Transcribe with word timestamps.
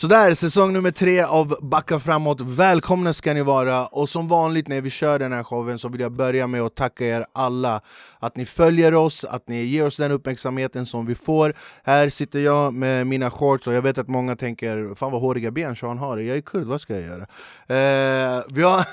Sådär, 0.00 0.34
säsong 0.34 0.72
nummer 0.72 0.90
tre 0.90 1.22
av 1.22 1.56
Backa 1.62 2.00
framåt. 2.00 2.40
Välkomna 2.40 3.12
ska 3.12 3.34
ni 3.34 3.42
vara! 3.42 3.86
Och 3.86 4.08
som 4.08 4.28
vanligt 4.28 4.68
när 4.68 4.80
vi 4.80 4.90
kör 4.90 5.18
den 5.18 5.32
här 5.32 5.42
showen 5.42 5.78
så 5.78 5.88
vill 5.88 6.00
jag 6.00 6.12
börja 6.12 6.46
med 6.46 6.62
att 6.62 6.74
tacka 6.74 7.04
er 7.04 7.26
alla 7.32 7.80
att 8.18 8.36
ni 8.36 8.46
följer 8.46 8.94
oss, 8.94 9.24
att 9.24 9.48
ni 9.48 9.64
ger 9.64 9.86
oss 9.86 9.96
den 9.96 10.12
uppmärksamheten 10.12 10.86
som 10.86 11.06
vi 11.06 11.14
får. 11.14 11.54
Här 11.84 12.10
sitter 12.10 12.38
jag 12.38 12.74
med 12.74 13.06
mina 13.06 13.30
shorts 13.30 13.66
och 13.66 13.74
jag 13.74 13.82
vet 13.82 13.98
att 13.98 14.08
många 14.08 14.36
tänker 14.36 14.94
Fan 14.94 15.12
vad 15.12 15.20
håriga 15.20 15.50
ben 15.50 15.76
Sean 15.76 15.98
har, 15.98 16.18
jag 16.18 16.36
är 16.36 16.40
kurd, 16.40 16.66
vad 16.66 16.80
ska 16.80 16.94
jag 16.94 17.02
göra? 17.02 17.22
Eh, 17.22 18.42
vi, 18.48 18.62
har 18.62 18.86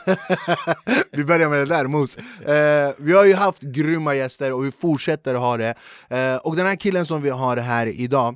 vi 1.17 1.23
börjar 1.23 1.49
med 1.49 1.59
det 1.59 1.65
där, 1.65 1.87
Mos. 1.87 2.17
Eh, 2.17 2.93
vi 2.97 3.13
har 3.13 3.25
ju 3.25 3.33
haft 3.33 3.61
grymma 3.61 4.15
gäster 4.15 4.53
och 4.53 4.65
vi 4.65 4.71
fortsätter 4.71 5.35
ha 5.35 5.57
det. 5.57 5.75
Eh, 6.09 6.35
och 6.35 6.55
den 6.55 6.67
här 6.67 6.75
killen 6.75 7.05
som 7.05 7.21
vi 7.21 7.29
har 7.29 7.57
här 7.57 7.87
idag 7.87 8.35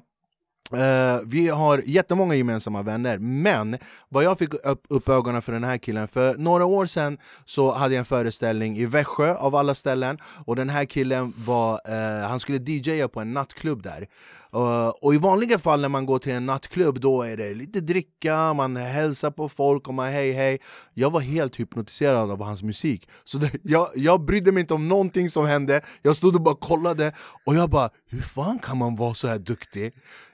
Uh, 0.73 1.21
vi 1.25 1.47
har 1.47 1.83
jättemånga 1.85 2.35
gemensamma 2.35 2.81
vänner, 2.81 3.17
men 3.19 3.77
vad 4.09 4.23
jag 4.23 4.39
fick 4.39 4.53
upp, 4.53 4.85
upp 4.89 5.09
ögonen 5.09 5.41
för 5.41 5.51
den 5.51 5.63
här 5.63 5.77
killen, 5.77 6.07
för 6.07 6.37
några 6.37 6.65
år 6.65 6.85
sedan 6.85 7.17
så 7.45 7.71
hade 7.71 7.93
jag 7.93 7.99
en 7.99 8.05
föreställning 8.05 8.77
i 8.77 8.85
Växjö 8.85 9.35
av 9.35 9.55
alla 9.55 9.75
ställen 9.75 10.17
och 10.45 10.55
den 10.55 10.69
här 10.69 10.85
killen 10.85 11.33
var, 11.37 11.73
uh, 11.73 12.27
han 12.27 12.39
skulle 12.39 12.57
DJa 12.57 13.07
på 13.07 13.19
en 13.19 13.33
nattklubb 13.33 13.83
där. 13.83 14.07
Uh, 14.55 14.87
och 14.87 15.13
i 15.13 15.17
vanliga 15.17 15.59
fall 15.59 15.81
när 15.81 15.89
man 15.89 16.05
går 16.05 16.19
till 16.19 16.31
en 16.31 16.45
nattklubb 16.45 16.99
då 16.99 17.21
är 17.21 17.37
det 17.37 17.53
lite 17.53 17.81
dricka, 17.81 18.53
man 18.53 18.75
hälsar 18.75 19.31
på 19.31 19.49
folk 19.49 19.87
och 19.87 19.93
man 19.93 20.11
hej 20.11 20.31
hej. 20.31 20.59
Jag 20.93 21.11
var 21.11 21.19
helt 21.19 21.59
hypnotiserad 21.59 22.31
av 22.31 22.43
hans 22.43 22.63
musik 22.63 23.09
Så 23.23 23.37
det, 23.37 23.51
jag, 23.63 23.87
jag 23.95 24.25
brydde 24.25 24.51
mig 24.51 24.61
inte 24.61 24.73
om 24.73 24.87
någonting 24.87 25.29
som 25.29 25.45
hände. 25.45 25.81
Jag 26.01 26.15
stod 26.15 26.35
och 26.35 26.41
bara 26.41 26.55
kollade 26.55 27.13
och 27.45 27.55
jag 27.55 27.69
bara 27.69 27.89
Hur 28.09 28.21
fan 28.21 28.59
kan 28.59 28.77
man 28.77 28.95
vara 28.95 29.13
så 29.13 29.27
här 29.27 29.39
duktig? 29.39 29.93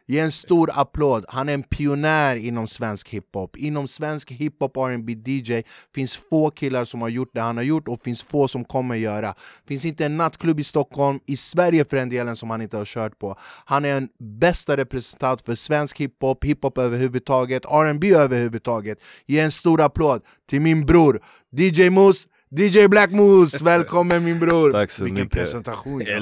Ge 0.10 0.20
en 0.20 0.32
stor 0.32 0.70
applåd, 0.74 1.26
han 1.28 1.50
är 1.50 1.54
en 1.54 1.64
pionjär 1.64 2.36
inom 2.36 2.68
svensk 2.68 3.10
hiphop. 3.10 3.58
Inom 3.58 3.88
svensk 3.88 4.32
hiphop 4.32 4.78
R&B 4.78 5.14
DJ 5.14 5.62
finns 5.96 6.18
få 6.18 6.50
killar 6.50 6.86
som 6.86 7.02
har 7.02 7.10
gjort 7.10 7.30
det 7.34 7.42
han 7.42 7.58
har 7.58 7.64
gjort 7.64 7.88
och 7.88 8.02
finns 8.02 8.24
få 8.24 8.48
som 8.48 8.66
kommer 8.66 8.96
göra. 8.96 9.34
Finns 9.68 9.86
inte 9.86 10.06
en 10.06 10.18
nattklubb 10.18 10.60
i 10.60 10.64
Stockholm, 10.64 11.20
i 11.26 11.38
Sverige 11.38 11.86
för 11.86 11.98
den 11.98 12.10
delen, 12.10 12.36
som 12.36 12.50
han 12.50 12.62
inte 12.62 12.78
har 12.78 12.86
kört 12.86 13.20
på. 13.20 13.36
Han 13.66 13.86
är 13.86 13.96
en 13.96 14.10
bästa 14.20 14.78
representant 14.78 15.42
för 15.42 15.56
svensk 15.56 16.00
hiphop, 16.00 16.44
hiphop 16.44 16.78
överhuvudtaget, 16.78 17.66
R&B 17.66 18.14
överhuvudtaget. 18.14 18.98
Ge 19.26 19.40
en 19.40 19.52
stor 19.52 19.82
applåd 19.82 20.22
till 20.50 20.62
min 20.62 20.86
bror 20.86 21.22
DJ 21.52 21.90
Moose. 21.90 22.28
DJ 22.50 22.88
Black 22.88 23.12
Moose, 23.12 23.64
välkommen 23.64 24.24
min 24.24 24.40
bror! 24.40 24.72
Tack 24.72 24.92
så 24.92 25.04
Vilken 25.04 25.24
mycket. 25.24 25.40
presentation! 25.40 26.02
Ja. 26.06 26.18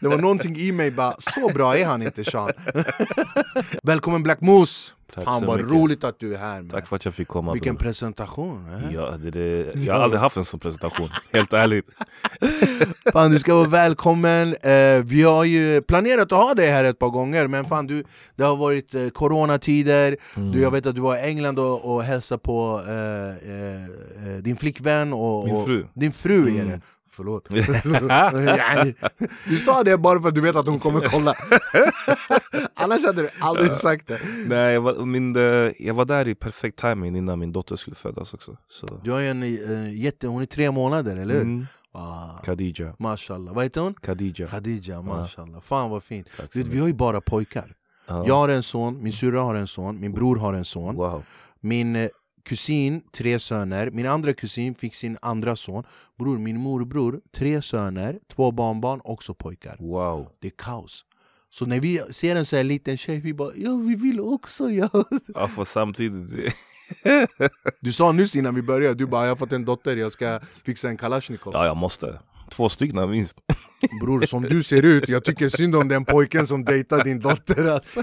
Det 0.00 0.08
var 0.08 0.18
någonting 0.18 0.56
i 0.56 0.72
mig 0.72 0.90
bara, 0.90 1.14
så 1.18 1.48
bra 1.48 1.78
är 1.78 1.86
han 1.86 2.02
inte 2.02 2.24
Sean 2.24 2.50
Välkommen 3.82 4.22
Black 4.22 4.40
Moose! 4.40 4.92
Tack 5.14 5.24
Fan 5.24 5.46
vad 5.46 5.56
mycket. 5.56 5.72
roligt 5.72 6.04
att 6.04 6.18
du 6.18 6.34
är 6.34 6.38
här 6.38 6.56
man. 6.62 6.68
Tack 6.70 6.86
för 6.86 6.96
att 6.96 7.04
jag 7.04 7.14
fick 7.14 7.28
komma 7.28 7.52
Vilken 7.52 7.74
bror. 7.74 7.82
presentation! 7.84 8.66
Eh? 8.88 8.94
Ja, 8.94 9.10
det, 9.22 9.30
det, 9.30 9.74
jag 9.84 9.94
har 9.94 10.00
aldrig 10.00 10.20
haft 10.20 10.36
en 10.36 10.44
sån 10.44 10.60
presentation, 10.60 11.08
helt 11.32 11.52
ärligt. 11.52 11.86
Fan 13.12 13.30
du 13.30 13.38
ska 13.38 13.54
vara 13.54 13.68
välkommen, 13.68 14.54
eh, 14.62 15.02
vi 15.04 15.22
har 15.22 15.44
ju 15.44 15.82
planerat 15.82 16.32
att 16.32 16.38
ha 16.42 16.54
dig 16.54 16.70
här 16.70 16.84
ett 16.84 16.98
par 16.98 17.08
gånger 17.08 17.46
men 17.46 17.64
fan 17.64 17.86
du, 17.86 18.04
det 18.36 18.44
har 18.44 18.56
varit 18.56 18.94
eh, 18.94 19.08
coronatider, 19.08 20.16
Mm. 20.36 20.52
du, 20.52 20.60
jag 20.60 20.70
vet 20.70 20.86
att 20.86 20.94
du 20.94 21.00
var 21.00 21.16
i 21.16 21.20
England 21.20 21.58
och, 21.58 21.84
och 21.94 22.02
hälsade 22.02 22.38
på 22.38 22.82
eh, 22.88 23.50
eh, 23.50 23.84
eh, 24.34 24.36
din 24.42 24.56
flickvän 24.56 25.12
och, 25.12 25.44
Min 25.44 25.54
och 25.56 25.64
fru. 25.66 25.86
Din 25.94 26.12
fru 26.12 26.46
är 26.46 26.50
Mm. 26.62 26.68
det, 26.68 26.80
förlåt 27.20 27.48
Du 29.48 29.58
sa 29.58 29.82
det 29.82 29.98
bara 29.98 30.20
för 30.20 30.28
att 30.28 30.34
du 30.34 30.40
vet 30.40 30.56
att 30.56 30.66
hon 30.66 30.78
kommer 30.78 31.08
kolla 31.08 31.34
Annars 32.74 33.04
hade 33.04 33.22
du 33.22 33.28
aldrig 33.40 33.76
sagt 33.76 34.06
det 34.06 34.20
Nej, 34.46 34.74
jag 34.74 34.80
var, 34.80 35.06
min, 35.06 35.36
eh, 35.36 35.42
jag 35.78 35.94
var 35.94 36.04
där 36.04 36.28
i 36.28 36.34
perfekt 36.34 36.78
timing 36.78 37.16
innan 37.16 37.38
min 37.38 37.52
dotter 37.52 37.76
skulle 37.76 37.96
födas 37.96 38.34
också. 38.34 38.56
Så. 38.68 39.00
Du 39.04 39.10
har 39.10 39.20
en 39.20 39.42
eh, 39.42 39.94
jätte, 39.94 40.26
hon 40.26 40.42
är 40.42 40.46
tre 40.46 40.70
månader 40.70 41.16
eller 41.16 41.34
hur? 41.34 41.42
Mm. 41.42 41.66
Wow. 41.94 42.40
Khadija. 42.44 42.94
Mashallah, 42.98 43.54
vad 43.54 43.64
heter 43.64 43.80
hon? 43.80 43.94
Khadija. 43.94 44.46
Khadija, 44.46 45.02
mashallah, 45.02 45.60
fan 45.60 45.90
vad 45.90 46.02
fint 46.02 46.28
du, 46.52 46.62
Vi 46.62 46.78
har 46.78 46.86
ju 46.86 46.94
bara 46.94 47.20
pojkar 47.20 47.74
Ja. 48.06 48.24
Jag 48.26 48.34
har 48.34 48.48
en 48.48 48.62
son, 48.62 49.02
min 49.02 49.12
syrra 49.12 49.40
har 49.40 49.54
en 49.54 49.66
son, 49.66 50.00
min 50.00 50.12
bror 50.12 50.36
har 50.36 50.54
en 50.54 50.64
son 50.64 50.96
Wow. 50.96 51.22
Min 51.60 51.96
eh, 51.96 52.08
kusin, 52.44 53.02
tre 53.12 53.38
söner, 53.38 53.90
min 53.90 54.06
andra 54.06 54.32
kusin 54.32 54.74
fick 54.74 54.94
sin 54.94 55.18
andra 55.22 55.56
son 55.56 55.84
Bror, 56.18 56.38
min 56.38 56.60
morbror, 56.60 57.20
tre 57.36 57.62
söner, 57.62 58.18
två 58.28 58.50
barnbarn, 58.50 59.00
också 59.04 59.34
pojkar 59.34 59.76
wow. 59.80 60.28
Det 60.40 60.48
är 60.48 60.52
kaos 60.58 61.04
Så 61.50 61.66
när 61.66 61.80
vi 61.80 62.02
ser 62.10 62.36
en 62.36 62.44
så 62.44 62.56
här 62.56 62.64
liten 62.64 62.96
tjej, 62.96 63.20
vi 63.20 63.34
bara 63.34 63.52
ja 63.56 63.76
vi 63.76 63.94
vill 63.94 64.20
också 64.20 64.70
ja. 64.70 64.88
Ja, 65.34 65.48
för 65.48 65.64
samtidigt... 65.64 66.54
Du 67.80 67.92
sa 67.92 68.12
nyss 68.12 68.36
innan 68.36 68.54
vi 68.54 68.62
började, 68.62 68.94
du 68.94 69.06
bara 69.06 69.22
jag 69.22 69.30
har 69.30 69.36
fått 69.36 69.52
en 69.52 69.64
dotter, 69.64 69.96
jag 69.96 70.12
ska 70.12 70.40
fixa 70.64 70.88
en 70.88 70.96
kalasjnikov 70.96 71.52
Ja, 71.52 71.66
jag 71.66 71.76
måste. 71.76 72.18
Två 72.50 72.68
stycken 72.68 73.10
minst. 73.10 73.38
Bror 74.02 74.20
som 74.20 74.42
du 74.42 74.62
ser 74.62 74.82
ut, 74.82 75.08
jag 75.08 75.24
tycker 75.24 75.48
synd 75.48 75.76
om 75.76 75.88
den 75.88 76.04
pojken 76.04 76.46
som 76.46 76.64
dejtar 76.64 77.04
din 77.04 77.20
dotter 77.20 77.64
alltså. 77.64 78.02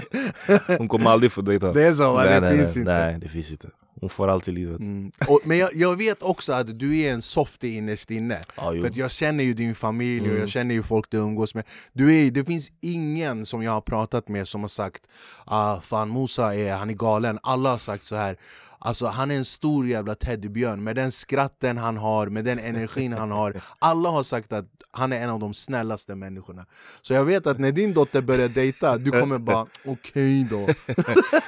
Hon 0.78 0.88
kommer 0.88 1.10
aldrig 1.10 1.32
få 1.32 1.40
dejta. 1.40 1.72
Det 1.72 1.86
är 1.86 1.94
så 1.94 2.16
nej, 2.16 2.28
det 2.28 2.40
nej, 2.40 2.56
finns 2.56 2.76
nej, 2.76 2.80
inte 2.80 2.92
Nej, 2.92 3.18
det 3.20 3.28
finns 3.28 3.50
inte. 3.50 3.68
Hon 4.00 4.08
får 4.08 4.28
allt 4.28 4.48
i 4.48 4.52
livet. 4.52 4.80
Mm. 4.80 5.12
Och, 5.28 5.40
men 5.44 5.58
jag, 5.58 5.70
jag 5.74 5.96
vet 5.96 6.22
också 6.22 6.52
att 6.52 6.78
du 6.78 6.98
är 6.98 7.12
en 7.12 7.22
softie 7.22 7.76
innerst 7.76 8.10
inne 8.10 8.44
jo. 8.56 8.82
För 8.82 8.92
jag 8.94 9.10
känner 9.10 9.44
ju 9.44 9.54
din 9.54 9.74
familj 9.74 10.20
och 10.20 10.26
Mm. 10.26 10.40
jag 10.40 10.48
känner 10.48 10.74
ju 10.74 10.82
folk 10.82 11.10
du 11.10 11.16
umgås 11.16 11.54
med 11.54 11.64
du 11.92 12.14
är, 12.16 12.30
Det 12.30 12.44
finns 12.44 12.70
ingen 12.80 13.46
som 13.46 13.62
jag 13.62 13.72
har 13.72 13.80
pratat 13.80 14.28
med 14.28 14.48
som 14.48 14.60
har 14.60 14.68
sagt 14.68 15.02
ah, 15.44 15.80
Fan 15.80 16.12
Musa 16.12 16.54
är, 16.54 16.72
han 16.72 16.90
är 16.90 16.94
galen 16.94 17.38
Alla 17.42 17.70
har 17.70 17.78
sagt 17.78 18.04
så 18.04 18.16
här 18.16 18.36
Alltså 18.78 19.06
han 19.06 19.30
är 19.30 19.36
en 19.36 19.44
stor 19.44 19.86
jävla 19.86 20.14
teddybjörn. 20.14 20.84
Med 20.84 20.96
den 20.96 21.12
skratten 21.12 21.78
han 21.78 21.96
har, 21.96 22.26
med 22.26 22.44
den 22.44 22.58
energin 22.58 23.12
han 23.12 23.30
har. 23.30 23.60
Alla 23.78 24.08
har 24.08 24.22
sagt 24.22 24.52
att 24.52 24.66
han 24.90 25.12
är 25.12 25.22
en 25.22 25.30
av 25.30 25.40
de 25.40 25.54
snällaste 25.54 26.14
människorna. 26.14 26.66
Så 27.02 27.12
jag 27.12 27.24
vet 27.24 27.46
att 27.46 27.58
när 27.58 27.72
din 27.72 27.94
dotter 27.94 28.22
börjar 28.22 28.48
dejta, 28.48 28.98
du 28.98 29.10
kommer 29.10 29.38
bara 29.38 29.66
okej 29.84 30.44
då. 30.50 30.68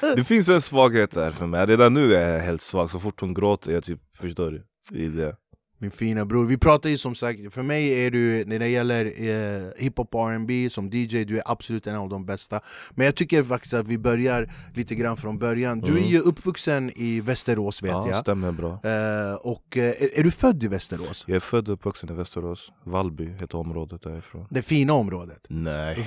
Det 0.16 0.24
finns 0.24 0.48
en 0.48 0.60
svaghet 0.60 1.10
där 1.10 1.30
för 1.30 1.46
mig, 1.46 1.66
redan 1.66 1.94
nu 1.94 2.14
är 2.14 2.34
jag 2.34 2.42
helt 2.42 2.62
svag, 2.62 2.90
så 2.90 2.98
fort 3.00 3.20
hon 3.20 3.34
gråter 3.34 3.72
jag 3.72 3.84
typ, 3.84 4.00
förstår 4.16 4.50
du? 4.50 4.64
Det. 5.10 5.36
Min 5.82 5.90
fina 5.90 6.24
bror, 6.24 6.46
vi 6.46 6.58
pratar 6.58 6.90
ju 6.90 6.98
som 6.98 7.14
sagt, 7.14 7.40
för 7.54 7.62
mig 7.62 8.06
är 8.06 8.10
du, 8.10 8.44
när 8.44 8.58
det 8.58 8.68
gäller 8.68 9.04
eh, 9.04 9.68
hiphop 9.78 10.14
och 10.14 10.30
R&B 10.32 10.68
som 10.70 10.86
DJ, 10.90 11.24
du 11.24 11.36
är 11.38 11.42
absolut 11.46 11.86
en 11.86 11.96
av 11.96 12.08
de 12.08 12.26
bästa 12.26 12.60
Men 12.94 13.06
jag 13.06 13.14
tycker 13.16 13.42
faktiskt 13.42 13.74
att 13.74 13.86
vi 13.86 13.98
börjar 13.98 14.52
lite 14.74 14.94
grann 14.94 15.16
från 15.16 15.38
början 15.38 15.80
Du 15.80 15.86
är 15.92 15.96
Mm. 15.96 16.08
ju 16.10 16.18
uppvuxen 16.20 16.90
i 16.96 17.20
Västerås 17.20 17.82
vet 17.82 17.90
Ja, 17.90 18.08
jag 18.08 18.16
stämmer 18.16 18.52
bra. 18.52 18.70
eh, 18.72 19.34
Och 19.34 19.76
eh, 19.76 19.84
är, 19.84 20.18
är 20.18 20.22
du 20.22 20.30
född 20.30 20.62
i 20.64 20.68
Västerås? 20.68 21.24
Jag 21.26 21.36
är 21.36 21.40
född 21.40 21.68
och 21.68 21.74
uppvuxen 21.74 22.10
i 22.10 22.12
Västerås, 22.12 22.72
Vallby 22.84 23.28
heter 23.40 23.58
området 23.58 24.02
därifrån. 24.02 24.46
Det 24.50 24.62
fina 24.62 24.92
området? 24.92 25.46
Nej, 25.48 25.96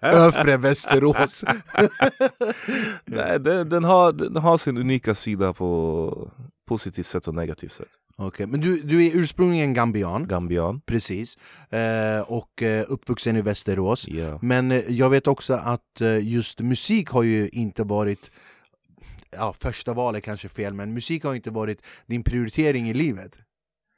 Övre 0.00 0.56
Västerås 0.56 1.44
Nej 3.04 3.40
den, 3.40 3.68
den, 3.68 3.84
har, 3.84 4.12
den 4.12 4.36
har 4.36 4.58
sin 4.58 4.78
unika 4.78 5.14
sida 5.14 5.52
på 5.52 6.30
positivt 6.68 7.06
sätt 7.06 7.28
och 7.28 7.34
negativt 7.34 7.72
sätt. 7.72 7.88
Okej, 8.26 8.46
Men 8.46 8.60
du, 8.60 8.82
du 8.82 9.06
är 9.06 9.16
ursprungligen 9.16 9.74
gambian, 9.74 10.28
Gambian, 10.28 10.80
precis 10.80 11.38
eh, 11.70 12.20
Och 12.20 12.62
eh, 12.62 12.84
uppvuxen 12.88 13.36
i 13.36 13.42
Västerås 13.42 14.08
ja. 14.08 14.38
Men 14.42 14.72
eh, 14.72 14.80
jag 14.88 15.10
vet 15.10 15.26
också 15.26 15.54
att 15.54 16.00
eh, 16.00 16.28
just 16.28 16.60
musik 16.60 17.08
har 17.08 17.22
ju 17.22 17.48
inte 17.48 17.82
varit 17.82 18.30
Ja, 19.36 19.54
första 19.60 19.94
valet 19.94 20.24
kanske 20.24 20.48
fel, 20.48 20.74
men 20.74 20.94
musik 20.94 21.24
har 21.24 21.34
inte 21.34 21.50
varit 21.50 21.82
din 22.06 22.22
prioritering 22.24 22.90
i 22.90 22.94
livet 22.94 23.38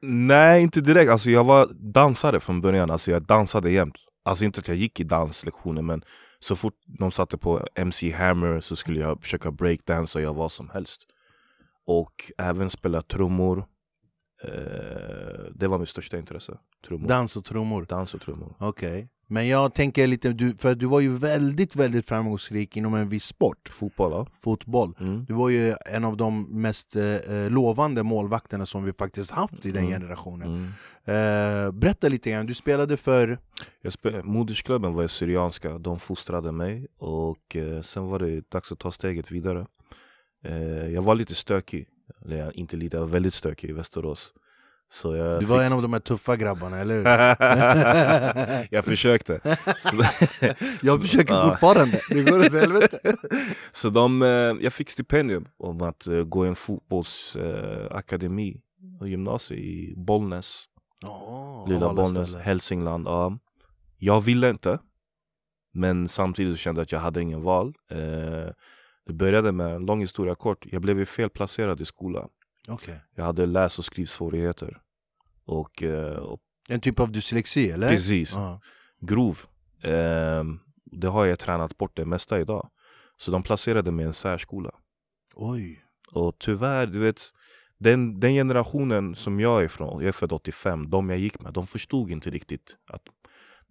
Nej 0.03 0.63
inte 0.63 0.81
direkt, 0.81 1.11
alltså 1.11 1.31
jag 1.31 1.45
var 1.45 1.69
dansare 1.73 2.41
från 2.41 2.61
början, 2.61 2.91
alltså 2.91 3.11
jag 3.11 3.23
dansade 3.23 3.71
jämt. 3.71 3.95
Alltså 4.25 4.45
inte 4.45 4.61
att 4.61 4.69
jag 4.69 4.77
gick 4.77 5.01
i 5.01 5.05
danslektioner 5.05 5.83
men 5.83 6.03
så 6.39 6.57
fort 6.57 6.75
de 6.87 7.11
satte 7.11 7.39
på 7.39 7.67
MC 7.75 8.11
Hammer 8.11 8.61
så 8.61 8.77
skulle 8.77 9.01
jag 9.01 9.23
försöka 9.23 9.51
breakdance 9.51 10.19
och 10.19 10.25
jag 10.25 10.35
vad 10.35 10.53
som 10.53 10.71
helst. 10.71 11.03
Och 11.87 12.33
även 12.39 12.71
spela 12.71 13.03
trummor. 13.03 13.65
Eh, 14.45 15.45
det 15.55 15.67
var 15.67 15.79
mitt 15.79 15.89
största 15.89 16.17
intresse. 16.19 16.59
Trummor. 16.87 17.09
Dans 17.09 17.37
och 17.37 17.45
trummor, 17.45 17.87
Dans 17.89 18.15
och 18.15 18.21
trummor. 18.21 18.55
okej 18.59 19.09
Men 19.27 19.49
jag 19.49 19.75
tänker 19.75 20.07
lite, 20.07 20.33
du, 20.33 20.57
för 20.57 20.75
du 20.75 20.87
var 20.87 21.01
ju 21.01 21.09
väldigt, 21.15 21.77
väldigt 21.77 22.07
framgångsrik 22.07 22.77
inom 22.77 22.95
en 22.95 23.09
viss 23.09 23.25
sport 23.25 23.69
Fotboll 23.73 24.11
va? 24.13 24.27
Fotboll 24.41 24.95
Mm. 25.01 25.25
Du 25.25 25.35
var 25.35 25.49
ju 25.49 25.75
en 25.87 26.05
av 26.05 26.17
de 26.17 26.43
mest 26.63 26.97
eh, 26.97 27.05
eh, 27.05 27.51
lovande 27.51 28.03
målvakterna 28.03 28.67
som 28.67 28.85
vi 28.85 28.93
faktiskt 28.93 29.31
haft 29.31 29.67
i 29.67 29.71
den 29.73 29.85
Mm. 29.85 29.93
generationen 30.01 30.49
Mm. 31.07 31.67
eh, 31.67 31.73
Berätta 31.73 32.09
lite 32.09 32.31
grann, 32.31 32.47
du 32.47 32.55
spelade 32.55 32.97
för 32.97 33.39
Jag 33.83 33.93
spel- 33.93 34.23
Modersklubben 34.25 34.95
var 34.95 35.07
syrianska, 35.07 35.79
de 35.79 35.99
fostrade 35.99 36.53
mig 36.53 36.87
och 36.99 37.57
eh, 37.57 37.81
sen 37.83 38.07
var 38.07 38.19
det 38.19 38.51
dags 38.51 38.73
att 38.73 38.79
ta 38.79 38.91
steget 38.91 39.31
vidare. 39.31 39.67
Eh, 40.45 40.89
jag 40.89 41.03
var 41.03 41.15
lite 41.15 41.35
stökig, 41.35 41.87
eller 42.25 42.37
jag- 42.37 42.55
inte 42.55 42.77
lite, 42.77 42.97
jag 42.97 43.01
var 43.01 43.09
väldigt 43.09 43.35
stökig 43.35 43.71
i 43.71 43.73
Västerås. 43.73 44.33
Så 44.89 45.17
jag 45.17 45.41
Du 45.41 45.47
var 45.47 45.63
en 45.63 45.73
av 45.73 45.83
de 45.83 45.93
här 45.93 46.01
tuffa 46.01 46.37
grabbarna, 46.37 46.79
eller 46.79 46.95
hur? 46.95 47.05
jag 48.75 48.85
försökte. 48.85 49.41
Jag 50.83 51.01
försöker 51.03 51.35
Ja. 51.35 51.49
fortfarande, 51.51 52.01
det 52.11 52.23
går 52.23 52.47
åt 52.47 52.53
helvete. 52.53 53.17
så 53.73 53.89
de, 53.89 54.23
eh, 54.23 54.29
jag 54.65 54.73
fick 54.73 54.91
stipendium 54.91 55.47
om 55.57 55.83
att 55.83 56.07
eh, 56.07 56.23
gå 56.23 56.45
i 56.45 56.49
en 56.49 56.55
fotbollsakademi 56.55 57.87
eh, 57.91 57.97
akademi 57.97 58.61
och 59.01 59.09
gymnasium 59.09 59.61
i 59.61 59.95
Bollnäs. 59.97 60.65
Oh, 61.05 61.69
Lilla 61.69 61.95
Bollnäs, 61.95 62.35
Hälsingland. 62.35 63.07
Ja. 63.07 63.39
Jag 63.99 64.21
ville 64.21 64.51
inte. 64.51 64.79
Men 65.73 66.09
samtidigt 66.09 66.59
kände 66.59 66.79
jag 66.81 66.85
att 66.85 66.93
jag 66.93 67.01
hade 67.01 67.23
ingen 67.23 67.43
val. 67.43 67.75
Det 69.07 69.13
började 69.13 69.53
med 69.53 69.75
en 69.75 69.87
lång 69.87 70.01
historia 70.01 70.35
kort. 70.35 70.67
Jag 70.71 70.83
blev 70.83 70.99
ju 70.99 71.05
felplacerad 71.05 71.81
i 71.81 71.85
skolan. 71.85 72.29
Okej. 72.69 73.01
Jag 73.15 73.25
hade 73.25 73.47
läs 73.47 73.79
och 73.79 73.85
skrivsvårigheter. 73.85 74.79
Och, 75.45 75.83
eh, 75.83 76.17
och 76.17 76.41
En 76.69 76.81
typ 76.81 77.01
av 77.01 77.13
dyslexi, 77.13 77.71
eller? 77.71 77.89
precis, 77.89 78.33
Ja. 78.35 78.61
grov. 79.01 79.39
Eh, 79.83 80.45
det 80.85 81.07
har 81.09 81.25
jag 81.27 81.39
tränat 81.39 81.77
bort 81.79 81.97
det 81.97 82.05
mesta 82.05 82.41
idag. 82.41 82.71
Så 83.17 83.31
de 83.31 83.43
placerade 83.43 83.91
mig 83.91 84.03
i 84.03 84.07
en 84.07 84.13
särskola. 84.13 84.71
Oj. 85.35 85.85
Och 86.13 86.37
tyvärr, 86.39 86.87
du 86.87 86.99
vet 86.99 87.21
den, 87.79 88.21
den 88.21 88.33
generationen 88.33 89.15
som 89.15 89.41
jag 89.41 89.61
är 89.61 89.65
ifrån, 89.65 90.01
jag 90.01 90.09
är 90.09 90.13
född 90.13 90.33
85, 90.33 90.91
de 90.91 91.11
jag 91.11 91.19
gick 91.19 91.41
med, 91.41 91.53
de 91.53 91.67
förstod 91.67 92.11
inte 92.11 92.31
riktigt 92.31 92.77
att 92.89 93.03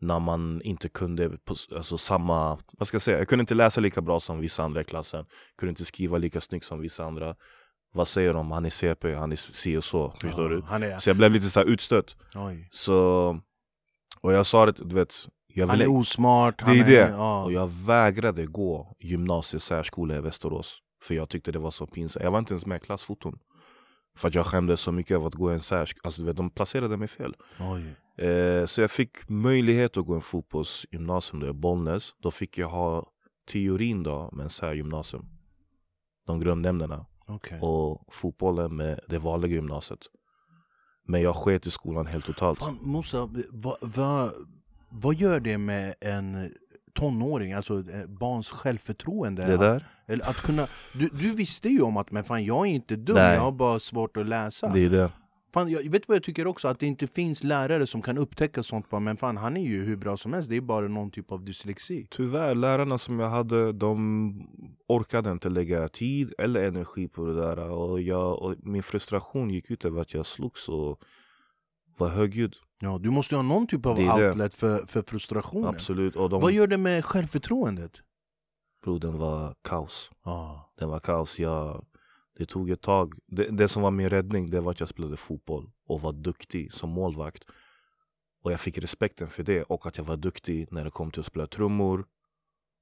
när 0.03 0.19
man 0.19 0.61
inte 0.61 0.89
kunde, 0.89 1.29
på, 1.29 1.55
alltså 1.75 1.97
samma, 1.97 2.59
vad 2.71 2.87
ska 2.87 2.95
jag 2.95 3.01
säga, 3.01 3.17
jag 3.17 3.27
kunde 3.27 3.41
inte 3.41 3.53
läsa 3.53 3.81
lika 3.81 4.01
bra 4.01 4.19
som 4.19 4.39
vissa 4.39 4.63
andra 4.63 4.81
i 4.81 4.83
klassen, 4.83 5.25
kunde 5.57 5.69
inte 5.69 5.85
skriva 5.85 6.17
lika 6.17 6.41
snyggt 6.41 6.65
som 6.65 6.79
vissa 6.79 7.05
andra. 7.05 7.35
Vad 7.93 8.07
säger 8.07 8.33
de? 8.33 8.51
Han 8.51 8.65
är 8.65 8.69
CP, 8.69 9.13
han 9.15 9.31
är 9.31 9.35
si 9.35 9.77
och 9.77 9.83
så, 9.83 10.11
förstår 10.21 10.51
Ja, 10.51 10.57
du? 10.57 10.61
Han 10.67 10.83
är... 10.83 10.99
Så 10.99 11.09
jag 11.09 11.17
blev 11.17 11.31
lite 11.31 11.45
så 11.45 11.59
här 11.59 11.67
utstött. 11.67 12.15
Oj. 12.35 12.67
Så, 12.71 13.39
och 14.21 14.33
jag 14.33 14.45
sa 14.45 14.65
det, 14.65 14.71
du 14.71 14.95
vet, 14.95 15.13
jag 15.47 15.67
Han 15.67 15.75
är 15.75 15.79
ville, 15.79 15.89
osmart. 15.97 16.65
det 16.65 16.79
är 16.79 16.85
det. 16.85 17.09
Ja. 17.09 17.43
och 17.43 17.51
jag 17.51 17.67
vägrade 17.67 18.45
gå 18.45 18.95
gymnasiesärskola 18.99 20.15
i 20.15 20.21
Västerås. 20.21 20.79
För 21.03 21.15
jag 21.15 21.29
tyckte 21.29 21.51
det 21.51 21.59
var 21.59 21.71
så 21.71 21.87
pinsamt. 21.87 22.23
Jag 22.23 22.31
var 22.31 22.39
inte 22.39 22.53
ens 22.53 22.65
med 22.65 22.75
i 22.77 22.79
klassfoton. 22.79 23.39
För 24.15 24.27
att 24.27 24.35
jag 24.35 24.45
skämdes 24.45 24.81
så 24.81 24.91
mycket 24.91 25.17
av 25.17 25.25
att 25.25 25.33
gå 25.33 25.49
en 25.49 25.59
särskola. 25.59 26.01
Alltså, 26.03 26.21
du 26.21 26.27
vet, 26.27 26.37
de 26.37 26.49
placerade 26.49 26.97
mig 26.97 27.07
fel. 27.07 27.35
Eh, 28.17 28.65
så 28.65 28.81
jag 28.81 28.91
fick 28.91 29.29
möjlighet 29.29 29.97
att 29.97 30.05
gå 30.05 30.13
en 30.13 30.21
fotbollsgymnasium 30.21 31.39
då 31.39 31.47
i 31.47 31.53
Bollnäs. 31.53 32.15
Då 32.19 32.31
fick 32.31 32.57
jag 32.57 32.67
ha 32.67 33.05
teorin 33.51 34.03
då 34.03 34.29
med 34.33 34.43
en 34.43 34.49
särgymnasium. 34.49 35.25
De 36.25 36.39
grundämnena. 36.39 37.05
Okej. 37.27 37.59
Och 37.61 38.13
fotbollen 38.13 38.75
med 38.75 38.99
det 39.07 39.17
vanliga 39.17 39.53
gymnasiet. 39.53 39.99
Men 41.07 41.21
jag 41.21 41.35
sket 41.35 41.67
i 41.67 41.71
skolan 41.71 42.05
helt 42.05 42.25
totalt. 42.25 42.59
Fan, 42.59 42.79
Musa, 42.81 43.29
vad, 43.49 43.77
vad, 43.81 44.31
vad 44.89 45.15
gör 45.15 45.39
det 45.39 45.57
med 45.57 45.95
en 46.01 46.53
tonåring, 46.93 47.53
alltså 47.53 47.73
eh, 47.91 48.05
barns 48.07 48.49
självförtroende? 48.49 49.45
Det 49.45 49.57
där, 49.57 49.85
Eller 50.07 50.23
att 50.23 50.41
kunna, 50.41 50.67
du, 50.93 51.09
du 51.13 51.35
visste 51.35 51.69
ju 51.69 51.81
om 51.81 51.97
att 51.97 52.11
men 52.11 52.23
fan, 52.23 52.45
jag 52.45 52.67
är 52.67 52.71
inte 52.71 52.95
dum, 52.95 53.15
Nej. 53.15 53.33
jag 53.33 53.41
har 53.41 53.51
bara 53.51 53.79
svårt 53.79 54.17
att 54.17 54.25
läsa. 54.25 54.67
det 54.67 54.85
är 54.85 54.89
det. 54.89 55.09
Fan, 55.53 55.69
jag 55.69 55.91
vet 55.91 56.07
vad 56.07 56.15
jag 56.15 56.23
tycker 56.23 56.47
också? 56.47 56.67
Att 56.67 56.79
det 56.79 56.85
inte 56.85 57.07
finns 57.07 57.43
lärare 57.43 57.87
som 57.87 58.01
kan 58.01 58.17
upptäcka 58.17 58.63
sånt. 58.63 58.89
Bara, 58.89 58.99
men 58.99 59.17
fan, 59.17 59.37
han 59.37 59.57
är 59.57 59.61
ju 59.61 59.83
hur 59.83 59.95
bra 59.95 60.17
som 60.17 60.33
helst, 60.33 60.49
det 60.49 60.57
är 60.57 60.61
bara 60.61 60.87
någon 60.87 61.11
typ 61.11 61.31
av 61.31 61.45
dyslexi. 61.45 62.07
Tyvärr, 62.09 62.55
lärarna 62.55 62.97
som 62.97 63.19
jag 63.19 63.29
hade, 63.29 63.71
de 63.71 64.47
orkade 64.87 65.31
inte 65.31 65.49
lägga 65.49 65.87
tid 65.87 66.33
eller 66.37 66.67
energi 66.67 67.07
på 67.07 67.25
det 67.25 67.33
där. 67.33 67.59
Och, 67.59 68.01
jag, 68.01 68.41
och 68.41 68.55
min 68.63 68.83
frustration 68.83 69.49
gick 69.49 69.71
ut 69.71 69.85
över 69.85 70.01
att 70.01 70.13
jag 70.13 70.25
slogs 70.25 70.69
och 70.69 71.03
var 71.97 72.07
högljudd. 72.07 72.55
Ja, 72.79 72.97
du 73.01 73.09
måste 73.09 73.35
ju 73.35 73.37
ha 73.37 73.43
någon 73.43 73.67
typ 73.67 73.85
av 73.85 73.95
Det 73.95 74.03
det. 74.03 74.27
outlet 74.29 74.53
för, 74.53 74.85
för 74.85 75.01
frustrationen. 75.07 75.69
Absolut. 75.69 76.15
Och 76.15 76.29
de, 76.29 76.41
Vad 76.41 76.51
gör 76.51 76.67
det 76.67 76.77
med 76.77 77.05
självförtroendet? 77.05 78.01
bro, 78.83 78.97
den 78.99 79.17
var 79.17 79.55
kaos. 79.61 80.11
Ja. 80.25 80.73
Den 80.79 80.89
var 80.89 80.99
kaos. 80.99 81.39
Jag, 81.39 81.85
det 82.37 82.45
tog 82.45 82.69
ett 82.69 82.81
tag. 82.81 83.13
Det, 83.27 83.43
det 83.49 83.67
som 83.67 83.81
var 83.83 83.91
min 83.91 84.09
räddning 84.09 84.49
det 84.49 84.61
var 84.61 84.71
att 84.71 84.79
jag 84.79 84.89
spelade 84.89 85.17
fotboll 85.17 85.69
och 85.87 86.01
var 86.01 86.13
duktig 86.13 86.73
som 86.73 86.89
målvakt. 86.89 87.43
Och 88.43 88.51
jag 88.51 88.59
fick 88.59 88.77
respekten 88.77 89.27
för 89.27 89.43
det 89.43 89.63
och 89.63 89.85
att 89.85 89.97
jag 89.97 90.05
var 90.05 90.17
duktig 90.17 90.67
när 90.71 90.83
det 90.83 90.91
kom 90.91 91.11
till 91.11 91.19
att 91.19 91.25
spela 91.25 91.47
trummor 91.47 92.05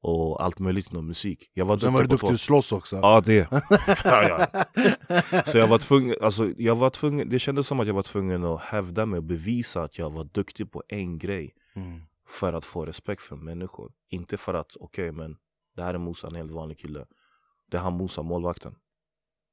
och 0.01 0.44
allt 0.44 0.59
möjligt 0.59 0.92
inom 0.92 1.07
musik. 1.07 1.50
Jag 1.53 1.65
var 1.65 1.77
Sen 1.77 1.94
var 1.94 2.01
du 2.01 2.07
på 2.07 2.12
duktig 2.12 2.27
två- 2.27 2.33
att 2.33 2.39
slåss 2.39 2.71
också. 2.71 2.95
Ja 2.95 3.21
det. 3.25 3.48
ja, 4.03 4.48
ja. 4.50 5.44
Så 5.45 5.57
jag 5.57 5.68
var 5.68 5.77
tvungen, 5.77 6.15
alltså, 6.21 6.50
jag 6.57 6.75
var 6.75 6.89
tvungen, 6.89 7.30
det 7.30 7.39
kändes 7.39 7.68
som 7.68 7.80
att 7.80 7.88
jag 7.88 7.94
var 7.94 8.03
tvungen 8.03 8.44
att 8.45 8.62
hävda 8.62 9.06
mig 9.06 9.18
och 9.18 9.24
bevisa 9.24 9.83
att 9.83 9.98
jag 9.98 10.09
var 10.09 10.24
duktig 10.24 10.71
på 10.71 10.83
en 10.88 11.18
grej 11.18 11.53
Mm. 11.75 12.01
för 12.30 12.53
att 12.53 12.65
få 12.65 12.86
respekt 12.86 13.21
från 13.21 13.44
människor. 13.45 13.92
Inte 14.09 14.38
för 14.38 14.53
att, 14.53 14.75
okej 14.80 15.12
men 15.12 15.36
det 15.75 15.83
här 15.83 15.94
är 15.94 15.98
Musa, 15.98 16.27
en 16.27 16.36
helt 16.36 16.51
vanlig 16.51 16.77
kille. 16.80 17.06
Det 17.71 17.77
är 17.77 17.81
han 17.81 17.98
Musa, 17.98 18.21
målvakten. 18.24 18.75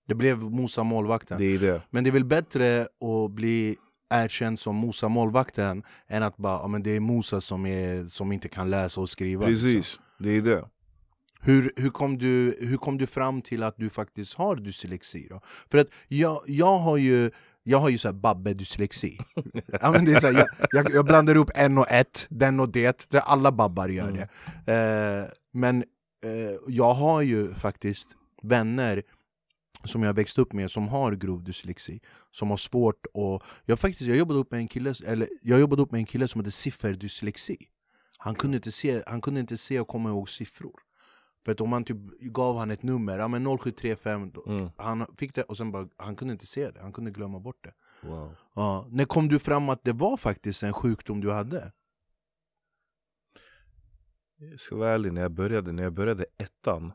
Det 0.08 0.14
blev 0.14 0.38
Mosa 0.38 0.82
målvakten. 0.82 1.38
Det 1.38 1.44
är 1.54 1.58
det. 1.58 1.82
Men 1.90 2.04
det 2.04 2.10
är 2.10 2.12
väl 2.12 2.24
bättre 2.24 2.80
att 2.82 3.30
bli 3.30 3.76
erkänd 4.10 4.58
som 4.58 4.76
Mosa 4.76 5.08
målvakten 5.08 5.82
än 6.08 6.22
att 6.22 6.36
bara, 6.36 6.58
ja, 6.58 6.66
men 6.68 6.82
det 6.82 6.90
är 6.90 7.00
Mosa 7.00 7.40
som, 7.40 7.66
är, 7.66 8.04
som 8.06 8.32
inte 8.32 8.48
kan 8.48 8.70
läsa 8.70 9.00
och 9.00 9.08
skriva. 9.10 9.46
liksom. 9.46 10.04
Det 10.19 10.31
är 10.31 10.41
det. 10.41 10.69
Hur, 11.41 11.73
hur, 11.76 11.91
kom 11.91 12.19
du, 12.19 12.56
hur 12.61 12.76
kom 12.76 12.99
du 12.99 13.06
fram 13.06 13.43
till 13.43 13.62
att 13.62 13.76
du 13.76 13.91
faktiskt 13.91 14.35
har 14.35 14.56
dyslexi? 14.56 15.26
Då? 15.31 15.41
För 15.44 15.79
att 15.79 15.88
jag, 16.09 16.43
jag 16.47 16.79
har 16.79 16.97
ju 16.97 17.31
jag 17.62 17.79
har 17.79 17.88
ju 17.88 17.99
så 17.99 18.09
här 18.09 18.12
babbe-dyslexi. 18.12 19.19
ja, 19.81 19.93
men 19.93 20.05
det 20.05 20.12
är 20.12 20.20
så 20.20 20.26
här, 20.26 20.35
jag, 20.35 20.49
jag, 20.70 20.94
jag 20.94 21.05
blandar 21.05 21.37
upp 21.37 21.50
en 21.55 21.79
och 21.79 21.91
ett, 21.91 22.26
den 22.31 22.61
och 22.61 22.69
det. 22.69 23.15
alla 23.15 23.53
babbar 23.53 23.88
gör 23.88 24.12
det. 24.12 24.29
Eh, 24.73 25.32
men 25.53 25.85
eh, 26.25 26.56
jag 26.69 26.93
har 26.93 27.23
ju 27.23 27.55
faktiskt 27.55 28.17
vänner 28.43 29.03
som 29.85 30.03
jag 30.03 30.15
växt 30.15 30.38
upp 30.38 30.53
med 30.53 30.70
som 30.70 30.88
har 30.88 31.12
grov 31.12 31.44
dyslexi. 31.44 32.00
Som 32.31 32.50
har 32.50 32.56
svårt 32.56 33.06
att... 33.06 33.43
Jag, 33.65 33.81
faktiskt, 33.81 34.09
jag, 34.09 34.17
jobbade 34.17 34.41
upp 34.41 34.50
med 34.50 34.61
en 34.61 34.69
kille, 34.69 34.94
eller, 35.06 35.29
jag 35.43 35.61
jobbade 35.61 35.82
upp 35.82 35.93
med 35.93 35.99
en 35.99 36.06
kille 36.06 36.29
som 36.29 36.38
hade 36.41 36.50
sifferdyslexi. 36.50 37.56
Han 38.20 38.35
kunde, 38.35 38.56
inte 38.56 38.73
se, 38.73 39.03
han 39.06 39.20
kunde 39.20 39.41
inte 39.41 39.56
se 39.56 39.81
och 39.81 39.88
komma 39.88 40.09
ihåg 40.09 40.29
siffror. 40.29 40.81
För 41.44 41.53
att 41.53 41.61
om 41.61 41.69
man 41.70 41.85
typ 41.85 41.97
gav 42.20 42.59
han 42.59 42.70
ett 42.70 42.82
nummer, 42.82 43.19
ja 43.19 43.29
men 43.29 43.59
0735, 43.59 44.31
då, 44.31 44.44
Mm. 44.47 44.70
han 44.76 45.06
fick 45.17 45.35
det 45.35 45.43
och 45.43 45.56
sen 45.56 45.73
bara, 45.73 45.88
han 45.97 46.17
kunde 46.17 46.32
inte 46.32 46.47
se 46.47 46.70
det, 46.70 46.81
han 46.81 46.93
kunde 46.93 47.11
glömma 47.11 47.41
bort 47.41 47.65
det. 47.65 47.75
Wow. 48.08 48.34
Ja. 48.55 48.87
När 48.91 49.05
kom 49.05 49.29
du 49.29 49.39
fram 49.39 49.69
att 49.69 49.84
det 49.84 49.93
var 49.93 50.17
faktiskt 50.17 50.63
en 50.63 50.72
sjukdom 50.72 51.20
du 51.20 51.32
hade? 51.32 51.72
Jag 54.37 54.60
ska 54.60 54.77
vara 54.77 54.93
ärlig, 54.93 55.13
när 55.13 55.22
jag 55.22 55.32
började, 55.32 55.72
när 55.72 55.82
jag 55.82 55.93
började 55.93 56.25
ettan 56.39 56.93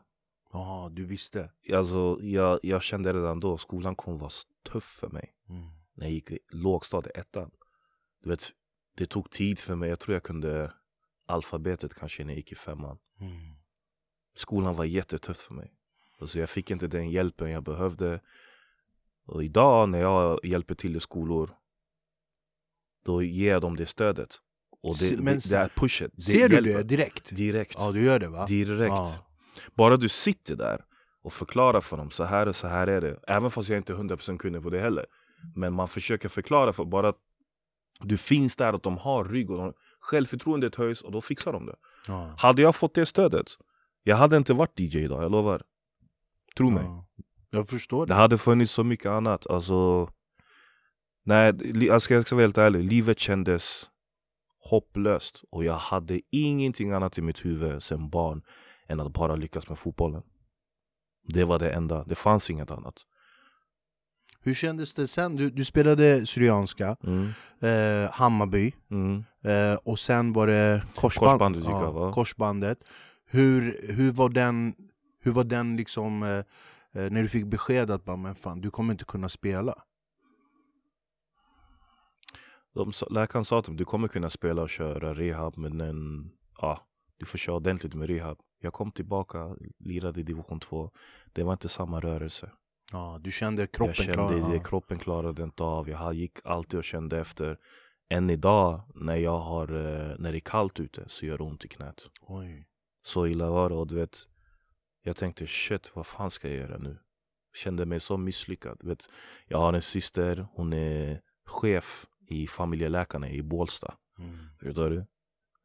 Ja, 0.52 0.88
du 0.92 1.04
visste. 1.04 1.50
Alltså, 1.74 2.18
jag, 2.20 2.58
jag 2.62 2.82
kände 2.82 3.12
redan 3.12 3.40
då 3.40 3.58
skolan 3.58 3.94
kommer 3.96 4.18
vara 4.18 4.30
tuff 4.72 4.84
för 4.84 5.08
mig. 5.08 5.34
Mm. 5.48 5.62
När 5.94 6.04
jag 6.06 6.12
gick 6.12 6.30
i 6.30 6.38
lågstadiet, 6.48 7.16
ettan. 7.16 7.50
Du 8.22 8.30
vet, 8.30 8.50
det 8.96 9.06
tog 9.06 9.30
tid 9.30 9.58
för 9.58 9.74
mig. 9.74 9.88
Jag 9.88 10.00
tror 10.00 10.14
jag 10.14 10.22
kunde 10.22 10.72
alfabetet 11.26 11.94
kanske 11.94 12.24
när 12.24 12.30
jag 12.32 12.36
gick 12.36 12.52
i 12.52 12.54
femman. 12.54 12.98
Mm. 13.20 13.32
Skolan 14.34 14.74
var 14.74 14.84
jättetufft 14.84 15.40
för 15.40 15.54
mig. 15.54 15.72
Alltså, 16.20 16.40
jag 16.40 16.50
fick 16.50 16.70
inte 16.70 16.86
den 16.86 17.10
hjälpen 17.10 17.50
jag 17.50 17.62
behövde. 17.64 18.20
Och 19.26 19.44
idag 19.44 19.88
när 19.88 20.00
jag 20.00 20.40
hjälper 20.44 20.74
till 20.74 20.96
i 20.96 21.00
skolor, 21.00 21.50
då 23.04 23.22
ger 23.22 23.50
jag 23.50 23.62
dem 23.62 23.76
det 23.76 23.86
stödet. 23.86 24.36
Och 24.82 24.96
det, 25.00 25.16
men 25.16 25.34
det, 25.34 25.50
det 25.50 25.56
är 25.56 25.68
pushet. 25.68 26.12
Det 26.14 26.22
Ser 26.22 26.48
du 26.48 26.54
hjälper. 26.54 26.72
det 26.72 26.82
direkt? 26.82 27.36
Direkt. 27.36 27.74
Ja, 27.78 27.92
du 27.92 28.04
gör 28.04 28.18
det 28.18 28.28
va? 28.28 28.46
Direkt. 28.46 28.90
Ja. 28.90 29.26
Bara 29.74 29.96
du 29.96 30.08
sitter 30.08 30.56
där 30.56 30.84
och 31.22 31.32
förklarar 31.32 31.80
för 31.80 31.96
dem, 31.96 32.10
så 32.10 32.24
här 32.24 32.46
och 32.48 32.56
så 32.56 32.66
här 32.66 32.86
är 32.86 33.00
det. 33.00 33.20
Även 33.26 33.50
fast 33.50 33.68
jag 33.68 33.76
inte 33.76 33.92
är 33.92 33.96
100% 33.96 34.38
kunnig 34.38 34.62
på 34.62 34.70
det 34.70 34.80
heller. 34.80 35.06
Men 35.54 35.72
man 35.72 35.88
försöker 35.88 36.28
förklara 36.28 36.72
för 36.72 36.84
bara 36.84 37.12
du 38.08 38.16
finns 38.16 38.56
där, 38.56 38.72
att 38.72 38.82
de 38.82 38.98
har 38.98 39.24
rygg 39.24 39.50
och 39.50 39.58
de, 39.58 39.72
självförtroendet 40.00 40.74
höjs 40.76 41.02
och 41.02 41.12
då 41.12 41.20
fixar 41.20 41.52
de 41.52 41.66
det. 41.66 41.76
Ja. 42.08 42.34
Hade 42.38 42.62
jag 42.62 42.76
fått 42.76 42.94
det 42.94 43.06
stödet, 43.06 43.46
jag 44.02 44.16
hade 44.16 44.36
inte 44.36 44.52
varit 44.54 44.80
DJ 44.80 44.98
idag, 44.98 45.24
jag 45.24 45.30
lovar. 45.32 45.62
Tro 46.56 46.70
mig. 46.70 46.84
Ja. 46.84 47.06
Jag 47.50 47.68
förstår 47.68 48.06
Det 48.06 48.12
det. 48.12 48.16
hade 48.16 48.38
funnits 48.38 48.72
så 48.72 48.84
mycket 48.84 49.06
annat. 49.06 49.46
Alltså, 49.46 50.08
nej, 51.24 51.52
ska, 52.00 52.14
jag 52.14 52.26
ska 52.26 52.34
vara 52.34 52.42
helt 52.44 52.58
ärlig, 52.58 52.84
livet 52.84 53.18
kändes 53.18 53.90
hopplöst. 54.70 55.44
Och 55.50 55.64
jag 55.64 55.74
hade 55.74 56.20
ingenting 56.30 56.90
annat 56.92 57.18
i 57.18 57.22
mitt 57.22 57.44
huvud 57.44 57.82
sen 57.82 58.10
barn 58.10 58.42
än 58.88 59.00
att 59.00 59.12
bara 59.12 59.36
lyckas 59.36 59.68
med 59.68 59.78
fotbollen. 59.78 60.22
Det 61.28 61.44
var 61.44 61.58
det 61.58 61.70
enda, 61.70 62.04
det 62.04 62.14
fanns 62.14 62.50
inget 62.50 62.70
annat. 62.70 62.94
Hur 64.44 64.54
kändes 64.54 64.94
det 64.94 65.08
sen? 65.08 65.36
Du, 65.36 65.50
du 65.50 65.64
spelade 65.64 66.26
Syrianska, 66.26 66.96
Mm. 67.02 67.28
eh, 67.60 68.10
Hammarby, 68.12 68.72
Mm. 68.90 69.24
eh, 69.42 69.78
och 69.84 69.98
sen 69.98 70.32
var 70.32 70.46
det 70.46 70.82
korsband, 70.94 71.30
Korsbandet 71.30 71.66
av, 71.68 71.94
va? 71.94 72.12
korsbandet. 72.12 72.78
Hur, 73.26 73.76
hur 73.92 74.12
var 74.12 74.28
den, 74.28 74.74
hur 75.20 75.32
var 75.32 75.44
den 75.44 75.76
liksom, 75.76 76.22
eh, 76.22 76.28
eh, 77.02 77.10
när 77.10 77.22
du 77.22 77.28
fick 77.28 77.44
besked 77.46 77.90
att 77.90 78.04
bara, 78.04 78.16
men 78.16 78.34
fan, 78.34 78.60
du 78.60 78.70
kommer 78.70 78.92
inte 78.92 79.04
kunna 79.04 79.28
spela? 79.28 79.74
de, 82.74 82.92
läkaren 83.10 83.44
sa 83.44 83.62
till 83.62 83.72
mig, 83.72 83.78
du 83.78 83.84
kommer 83.84 84.08
kunna 84.08 84.30
spela 84.30 84.62
och 84.62 84.70
köra 84.70 85.14
rehab 85.14 85.56
men 85.56 85.80
en, 85.80 86.30
ja, 86.60 86.80
du 87.18 87.26
får 87.26 87.38
köra 87.38 87.56
ordentligt 87.56 87.94
med 87.94 88.08
rehab. 88.08 88.38
Jag 88.60 88.72
kom 88.72 88.90
tillbaka, 88.90 89.56
lirade 89.78 90.20
i 90.20 90.22
division 90.22 90.60
2. 90.60 90.90
Det 91.32 91.42
var 91.42 91.52
inte 91.52 91.68
samma 91.68 92.00
rörelse. 92.00 92.50
Ja, 92.94 93.18
du 93.20 93.30
kände 93.32 93.66
kroppen 93.66 93.94
jag 93.96 94.16
kände 94.16 94.38
klar. 94.38 94.50
det, 94.50 94.56
Ja. 94.56 94.62
kroppen 94.62 94.98
klarade 94.98 95.42
inte 95.42 95.62
av. 95.62 95.88
Jag 95.88 96.14
gick 96.14 96.38
alltid 96.44 96.78
och 96.78 96.84
kände 96.84 97.18
efter. 97.20 97.58
Än 98.10 98.30
idag 98.30 98.80
när, 98.94 99.16
jag 99.16 99.38
har, 99.38 99.68
eh, 99.68 100.16
när 100.18 100.32
det 100.32 100.38
är 100.38 100.40
kallt 100.40 100.80
ute 100.80 101.04
så 101.08 101.26
gör 101.26 101.38
det 101.38 101.44
ont 101.44 101.64
i 101.64 101.68
knät. 101.68 102.10
Oj. 102.20 102.66
Så 103.02 103.26
illa 103.26 103.50
var 103.50 103.68
det 103.68 103.74
och 103.74 103.86
du 103.86 103.94
vet 103.94 104.18
Jag 105.02 105.16
tänkte 105.16 105.46
shit 105.46 105.90
vad 105.96 106.06
fan 106.06 106.30
ska 106.30 106.48
jag 106.48 106.56
göra 106.56 106.78
nu? 106.78 106.98
Kände 107.54 107.86
mig 107.86 108.00
så 108.00 108.16
misslyckad 108.16 108.78
du 108.80 108.88
vet, 108.88 109.10
Jag 109.46 109.58
har 109.58 109.72
en 109.72 109.82
syster, 109.82 110.46
hon 110.52 110.72
är 110.72 111.20
chef 111.46 112.06
i 112.28 112.46
familjeläkarna 112.46 113.30
i 113.30 113.42
Bålsta 113.42 113.94
Mm. 114.18 114.38
Förstår 114.60 114.90
du? 114.90 115.06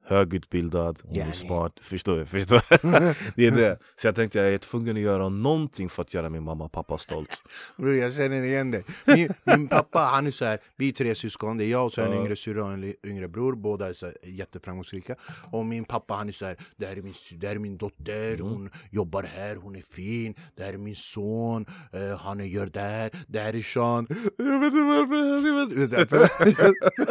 Högutbildad, 0.05 0.99
hon 1.03 1.17
är 1.17 1.31
smart, 1.31 1.73
förstår 1.81 2.17
du? 2.17 2.25
Förstår 2.25 2.61
du? 2.69 3.13
det 3.35 3.47
är 3.47 3.51
det 3.51 3.79
Så 3.95 4.07
jag 4.07 4.15
tänkte 4.15 4.39
jag 4.39 4.53
är 4.53 4.57
tvungen 4.57 4.95
att 4.95 5.01
göra 5.01 5.29
någonting 5.29 5.89
för 5.89 6.01
att 6.01 6.13
göra 6.13 6.29
min 6.29 6.43
mamma 6.43 6.63
och 6.65 6.71
pappa 6.71 6.97
stolt 6.97 7.29
Bror 7.77 7.95
jag 7.95 8.13
känner 8.13 8.43
igen 8.43 8.71
dig. 8.71 8.83
Min, 9.05 9.29
min 9.43 9.67
pappa 9.67 9.99
han 9.99 10.27
är 10.27 10.31
så 10.31 10.45
här, 10.45 10.59
vi 10.75 10.89
är 10.89 10.93
tre 10.93 11.15
syskon, 11.15 11.57
det 11.57 11.65
är 11.65 11.69
jag 11.69 11.85
och 11.85 11.93
så 11.93 12.01
en 12.01 12.13
yngre 12.13 12.35
syrra 12.35 12.65
och 12.65 12.71
en 12.73 12.93
yngre 13.05 13.27
bror. 13.27 13.55
Båda 13.55 13.87
är 13.89 13.93
så 13.93 14.05
här, 14.05 14.15
jätteframgångsrika. 14.23 15.15
Och 15.51 15.65
min 15.65 15.85
pappa 15.85 16.13
han 16.13 16.27
är 16.27 16.31
så 16.33 16.45
här, 16.45 16.55
det 16.77 16.85
här 16.85 16.97
är 16.97 17.01
min, 17.01 17.13
det 17.37 17.47
här 17.47 17.55
är 17.55 17.59
min 17.59 17.77
dotter, 17.77 18.33
Mm. 18.33 18.41
hon 18.47 18.69
jobbar 18.91 19.23
här, 19.23 19.55
hon 19.55 19.75
är 19.75 19.81
fin. 19.81 20.35
Det 20.55 20.63
här 20.63 20.73
är 20.73 20.77
min 20.77 20.95
son, 20.95 21.65
eh, 21.93 22.17
han 22.19 22.39
är- 22.39 22.45
gör 22.45 22.65
det 22.65 22.79
här, 22.79 23.11
det 23.27 23.39
här 23.39 23.55
är 23.55 23.61
Sean. 23.61 24.07
Jag 24.37 24.59
vet 24.59 24.73
inte 24.73 24.83
varför. 24.83 25.79
Jag 25.79 26.45
vet, 26.45 26.67
jag- 26.67 27.07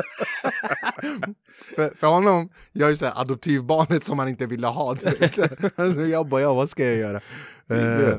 för, 1.77 1.97
för, 1.97 2.07
honom, 2.07 2.49
jag 2.73 2.91
är 2.91 2.95
så 2.95 3.05
här 3.07 3.21
adoptivbarnet 3.21 4.05
som 4.05 4.19
han 4.19 4.29
inte 4.29 4.47
ville 4.47 4.67
ha. 4.67 4.89
Alltså, 5.77 6.01
jag 6.07 6.29
bara, 6.29 6.41
ja 6.41 6.55
vad 6.55 6.71
ska 6.71 6.85
jag 6.85 6.97
göra? 6.97 7.21
Eh, 7.71 8.19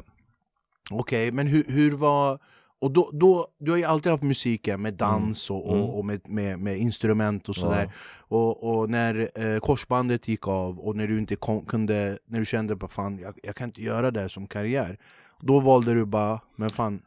Okej, 0.92 1.32
men 1.32 1.48
hur, 1.48 1.64
hur 1.68 1.92
var... 1.92 2.40
Och 2.82 2.92
då, 2.92 3.10
då, 3.14 3.48
du 3.60 3.72
har 3.72 3.78
ju 3.78 3.84
alltid 3.84 4.12
haft 4.12 4.24
musiken 4.24 4.82
med 4.82 4.94
dans 4.94 5.50
och, 5.50 5.74
Mm. 5.74 5.82
och, 5.82 5.98
och 6.00 6.06
med, 6.06 6.30
med, 6.30 6.60
med 6.60 6.78
instrument 6.78 7.50
och 7.50 7.56
sådär. 7.56 7.92
Och, 8.20 8.64
och 8.80 8.90
när 8.90 9.30
eh, 9.36 9.60
korsbandet 9.60 10.28
gick 10.28 10.48
av 10.48 10.80
och 10.80 10.96
när 10.96 11.08
du 11.08 11.18
inte 11.18 11.36
kom, 11.36 11.66
kunde, 11.66 12.18
när 12.28 12.40
du 12.40 12.46
kände 12.46 12.76
på 12.76 12.88
fan, 12.88 13.20
jag, 13.20 13.40
jag 13.44 13.56
kan 13.56 13.68
inte 13.68 13.82
göra 13.82 14.12
det 14.12 14.20
här 14.20 14.28
som 14.28 14.48
karriär. 14.48 14.98
Då 15.42 15.60
valde 15.60 15.94
du 15.94 16.06
bara, 16.06 16.40
men 16.56 16.70
fan, 16.70 17.02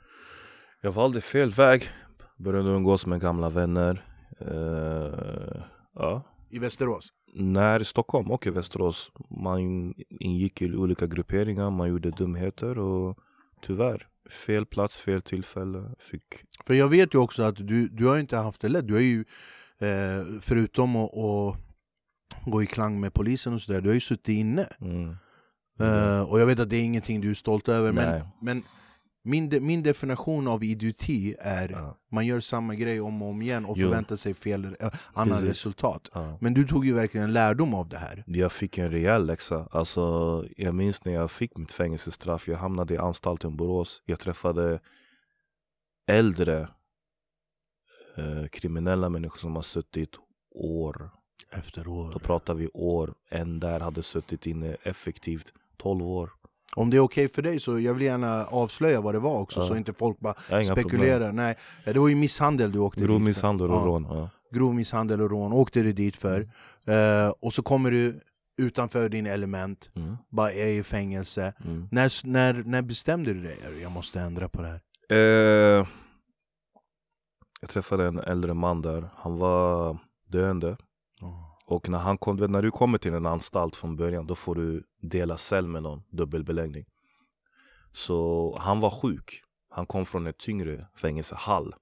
Jag 0.80 0.92
valde 0.92 1.20
fel 1.20 1.50
väg 1.50 1.90
Började 2.36 2.70
umgås 2.70 3.06
med 3.06 3.20
gamla 3.20 3.50
vänner 3.50 4.04
Eh, 4.40 5.62
Ja 5.94 6.32
i 6.52 6.58
Västerås. 6.58 7.08
När 7.34 7.80
i 7.80 7.84
Stockholm 7.84 8.30
och 8.30 8.46
i 8.46 8.50
Västerås 8.50 9.12
Man 9.30 9.92
ingick 10.20 10.62
i 10.62 10.76
olika 10.76 11.06
grupperingar, 11.06 11.70
man 11.70 11.88
gjorde 11.88 12.10
dumheter 12.10 12.78
och 12.78 13.18
tyvärr 13.62 14.08
Fel 14.46 14.66
plats, 14.66 15.00
fel 15.00 15.22
tillfälle 15.22 15.94
Fick 15.98 16.22
För 16.66 16.74
jag 16.74 16.88
vet 16.88 17.14
ju 17.14 17.18
också 17.18 17.42
att 17.42 17.56
du, 17.56 17.88
du 17.88 18.06
har 18.06 18.18
inte 18.18 18.36
haft 18.36 18.60
det 18.60 18.68
lätt. 18.68 18.86
Du 18.86 18.94
har 18.94 19.00
ju, 19.00 19.24
eh, 19.78 20.40
förutom 20.40 20.96
att 20.96 21.10
att 21.14 21.56
gå 22.44 22.62
i 22.62 22.66
klang 22.66 23.00
med 23.00 23.14
polisen 23.14 23.54
och 23.54 23.62
sådär, 23.62 23.80
du 23.80 23.88
har 23.88 23.94
ju 23.94 24.00
suttit 24.00 24.28
inne. 24.28 24.68
mm. 24.80 25.16
Eh, 25.80 26.20
och 26.20 26.40
jag 26.40 26.46
vet 26.46 26.60
att 26.60 26.70
det 26.70 26.76
är 26.76 26.82
ingenting 26.82 27.20
du 27.20 27.30
är 27.30 27.34
stolt 27.34 27.68
över, 27.68 27.92
men, 27.92 28.10
Nej. 28.10 28.22
men 28.40 28.62
min, 29.24 29.48
de, 29.48 29.60
min 29.60 29.82
definition 29.82 30.48
av 30.48 30.64
idioti 30.64 31.34
är 31.38 31.68
Ja. 31.68 31.96
man 32.10 32.26
gör 32.26 32.40
samma 32.40 32.74
grej 32.74 33.00
om 33.00 33.22
och 33.22 33.28
om 33.28 33.42
igen 33.42 33.64
och 33.64 33.76
Jo. 33.78 33.86
förväntar 33.88 34.16
sig 34.16 34.34
fel 34.34 34.64
äh, 34.80 34.90
annan 35.12 35.28
Precis. 35.28 35.48
resultat. 35.48 36.10
Ja. 36.14 36.38
Men 36.40 36.54
du 36.54 36.66
tog 36.66 36.86
ju 36.86 36.94
verkligen 36.94 37.32
lärdom 37.32 37.74
av 37.74 37.88
det 37.88 37.96
här. 37.98 38.24
Jag 38.26 38.52
fick 38.52 38.78
en 38.78 38.90
rejäl 38.90 39.26
läxa. 39.26 39.68
Alltså, 39.70 40.44
jag 40.56 40.74
minns 40.74 41.04
när 41.04 41.12
jag 41.12 41.30
fick 41.30 41.56
mitt 41.56 41.72
fängelsestraff. 41.72 42.48
Jag 42.48 42.56
hamnade 42.58 42.94
i 42.94 42.98
anstalten 42.98 43.56
Borås. 43.56 44.02
Jag 44.04 44.20
träffade 44.20 44.80
äldre 46.06 46.68
eh, 48.16 48.46
kriminella 48.52 49.08
människor 49.08 49.38
som 49.38 49.54
har 49.56 49.62
suttit 49.62 50.10
år. 50.54 51.10
Efter 51.50 51.88
år. 51.88 52.10
Då 52.12 52.18
pratar 52.18 52.54
vi 52.54 52.68
år. 52.68 53.14
En 53.30 53.60
där 53.60 53.80
hade 53.80 54.02
suttit 54.02 54.46
inne 54.46 54.76
effektivt 54.82 55.52
12 55.76 56.06
år. 56.06 56.30
Om 56.76 56.90
det 56.90 56.96
är 56.96 57.00
okej 57.00 57.28
för 57.28 57.42
dig 57.42 57.60
så 57.60 57.78
jag 57.80 57.94
vill 57.94 58.02
gärna 58.02 58.44
avslöja 58.44 59.00
vad 59.00 59.14
det 59.14 59.18
var 59.18 59.38
också, 59.38 59.60
Ja. 59.60 59.66
så 59.66 59.76
inte 59.76 59.92
folk 59.92 60.18
bara 60.20 60.34
spekulerar. 60.64 61.32
Nej, 61.32 61.56
det 61.84 61.98
var 61.98 62.08
ju 62.08 62.14
misshandel 62.14 62.72
du 62.72 62.78
åkte 62.78 63.00
Grov 63.00 63.08
dit 63.08 63.18
för. 63.18 63.24
misshandel 63.24 63.70
och 63.70 63.80
Ja. 63.82 63.86
rån. 63.86 64.06
Ja. 64.10 64.28
Grov 64.54 64.74
misshandel 64.74 65.20
och 65.20 65.30
rån 65.30 65.52
åkte 65.52 65.82
du 65.82 65.92
dit 65.92 66.16
för. 66.16 66.40
Eh, 66.86 67.28
och 67.40 67.54
så 67.54 67.62
kommer 67.62 67.90
du 67.90 68.20
utanför 68.58 69.08
din 69.08 69.26
element, 69.26 69.90
Mm. 69.94 70.16
bara 70.30 70.52
är 70.52 70.66
i 70.66 70.82
fängelse. 70.82 71.52
Mm. 71.64 71.88
När, 71.90 72.26
när, 72.26 72.54
när 72.66 72.82
bestämde 72.82 73.34
du 73.34 73.42
dig? 73.42 73.58
Jag 73.82 73.92
måste 73.92 74.20
ändra 74.20 74.48
på 74.48 74.62
det 74.62 74.68
här. 74.68 74.80
Eh, 75.10 75.86
jag 77.60 77.70
träffade 77.70 78.06
en 78.06 78.18
äldre 78.18 78.54
man 78.54 78.82
där. 78.82 79.08
Han 79.16 79.38
var 79.38 79.98
döende. 80.28 80.76
Och 81.72 81.88
när, 81.88 81.98
han 81.98 82.18
kom, 82.18 82.36
när 82.36 82.62
du 82.62 82.70
kommer 82.70 82.98
till 82.98 83.14
en 83.14 83.26
anstalt 83.26 83.76
från 83.76 83.96
början 83.96 84.26
då 84.26 84.34
får 84.34 84.54
du 84.54 84.84
dela 85.02 85.36
cell 85.36 85.66
med 85.68 85.82
någon, 85.82 86.02
dubbelbeläggning. 86.10 86.84
Så 87.92 88.56
han 88.60 88.80
var 88.80 88.90
sjuk. 88.90 89.42
Han 89.70 89.86
kom 89.86 90.04
från 90.04 90.26
ett 90.26 90.38
tyngre 90.38 90.86
fängelse, 90.96 91.34
Hall. 91.34 91.74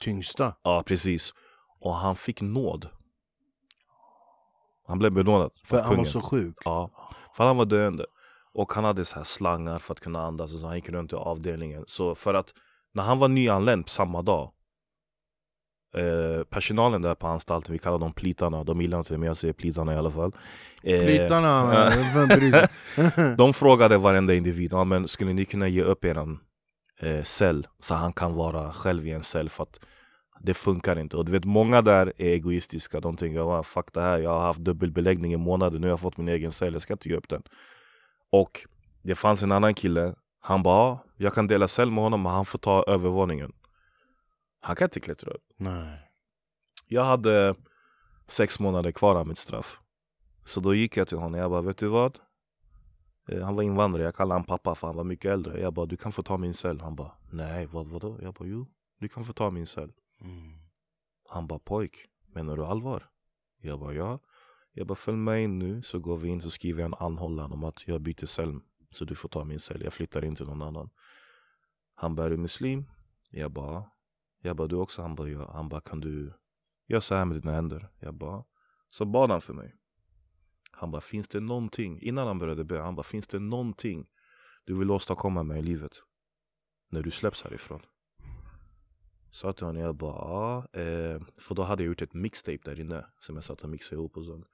Tyngsta? 0.00 0.54
Ja, 0.62 0.82
precis. 0.86 1.34
Och 1.80 1.94
han 1.94 2.16
fick 2.16 2.42
nåd. 2.42 2.88
Han 4.86 4.98
blev 4.98 5.12
benådad 5.12 5.50
För 5.64 5.76
han 5.76 5.88
var 5.88 5.94
kungen. 5.94 6.10
så 6.10 6.20
sjuk? 6.20 6.56
Ja, 6.64 6.90
för 7.36 7.44
han 7.44 7.56
var 7.56 7.64
döende. 7.64 8.06
Och 8.52 8.72
han 8.72 8.84
hade 8.84 9.04
så 9.04 9.16
här 9.16 9.24
slangar 9.24 9.78
för 9.78 9.92
att 9.92 10.00
kunna 10.00 10.22
andas 10.22 10.54
och 10.54 10.60
så 10.60 10.66
han 10.66 10.76
gick 10.76 10.88
runt 10.88 11.12
i 11.12 11.16
avdelningen. 11.16 11.84
Så 11.86 12.14
för 12.14 12.34
att 12.34 12.54
när 12.92 13.02
han 13.02 13.18
var 13.18 13.28
nyanländ 13.28 13.88
samma 13.88 14.22
dag 14.22 14.52
eh, 15.96 16.44
Personalen 16.44 17.02
där 17.02 17.14
på 17.14 17.26
anstalten, 17.26 17.72
vi 17.72 17.78
kallar 17.78 17.98
dem 17.98 18.12
plitarna, 18.12 18.64
de 18.64 18.80
gillar 18.80 18.98
inte 18.98 19.14
det 19.14 19.18
men 19.18 19.26
jag 19.26 19.36
säger 19.36 19.54
plitarna 19.54 19.94
i 19.94 19.96
alla 19.96 20.10
fall 20.10 20.32
eh, 20.82 21.00
Plitarna, 21.00 21.90
sig? 21.90 22.68
De 23.36 23.54
frågade 23.54 23.98
varenda 23.98 24.34
individ, 24.34 24.72
ja, 24.72 24.84
men 24.84 25.08
skulle 25.08 25.32
ni 25.32 25.44
kunna 25.44 25.68
ge 25.68 25.82
upp 25.82 26.04
eran 26.04 26.40
eh, 27.00 27.22
cell 27.22 27.66
så 27.78 27.94
han 27.94 28.12
kan 28.12 28.34
vara 28.34 28.72
själv 28.72 29.06
i 29.06 29.10
en 29.10 29.22
cell 29.22 29.48
för 29.48 29.62
att 29.62 29.80
det 30.40 30.54
funkar 30.54 30.98
inte. 30.98 31.16
Och 31.16 31.24
du 31.24 31.32
vet 31.32 31.44
många 31.44 31.82
där 31.82 32.12
är 32.16 32.28
egoistiska, 32.28 33.00
de 33.00 33.16
tänker 33.16 33.40
oh, 33.40 33.62
fuck 33.62 33.92
det 33.92 34.00
här, 34.00 34.18
jag 34.18 34.30
har 34.30 34.40
haft 34.40 34.60
dubbelbeläggning 34.60 35.32
i 35.32 35.36
månader, 35.36 35.78
nu 35.78 35.86
har 35.86 35.92
jag 35.92 36.00
fått 36.00 36.16
min 36.16 36.28
egen 36.28 36.52
cell, 36.52 36.72
jag 36.72 36.82
ska 36.82 36.94
inte 36.94 37.08
ge 37.08 37.16
upp 37.16 37.28
den. 37.28 37.42
Och 38.32 38.50
det 39.02 39.14
fanns 39.14 39.42
en 39.42 39.52
annan 39.52 39.74
kille, 39.74 40.14
han 40.40 40.62
bara 40.62 40.88
ja, 40.88 41.04
jag 41.16 41.34
kan 41.34 41.46
dela 41.46 41.68
cell 41.68 41.90
med 41.90 42.04
honom 42.04 42.22
men 42.22 42.32
han 42.32 42.44
får 42.44 42.58
ta 42.58 42.84
övervåningen. 42.86 43.52
Han 44.60 44.76
kan 44.76 44.86
inte 44.86 45.00
klättra 45.00 45.30
upp. 45.30 45.44
Nej. 45.56 46.10
Jag 46.86 47.04
hade 47.04 47.54
sex 48.26 48.60
månader 48.60 48.92
kvar 48.92 49.16
av 49.16 49.26
mitt 49.26 49.38
straff. 49.38 49.80
Så 50.44 50.60
då 50.60 50.74
gick 50.74 50.96
jag 50.96 51.08
till 51.08 51.18
honom 51.18 51.40
jag 51.40 51.50
bara, 51.50 51.62
vet 51.62 51.78
du 51.78 51.88
vad? 51.88 52.18
Eh, 53.28 53.42
Han 53.44 53.56
var 53.56 53.62
invandrare, 53.62 54.04
jag 54.04 54.14
kallade 54.14 54.34
honom 54.34 54.46
pappa 54.46 54.74
för 54.74 54.86
han 54.86 54.96
var 54.96 55.04
mycket 55.04 55.32
äldre. 55.32 55.60
Jag 55.60 55.74
bara, 55.74 55.86
du 55.86 55.96
kan 55.96 56.12
få 56.12 56.22
ta 56.22 56.36
min 56.36 56.54
cell. 56.54 56.80
Han 56.80 56.96
bara, 56.96 57.12
nej 57.32 57.66
vad, 57.66 57.86
vadå? 57.86 58.18
Jag 58.22 58.34
bara, 58.34 58.48
jo, 58.48 58.66
du 58.98 59.08
kan 59.08 59.24
få 59.24 59.32
ta 59.32 59.50
min 59.50 59.66
cell. 59.66 59.92
Mm. 60.20 60.58
Han 61.28 61.46
bara, 61.46 61.58
pojk, 61.58 62.06
menar 62.26 62.56
du 62.56 62.64
allvar? 62.64 63.10
Jag 63.60 63.80
bara, 63.80 63.92
ja. 63.94 64.18
Jag 64.72 64.86
bara, 64.86 64.94
följ 64.94 65.16
med 65.16 65.42
in 65.44 65.58
nu 65.58 65.82
så 65.82 65.98
går 65.98 66.16
vi 66.16 66.28
in 66.28 66.40
så 66.40 66.50
skriver 66.50 66.80
jag 66.80 66.86
en 66.86 67.06
anhållan 67.06 67.52
om 67.52 67.64
att 67.64 67.88
jag 67.88 68.00
byter 68.00 68.26
cell. 68.26 68.60
Så 68.90 69.04
du 69.04 69.14
får 69.14 69.28
ta 69.28 69.44
min 69.44 69.58
cell, 69.60 69.82
jag 69.82 69.92
flyttar 69.92 70.24
in 70.24 70.34
till 70.34 70.46
någon 70.46 70.62
annan. 70.62 70.90
Han 71.94 72.14
bara, 72.14 72.26
är 72.26 72.30
du 72.30 72.36
muslim? 72.36 72.84
Jag 73.30 73.50
bara 73.52 73.84
jag 74.40 74.56
bara, 74.56 74.68
du 74.68 74.76
också? 74.76 75.02
Han 75.02 75.14
bara, 75.14 75.28
ja. 75.28 75.50
Han 75.52 75.68
bara, 75.68 75.80
kan 75.80 76.00
du 76.00 76.32
göra 76.86 77.00
så 77.00 77.14
här 77.14 77.24
med 77.24 77.42
dina 77.42 77.52
händer? 77.52 77.90
Jag 77.98 78.14
bara, 78.14 78.44
så 78.90 79.04
bad 79.04 79.30
han 79.30 79.40
för 79.40 79.54
mig. 79.54 79.74
Han 80.70 80.90
bara, 80.90 81.00
finns 81.00 81.28
det 81.28 81.40
någonting, 81.40 82.00
innan 82.00 82.26
han 82.26 82.38
började 82.38 82.64
be, 82.64 82.80
han 82.80 82.94
bara, 82.94 83.02
finns 83.02 83.28
det 83.28 83.38
någonting 83.38 84.06
du 84.64 84.74
vill 84.74 84.90
åstadkomma 84.90 85.42
med 85.42 85.58
i 85.58 85.62
livet? 85.62 86.02
När 86.88 87.02
du 87.02 87.10
släpps 87.10 87.42
härifrån? 87.42 87.80
Sa 89.30 89.52
till 89.52 89.66
honom, 89.66 89.82
jag 89.82 89.96
bara, 89.96 90.14
ja. 90.14 90.80
Eh, 90.80 91.20
för 91.40 91.54
då 91.54 91.62
hade 91.62 91.82
jag 91.82 91.88
gjort 91.88 92.02
ett 92.02 92.14
mixtape 92.14 92.60
där 92.64 92.80
inne 92.80 93.06
som 93.20 93.34
jag 93.34 93.44
satt 93.44 93.62
och 93.62 93.70
mixade 93.70 93.96
ihop 93.96 94.16
och 94.16 94.24
så. 94.24 94.44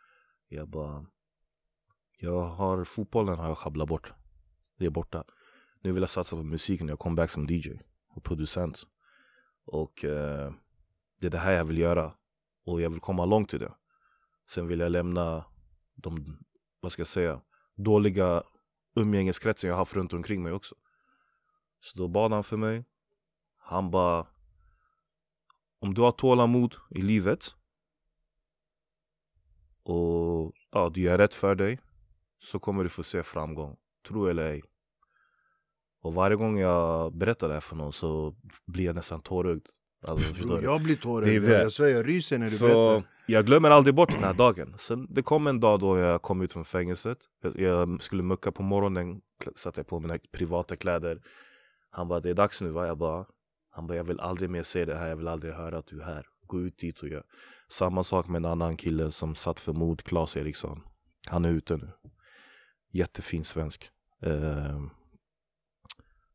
Jag 0.48 0.68
bara, 0.68 1.06
jag 2.18 2.40
har 2.40 2.84
fotbollen 2.84 3.38
har 3.38 3.48
jag 3.48 3.58
sjabblat 3.58 3.88
bort. 3.88 4.12
Det 4.78 4.86
är 4.86 4.90
borta. 4.90 5.24
Nu 5.80 5.92
vill 5.92 6.02
jag 6.02 6.10
satsa 6.10 6.36
på 6.36 6.42
musiken, 6.42 6.88
jag 6.88 6.98
kom 6.98 7.14
back 7.14 7.30
som 7.30 7.46
DJ 7.46 7.70
och 8.08 8.24
producent. 8.24 8.86
Och 9.64 10.04
eh, 10.04 10.52
det 11.20 11.26
är 11.26 11.30
det 11.30 11.38
här 11.38 11.52
jag 11.52 11.64
vill 11.64 11.78
göra. 11.78 12.14
Och 12.64 12.80
jag 12.80 12.90
vill 12.90 13.00
komma 13.00 13.24
långt 13.24 13.54
i 13.54 13.58
det. 13.58 13.74
Sen 14.50 14.66
vill 14.66 14.80
jag 14.80 14.92
lämna 14.92 15.44
de, 15.94 16.38
vad 16.80 16.92
ska 16.92 17.00
jag 17.00 17.06
säga, 17.06 17.40
dåliga 17.74 18.42
umgängeskretsen 18.96 19.68
jag 19.68 19.74
har 19.74 19.78
haft 19.78 19.96
runt 19.96 20.12
omkring 20.12 20.42
mig 20.42 20.52
också. 20.52 20.74
Så 21.80 21.98
då 21.98 22.08
bad 22.08 22.32
han 22.32 22.44
för 22.44 22.56
mig. 22.56 22.84
Han 23.56 23.90
bara, 23.90 24.26
om 25.78 25.94
du 25.94 26.02
har 26.02 26.12
tålamod 26.12 26.74
i 26.90 27.02
livet 27.02 27.54
och 29.82 30.52
ja, 30.70 30.90
du 30.94 31.00
gör 31.00 31.18
rätt 31.18 31.34
för 31.34 31.54
dig 31.54 31.80
så 32.38 32.58
kommer 32.58 32.82
du 32.82 32.88
få 32.88 33.02
se 33.02 33.22
framgång. 33.22 33.76
Tro 34.08 34.26
eller 34.26 34.50
ej. 34.50 34.62
Och 36.04 36.14
varje 36.14 36.36
gång 36.36 36.58
jag 36.58 37.16
berättar 37.16 37.48
det 37.48 37.54
här 37.54 37.60
för 37.60 37.76
någon 37.76 37.92
så 37.92 38.34
blir 38.66 38.84
jag 38.84 38.94
nästan 38.94 39.20
tårögd. 39.20 39.66
Alltså, 40.06 40.34
förstår? 40.34 40.62
Jag 40.64 40.82
blir 40.82 40.96
tårögd, 40.96 41.44
jag 41.44 41.72
svär 41.72 41.86
jag 41.88 42.08
ryser 42.08 42.38
när 42.38 42.46
du 42.46 42.52
Så 42.52 42.66
berättar. 42.66 43.08
jag 43.26 43.46
glömmer 43.46 43.70
aldrig 43.70 43.94
bort 43.94 44.12
den 44.12 44.24
här 44.24 44.34
dagen. 44.34 44.74
Sen 44.78 45.06
det 45.10 45.22
kom 45.22 45.46
en 45.46 45.60
dag 45.60 45.80
då 45.80 45.98
jag 45.98 46.22
kom 46.22 46.42
ut 46.42 46.52
från 46.52 46.64
fängelset. 46.64 47.18
Jag, 47.42 47.60
jag 47.60 48.02
skulle 48.02 48.22
mucka 48.22 48.52
på 48.52 48.62
morgonen, 48.62 49.20
satte 49.56 49.80
jag 49.80 49.86
på 49.86 50.00
mina 50.00 50.18
privata 50.32 50.76
kläder. 50.76 51.20
Han 51.90 52.08
bara, 52.08 52.20
det 52.20 52.30
är 52.30 52.34
dags 52.34 52.62
nu 52.62 52.68
va? 52.70 52.86
Jag 52.86 52.98
bara, 52.98 53.24
han 53.70 53.86
bara, 53.86 53.96
jag 53.96 54.04
vill 54.04 54.20
aldrig 54.20 54.50
mer 54.50 54.62
se 54.62 54.84
det 54.84 54.94
här, 54.96 55.08
jag 55.08 55.16
vill 55.16 55.28
aldrig 55.28 55.54
höra 55.54 55.78
att 55.78 55.86
du 55.86 56.00
är 56.00 56.04
här. 56.04 56.26
Gå 56.46 56.60
ut 56.60 56.78
dit 56.78 57.00
och 57.00 57.08
gör. 57.08 57.24
Samma 57.68 58.02
sak 58.02 58.28
med 58.28 58.36
en 58.36 58.44
annan 58.44 58.76
kille 58.76 59.10
som 59.10 59.34
satt 59.34 59.60
för 59.60 59.72
mord, 59.72 60.02
Claes 60.02 60.36
Eriksson. 60.36 60.80
Han 61.28 61.44
är 61.44 61.50
ute 61.50 61.76
nu. 61.76 61.90
Jättefin 62.92 63.44
svensk. 63.44 63.90
Eh, 64.22 64.80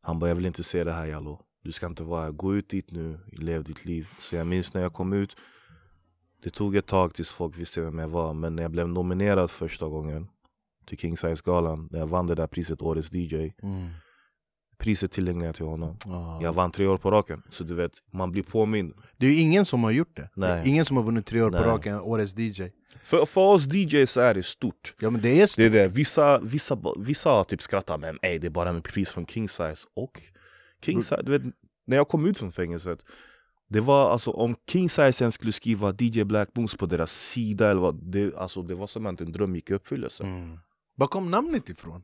han 0.09 0.19
bara, 0.19 0.29
jag 0.29 0.35
vill 0.35 0.45
inte 0.45 0.63
se 0.63 0.83
det 0.83 0.93
här 0.93 1.05
Jallo. 1.05 1.39
Du 1.63 1.71
ska 1.71 1.85
inte 1.85 2.03
vara 2.03 2.23
här. 2.23 2.31
Gå 2.31 2.55
ut 2.55 2.69
dit 2.69 2.91
nu, 2.91 3.19
lev 3.31 3.63
ditt 3.63 3.85
liv. 3.85 4.07
Så 4.19 4.35
jag 4.35 4.47
minns 4.47 4.73
när 4.73 4.81
jag 4.81 4.93
kom 4.93 5.13
ut. 5.13 5.35
Det 6.43 6.49
tog 6.49 6.75
ett 6.75 6.87
tag 6.87 7.13
tills 7.13 7.29
folk 7.29 7.57
visste 7.57 7.81
vem 7.81 7.99
jag 7.99 8.09
var. 8.09 8.33
Men 8.33 8.55
när 8.55 8.63
jag 8.63 8.71
blev 8.71 8.89
nominerad 8.89 9.51
första 9.51 9.87
gången 9.87 10.27
till 10.85 10.97
King 10.97 11.17
Size 11.17 11.41
galan 11.45 11.89
När 11.91 11.99
jag 11.99 12.07
vann 12.07 12.27
det 12.27 12.35
där 12.35 12.47
priset, 12.47 12.81
Årets 12.81 13.13
DJ. 13.13 13.35
Mm. 13.35 13.89
Priset 14.79 15.17
jag 15.17 15.55
till 15.55 15.65
honom. 15.65 15.97
Ah. 16.09 16.41
Jag 16.41 16.53
vann 16.53 16.71
tre 16.71 16.87
år 16.87 16.97
på 16.97 17.11
raken. 17.11 17.43
Så 17.49 17.63
du 17.63 17.73
vet, 17.73 17.91
man 18.11 18.31
blir 18.31 18.43
påmind. 18.43 18.93
Det 19.17 19.27
är 19.27 19.31
ju 19.31 19.39
ingen 19.39 19.65
som 19.65 19.83
har 19.83 19.91
gjort 19.91 20.15
det. 20.15 20.29
Nej. 20.33 20.69
Ingen 20.69 20.85
som 20.85 20.97
har 20.97 21.03
vunnit 21.03 21.25
tre 21.25 21.41
år 21.41 21.51
Nej. 21.51 21.63
på 21.63 21.69
raken, 21.69 21.99
årets 21.99 22.37
DJ. 22.37 22.63
För, 23.03 23.25
för 23.25 23.41
oss 23.41 23.67
DJs 23.67 24.17
är 24.17 24.33
det 24.33 24.43
stort. 24.43 24.93
Ja 24.99 25.09
men 25.09 25.21
det 25.21 25.41
är 25.41 25.47
stort. 25.47 25.57
Det 25.57 25.65
är 25.65 25.69
det. 25.69 25.87
Vissa, 25.87 26.39
vissa, 26.39 26.77
vissa 26.97 27.43
typ 27.43 27.61
skrattat 27.61 27.99
men 27.99 28.19
ey, 28.21 28.39
det 28.39 28.47
är 28.47 28.51
bara 28.51 28.69
en 28.69 28.81
pris 28.81 29.11
från 29.11 29.25
King 29.25 29.49
Size. 29.49 29.87
Och 29.95 30.21
King 30.85 31.03
Size, 31.03 31.21
du 31.23 31.31
vet, 31.31 31.41
när 31.87 31.97
jag 31.97 32.07
kom 32.07 32.25
ut 32.25 32.37
från 32.37 32.51
fängelset. 32.51 33.05
Det 33.69 33.79
var 33.79 34.11
alltså 34.11 34.31
om 34.31 34.55
King 34.71 34.89
Size 34.89 35.13
sen 35.13 35.31
skulle 35.31 35.51
skriva 35.51 35.93
DJ 35.99 36.23
Black 36.23 36.49
Moose 36.53 36.77
på 36.77 36.85
deras 36.85 37.11
sida 37.11 37.71
eller 37.71 37.81
vad, 37.81 37.95
det, 37.95 38.35
alltså, 38.35 38.61
det 38.61 38.75
var 38.75 38.87
som 38.87 39.05
att 39.05 39.21
en 39.21 39.31
dröm 39.31 39.55
gick 39.55 39.71
i 39.71 39.73
uppfyllelse. 39.73 40.23
Mm. 40.23 40.59
Var 40.95 41.07
kom 41.07 41.31
namnet 41.31 41.69
ifrån? 41.69 42.03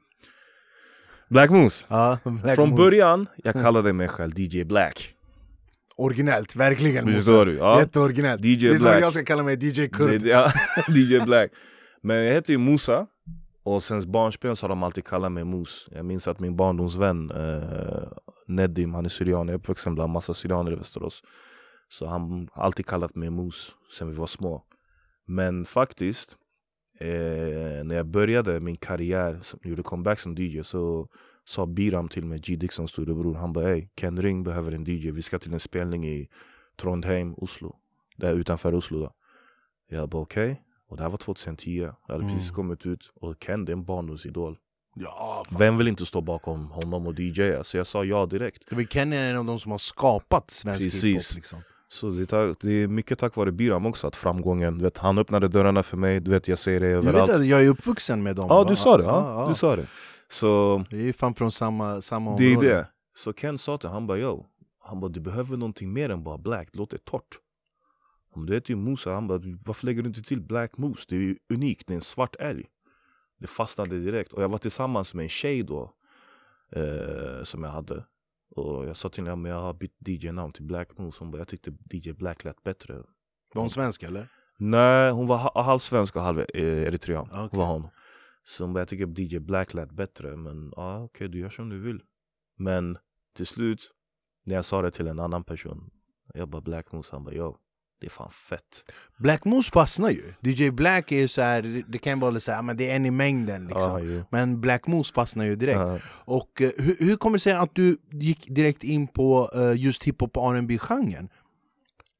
Black 1.29 1.49
Moose. 1.51 1.85
Ja, 1.89 2.17
Black 2.43 2.55
Från 2.55 2.69
Moose. 2.69 2.83
början, 2.83 3.27
jag 3.43 3.53
kallade 3.53 3.93
mig 3.93 4.07
själv 4.07 4.31
DJ 4.39 4.63
Black. 4.63 5.11
Originellt, 5.97 6.55
verkligen 6.55 7.13
Förstår 7.13 7.45
du? 7.45 7.53
Ja. 7.57 7.79
Jätteoriginellt. 7.79 8.41
DJ 8.45 8.55
det 8.55 8.67
är 8.67 8.73
som 8.77 8.83
Black. 8.83 9.01
jag 9.03 9.13
ska 9.13 9.23
kalla 9.25 9.43
mig 9.43 9.65
DJ 9.65 9.87
Kurt. 9.87 10.21
Det- 10.23 10.29
Ja, 10.29 10.49
DJ 10.87 11.19
Black. 11.19 11.51
Men 12.01 12.17
jag 12.17 12.33
heter 12.33 12.53
ju 12.53 12.59
Musa. 12.59 13.07
Och 13.63 13.83
sen 13.83 14.11
barnsben 14.11 14.55
så 14.55 14.63
har 14.63 14.69
de 14.69 14.83
alltid 14.83 15.05
kallat 15.05 15.31
mig 15.31 15.43
Mus. 15.45 15.87
Jag 15.91 16.05
minns 16.05 16.27
att 16.27 16.39
min 16.39 16.55
barndomsvän 16.55 17.31
eh, 17.31 18.07
Nedim, 18.47 18.93
han 18.93 19.05
är 19.05 19.09
syrian, 19.09 19.47
jag 19.47 19.53
är 19.55 19.59
uppvuxen 19.59 19.95
bland 19.95 20.13
massa 20.13 20.33
syrianer 20.33 20.71
i 20.71 20.75
Västerås. 20.75 21.21
Så 21.89 22.05
han 22.07 22.49
har 22.53 22.63
alltid 22.63 22.85
kallat 22.85 23.15
mig 23.15 23.29
Mus 23.29 23.71
sen 23.97 24.09
vi 24.09 24.15
var 24.15 24.27
små. 24.27 24.63
Men 25.27 25.65
faktiskt, 25.65 26.35
eh, 26.99 27.83
när 27.83 27.95
jag 27.95 28.05
började 28.05 28.59
min 28.59 28.75
karriär, 28.75 29.39
som 29.41 29.59
gjorde 29.63 29.83
comeback 29.83 30.19
som 30.19 30.35
DJ 30.37 30.61
så 30.63 31.07
sa 31.45 31.65
Biram 31.65 32.07
till 32.07 32.25
mig, 32.25 32.39
G 32.39 32.55
Dixons 32.55 32.91
storebror, 32.91 33.33
han 33.35 33.53
bara 33.53 33.69
ey, 33.75 33.87
Ken 33.99 34.21
Ring 34.21 34.43
behöver 34.43 34.71
en 34.71 34.83
DJ, 34.83 35.11
vi 35.11 35.21
ska 35.21 35.39
till 35.39 35.53
en 35.53 35.59
spelning 35.59 36.07
i 36.07 36.27
Trondheim, 36.81 37.33
Oslo. 37.37 37.75
Där 38.17 38.33
utanför 38.33 38.73
Oslo 38.75 38.99
då. 38.99 39.11
Jag 39.89 40.09
bara 40.09 40.21
okej. 40.21 40.61
Och 40.89 40.97
det 40.97 41.03
här 41.03 41.09
var 41.09 41.17
2010. 41.17 41.77
Jag 41.79 41.95
hade 42.07 42.23
Mm. 42.23 42.35
precis 42.35 42.51
kommit 42.51 42.85
ut. 42.85 43.11
Och 43.15 43.39
Ken 43.43 43.65
det 43.65 43.71
är 43.71 43.73
en 43.73 43.85
barndomsidol. 43.85 44.57
Ja, 44.95 45.43
fan. 45.49 45.59
Vem 45.59 45.77
vill 45.77 45.87
inte 45.87 46.05
stå 46.05 46.21
bakom 46.21 46.69
honom 46.71 47.07
och 47.07 47.19
DJa? 47.19 47.63
Så 47.63 47.77
jag 47.77 47.87
sa 47.87 48.03
ja 48.05 48.25
direkt. 48.25 48.71
Var 48.73 48.83
Kenny 48.83 49.15
är 49.15 49.31
en 49.31 49.37
av 49.37 49.45
de 49.45 49.59
som 49.59 49.71
har 49.71 49.77
skapat 49.77 50.51
svensk 50.51 50.83
Precis. 50.85 51.03
hiphop. 51.03 51.35
Liksom. 51.35 51.59
Så 51.87 52.09
det, 52.09 52.25
ta- 52.25 52.53
det 52.61 52.71
är 52.71 52.87
mycket 52.87 53.19
tack 53.19 53.35
vare 53.35 53.51
Biram 53.51 53.85
också, 53.85 54.07
att 54.07 54.15
framgången, 54.15 54.77
du 54.77 54.83
vet, 54.83 54.97
han 54.97 55.17
öppnade 55.17 55.47
dörrarna 55.47 55.83
för 55.83 55.97
mig, 55.97 56.19
du 56.19 56.31
vet 56.31 56.47
jag 56.47 56.59
ser 56.59 56.79
det 56.79 56.87
Du 56.87 56.93
överallt. 56.93 57.29
vet 57.29 57.35
att 57.35 57.45
jag 57.45 57.63
är 57.65 57.69
uppvuxen 57.69 58.23
med 58.23 58.35
dem? 58.35 58.47
ja 58.49 58.63
va? 58.63 58.69
du 58.69 58.75
sa 58.75 58.97
det, 58.97 59.03
ja, 59.03 59.09
Ja, 59.33 59.41
ja. 59.41 59.47
du 59.47 59.53
sa 59.53 59.75
det. 59.75 59.87
Så 60.27 60.83
Vi 60.89 61.09
är 61.09 61.13
fan 61.13 61.35
från 61.35 61.51
samma, 61.51 62.01
samma 62.01 62.37
det 62.37 62.43
är 62.45 62.49
område. 62.57 62.67
det. 62.75 62.87
Så 63.13 63.33
Ken 63.33 63.57
sa 63.57 63.77
till 63.77 63.89
han 63.89 64.07
bara 64.07 64.17
yo, 64.17 64.45
han 64.83 64.99
bara 64.99 65.11
du 65.11 65.19
behöver 65.19 65.57
någonting 65.57 65.93
mer 65.93 66.09
än 66.09 66.23
bara 66.23 66.37
black, 66.37 66.69
det 66.71 66.77
låter 66.79 66.97
torrt. 66.97 67.39
Om 68.33 68.45
du 68.45 68.53
heter 68.53 68.69
ju 68.71 68.75
Musa, 68.75 69.13
han 69.13 69.27
bara 69.27 69.41
varför 69.65 69.85
lägger 69.85 70.01
du 70.01 70.07
inte 70.07 70.21
till 70.23 70.41
black 70.41 70.77
moose? 70.77 71.05
Det 71.09 71.15
är 71.15 71.19
ju 71.19 71.35
unikt, 71.53 71.87
det 71.87 71.93
är 71.93 71.95
en 71.95 72.01
svart 72.01 72.35
älg. 72.39 72.65
Det 73.39 73.47
fastnade 73.47 73.99
direkt. 73.99 74.33
Och 74.33 74.43
jag 74.43 74.49
var 74.49 74.57
tillsammans 74.57 75.13
med 75.13 75.23
en 75.23 75.29
tjej 75.29 75.63
då, 75.63 75.91
eh, 76.75 77.43
som 77.43 77.63
jag 77.63 77.69
hade. 77.71 78.03
Och 78.55 78.85
jag 78.87 78.95
sa 78.95 79.09
till 79.09 79.23
henne, 79.23 79.35
men 79.35 79.51
jag 79.51 79.61
har 79.61 79.73
bytt 79.73 80.07
DJ-namn 80.07 80.53
till 80.53 80.63
Black 80.63 80.97
Moose. 80.97 81.17
Hon 81.23 81.31
bara, 81.31 81.37
jag 81.37 81.47
tyckte 81.47 81.71
DJ 81.91 82.11
Black 82.13 82.43
lät 82.43 82.63
bättre. 82.63 82.93
Var 83.53 83.61
hon 83.61 83.69
svensk 83.69 84.03
eller? 84.03 84.27
Nej, 84.57 85.11
hon 85.11 85.27
var 85.27 85.37
ha- 85.37 85.61
halvsvensk 85.63 86.15
och 86.15 86.21
halv 86.21 86.39
eh, 86.39 86.47
eritrean. 86.83 87.29
Okej. 87.31 87.59
Var 87.59 87.65
hon. 87.65 87.87
Så 88.43 88.63
hon 88.63 88.73
bara, 88.73 88.79
jag 88.79 88.87
tycker 88.87 89.21
DJ 89.21 89.39
Black 89.39 89.73
lät 89.73 89.91
bättre. 89.91 90.35
Men 90.35 90.73
ja, 90.75 91.03
okej, 91.03 91.27
du 91.29 91.39
gör 91.39 91.49
som 91.49 91.69
du 91.69 91.79
vill. 91.79 92.01
Men 92.57 92.97
till 93.33 93.47
slut, 93.47 93.91
när 94.45 94.55
jag 94.55 94.65
sa 94.65 94.81
det 94.81 94.91
till 94.91 95.07
en 95.07 95.19
annan 95.19 95.43
person. 95.43 95.89
Jag 96.33 96.49
bara 96.49 96.61
Black 96.61 96.91
Moose, 96.91 97.09
han 97.15 97.23
bara 97.23 97.35
yo, 97.35 97.57
det 98.05 98.07
är 98.07 98.11
fan 98.11 98.29
fett. 98.31 98.83
Black 99.17 99.45
Moose 99.45 99.71
fastnar 99.71 100.09
ju. 100.09 100.33
DJ 100.41 100.69
Black 100.71 101.11
är 101.11 101.19
ju 101.19 101.27
så 101.27 101.41
här, 101.41 101.83
det 101.87 101.97
kan 101.97 102.19
vara 102.19 102.39
så 102.39 102.51
här, 102.51 102.61
men 102.61 102.77
det 102.77 102.91
är 102.91 102.95
en 102.95 103.05
i 103.05 103.11
mängden 103.11 103.67
liksom. 103.67 103.91
Ja, 103.91 103.99
jo. 103.99 104.23
Men 104.31 104.61
Black 104.61 104.87
Moose 104.87 105.13
fastnar 105.13 105.45
ju 105.45 105.55
direkt. 105.55 105.79
Ja. 105.79 105.99
Och 106.25 106.61
eh, 106.61 106.69
hur, 106.77 106.95
hur 106.99 107.15
kommer 107.17 107.37
det 107.37 107.41
sig 107.41 107.53
att 107.53 107.75
du 107.75 107.97
gick 108.11 108.47
direkt 108.55 108.83
in 108.83 109.07
på 109.07 109.49
eh, 109.55 109.73
just 109.81 110.03
hiphop 110.03 110.37
och 110.37 110.53
rb 110.55 110.79
genren 110.79 111.29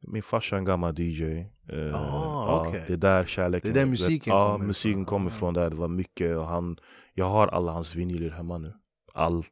Min 0.07 0.23
farsa 0.23 0.55
är 0.55 0.59
en 0.59 0.65
gammal 0.65 0.99
DJ. 0.99 1.23
Eh, 1.23 1.77
ja, 1.79 2.63
okej. 2.67 2.83
Det 2.87 2.93
är 2.93 2.97
där 2.97 3.23
kärleken 3.25 3.73
Det 3.73 3.79
är 3.79 3.85
där 3.85 3.85
du 3.85 3.91
vet, 3.91 3.99
musiken 3.99 4.33
ja, 4.33 4.51
kommer 4.51 4.65
musiken 4.65 4.91
ifrån. 4.91 5.05
kommer 5.05 5.29
Ah. 5.29 5.33
från 5.33 5.53
där. 5.53 5.69
Det 5.69 5.75
var 5.75 5.87
mycket. 5.87 6.37
Och 6.37 6.47
han, 6.47 6.77
jag 7.13 7.25
har 7.25 7.47
alla 7.47 7.71
hans 7.71 7.95
vinyler 7.95 8.29
hemma 8.29 8.57
nu. 8.57 8.73
All. 9.13 9.45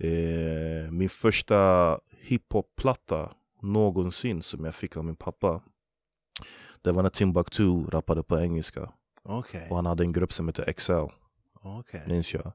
Eh, 0.00 0.90
min 0.90 1.08
första 1.08 1.98
hiphop-platta 2.20 3.30
någonsin 3.72 4.42
som 4.42 4.64
jag 4.64 4.74
fick 4.74 4.96
av 4.96 5.04
min 5.04 5.16
pappa. 5.16 5.60
Det 6.82 6.92
var 6.92 7.02
när 7.02 7.10
Timbuktu 7.10 7.84
rappade 7.84 8.22
på 8.22 8.38
engelska. 8.40 8.92
Okej, 9.22 9.66
Och 9.70 9.76
han 9.76 9.86
hade 9.86 10.04
en 10.04 10.12
grupp 10.12 10.32
som 10.32 10.48
heter 10.48 10.72
XL, 10.72 10.92
okej. 11.62 12.02
minns 12.06 12.34
jag. 12.34 12.52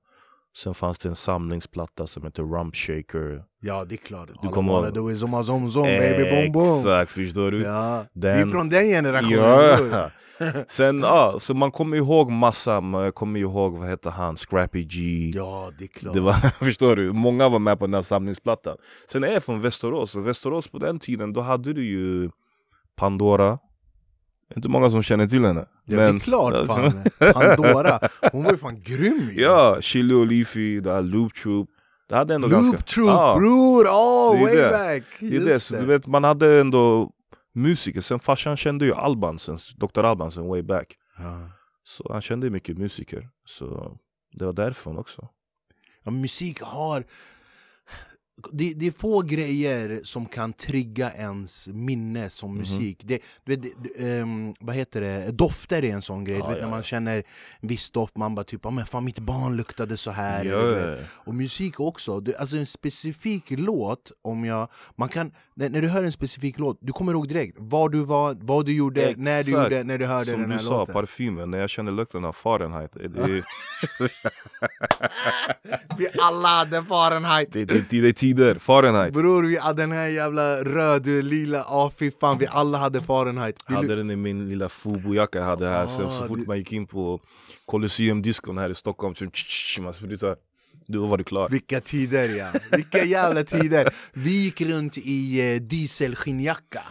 Sen 0.63 0.73
fanns 0.73 0.99
det 0.99 1.09
en 1.09 1.15
samlingsplatta 1.15 2.07
som 2.07 2.23
heter 2.23 2.43
Rump 2.43 2.75
Shaker. 2.75 3.43
Ja 3.61 3.85
det 3.85 3.95
är 3.95 3.97
klart. 3.97 4.29
Du 4.41 4.47
kommer 4.47 4.73
ihåg- 4.73 4.93
do 4.93 5.11
is 5.11 5.19
zomma 5.19 5.43
zom 5.43 5.71
zom 5.71 5.83
baby 5.83 6.29
boom 6.31 6.51
boom. 6.51 6.77
Exakt, 6.77 7.11
förstår 7.11 7.51
du? 7.51 7.61
Ja. 7.61 8.05
Den- 8.13 8.35
Vi 8.37 8.41
är 8.43 8.47
från 8.47 8.69
den 8.69 8.83
generationen. 8.83 9.89
Ja. 9.91 10.09
Sen, 10.67 10.99
ja, 10.99 11.35
så 11.39 11.53
man 11.53 11.71
kommer 11.71 11.97
ihåg 11.97 12.31
massa, 12.31 12.81
man 12.81 13.11
kommer 13.11 13.39
ihåg, 13.39 13.77
vad 13.77 13.89
heter 13.89 14.09
han, 14.09 14.37
Scrappy 14.37 14.83
G 14.83 15.31
ja 15.35 15.69
det 15.77 15.83
är 15.83 15.87
klart. 15.87 16.13
det 16.13 16.19
var, 16.19 16.33
Förstår 16.65 16.95
du? 16.95 17.11
Många 17.13 17.49
var 17.49 17.59
med 17.59 17.79
på 17.79 17.85
den 17.85 17.93
här 17.93 18.01
samlingsplattan 18.01 18.77
Sen 19.11 19.23
är 19.23 19.27
jag 19.27 19.43
från 19.43 19.61
Västerås, 19.61 20.15
och 20.15 20.27
Västerås 20.27 20.67
på 20.67 20.77
den 20.79 20.99
tiden, 20.99 21.33
då 21.33 21.41
hade 21.41 21.73
du 21.73 21.85
ju 21.85 22.29
Pandora 22.97 23.57
Inte 24.55 24.69
många 24.69 24.89
som 24.89 25.03
känner 25.03 25.27
till 25.27 25.45
henne 25.45 25.65
Ja, 25.85 25.97
det 25.97 26.03
är 26.03 26.19
klart 26.19 26.67
fan. 26.67 27.03
Pandora, 27.33 27.99
hon 28.31 28.43
var 28.43 28.51
ju 28.51 28.57
fan 28.57 28.81
grym 28.81 29.29
ju. 29.33 29.41
Ja, 29.41 29.77
Chili 29.81 30.13
och 30.13 30.27
Leafy, 30.27 30.79
det 30.79 30.91
här 30.91 31.01
Loop 31.01 31.33
Troop 31.33 31.69
Det 32.09 32.15
hade 32.15 32.35
ändå 32.35 32.47
Loop 32.47 32.61
ganska 32.61 32.81
Troop 32.81 33.09
Ja, 33.09 33.35
bror, 33.37 33.87
oh, 33.87 34.33
Det 34.33 34.39
är 34.39 34.43
way 34.43 34.55
det. 34.55 34.69
back! 34.69 35.03
Det 35.19 35.35
är 35.35 35.45
det, 35.45 35.59
så 35.59 35.75
du 35.75 35.85
vet, 35.85 36.07
man 36.07 36.23
hade 36.23 36.59
ändå 36.59 37.11
musiker, 37.55 38.01
sen 38.01 38.19
farsan 38.19 38.57
kände 38.57 38.85
ju 38.85 38.93
Alban 38.93 39.39
sen, 39.39 39.57
Dr. 39.75 40.03
Alban 40.03 40.31
sen 40.31 40.47
way 40.47 40.61
back 40.61 40.95
Ja. 41.17 41.49
Så 41.83 42.09
han 42.11 42.21
kände 42.21 42.49
mycket 42.49 42.77
musiker, 42.77 43.29
så 43.45 43.97
det 44.33 44.45
var 44.45 44.53
därifrån 44.53 44.97
också. 44.97 45.27
Ja, 46.03 46.11
musik 46.11 46.61
har... 46.61 47.03
Det, 48.51 48.73
det 48.73 48.87
är 48.87 48.91
få 48.91 49.21
grejer 49.21 49.99
som 50.03 50.25
kan 50.25 50.53
trigga 50.53 51.11
ens 51.13 51.67
minne 51.67 52.29
som 52.29 52.49
Mhm. 52.49 52.57
musik. 52.59 53.01
Det, 53.05 53.19
det, 53.45 53.55
det, 53.55 54.09
ehm, 54.17 54.53
vad 54.59 54.75
heter 54.75 55.01
det? 55.01 55.31
Dofter 55.31 55.83
är 55.85 55.93
en 55.93 56.01
sån 56.01 56.23
grej. 56.23 56.41
Du 56.41 56.47
vet, 56.47 56.57
ja, 56.57 56.63
när 56.63 56.69
man 56.69 56.79
ja. 56.79 56.83
känner 56.83 57.23
en 57.59 57.67
viss 57.67 57.91
doft, 57.91 58.17
man 58.17 58.35
bara 58.35 58.43
typ 58.43 58.65
ah, 58.65 58.71
men 58.71 58.85
fan 58.85 59.03
mitt 59.03 59.19
barn 59.19 59.55
luktade 59.57 59.97
så 59.97 60.11
här. 60.11 60.45
Ja. 60.45 60.95
Och 61.05 61.35
musik 61.35 61.79
också. 61.79 62.19
Du, 62.19 62.35
alltså 62.35 62.57
en 62.57 62.65
specifik 62.65 63.43
låt, 63.49 64.11
om 64.21 64.45
jag, 64.45 64.67
man 64.95 65.09
kan, 65.09 65.31
när, 65.59 65.69
när 65.69 65.81
du 65.81 65.87
hör 65.87 66.03
en 66.03 66.11
specifik 66.11 66.59
låt, 66.59 66.77
du 66.81 66.93
kommer 66.93 67.11
ihåg 67.11 67.27
direkt 67.27 67.57
var 67.59 67.89
du 67.89 68.03
var, 68.05 68.37
vad 68.41 68.65
du 68.65 68.73
gjorde, 68.73 69.01
när 69.17 69.23
du 69.33 69.39
Exakt. 69.39 69.47
gjorde, 69.47 69.83
när 69.83 69.97
du 69.97 70.05
hörde 70.05 70.25
Som 70.25 70.39
den 70.39 70.49
du 70.49 70.55
här 70.55 70.61
sa, 70.63 70.79
låten. 70.79 70.93
parfymen, 70.93 71.51
när 71.51 71.57
jag 71.59 71.69
kände 71.69 71.91
lukten 71.91 72.25
av 72.25 72.33
Fahrenheit. 72.33 72.91
Det, 72.93 73.09
Vi 75.97 76.07
alla 76.21 76.47
hade 76.47 76.83
Fahrenheit! 76.83 77.53
det, 77.53 77.65
det, 77.65 77.89
det 77.89 78.07
är 78.07 78.11
tider, 78.11 78.55
Fahrenheit 78.55 79.13
Bror, 79.13 79.43
vi 79.43 79.57
hade 79.57 79.81
den 79.83 79.91
här 79.91 80.07
jävla 80.07 80.63
röd, 80.63 81.07
lila, 81.07 81.63
ah 81.67 81.91
fy 81.99 82.11
fan, 82.11 82.37
vi 82.37 82.47
alla 82.47 82.77
hade 82.77 83.01
Fahrenheit 83.01 83.63
Jag 83.67 83.75
hade 83.75 83.95
den 83.95 84.11
i 84.11 84.15
min 84.15 84.49
lilla 84.49 84.67
Fubu-jacka 84.69 85.37
jag 85.37 85.45
hade 85.45 85.67
här, 85.67 85.83
Ah, 85.83 85.87
så 85.87 86.07
fort 86.27 86.39
det- 86.39 86.47
man 86.47 86.57
gick 86.57 86.71
in 86.73 86.87
på 86.87 87.19
Colosseum 87.65 88.21
discon 88.21 88.57
här 88.57 88.69
i 88.69 88.75
Stockholm 88.75 89.15
så 89.15 89.81
man 89.81 89.93
sprutar 89.93 90.35
Då 90.87 91.05
var 91.05 91.17
det 91.17 91.23
klart 91.23 91.51
Vilka 91.53 91.81
tider 91.81 92.29
ja, 92.29 92.47
vilka 92.71 93.03
jävla 93.03 93.43
tider! 93.43 93.93
Vi 94.13 94.43
gick 94.43 94.61
runt 94.61 94.97
i 94.97 95.53
eh, 95.55 95.61
dieselskinnjacka. 95.61 96.81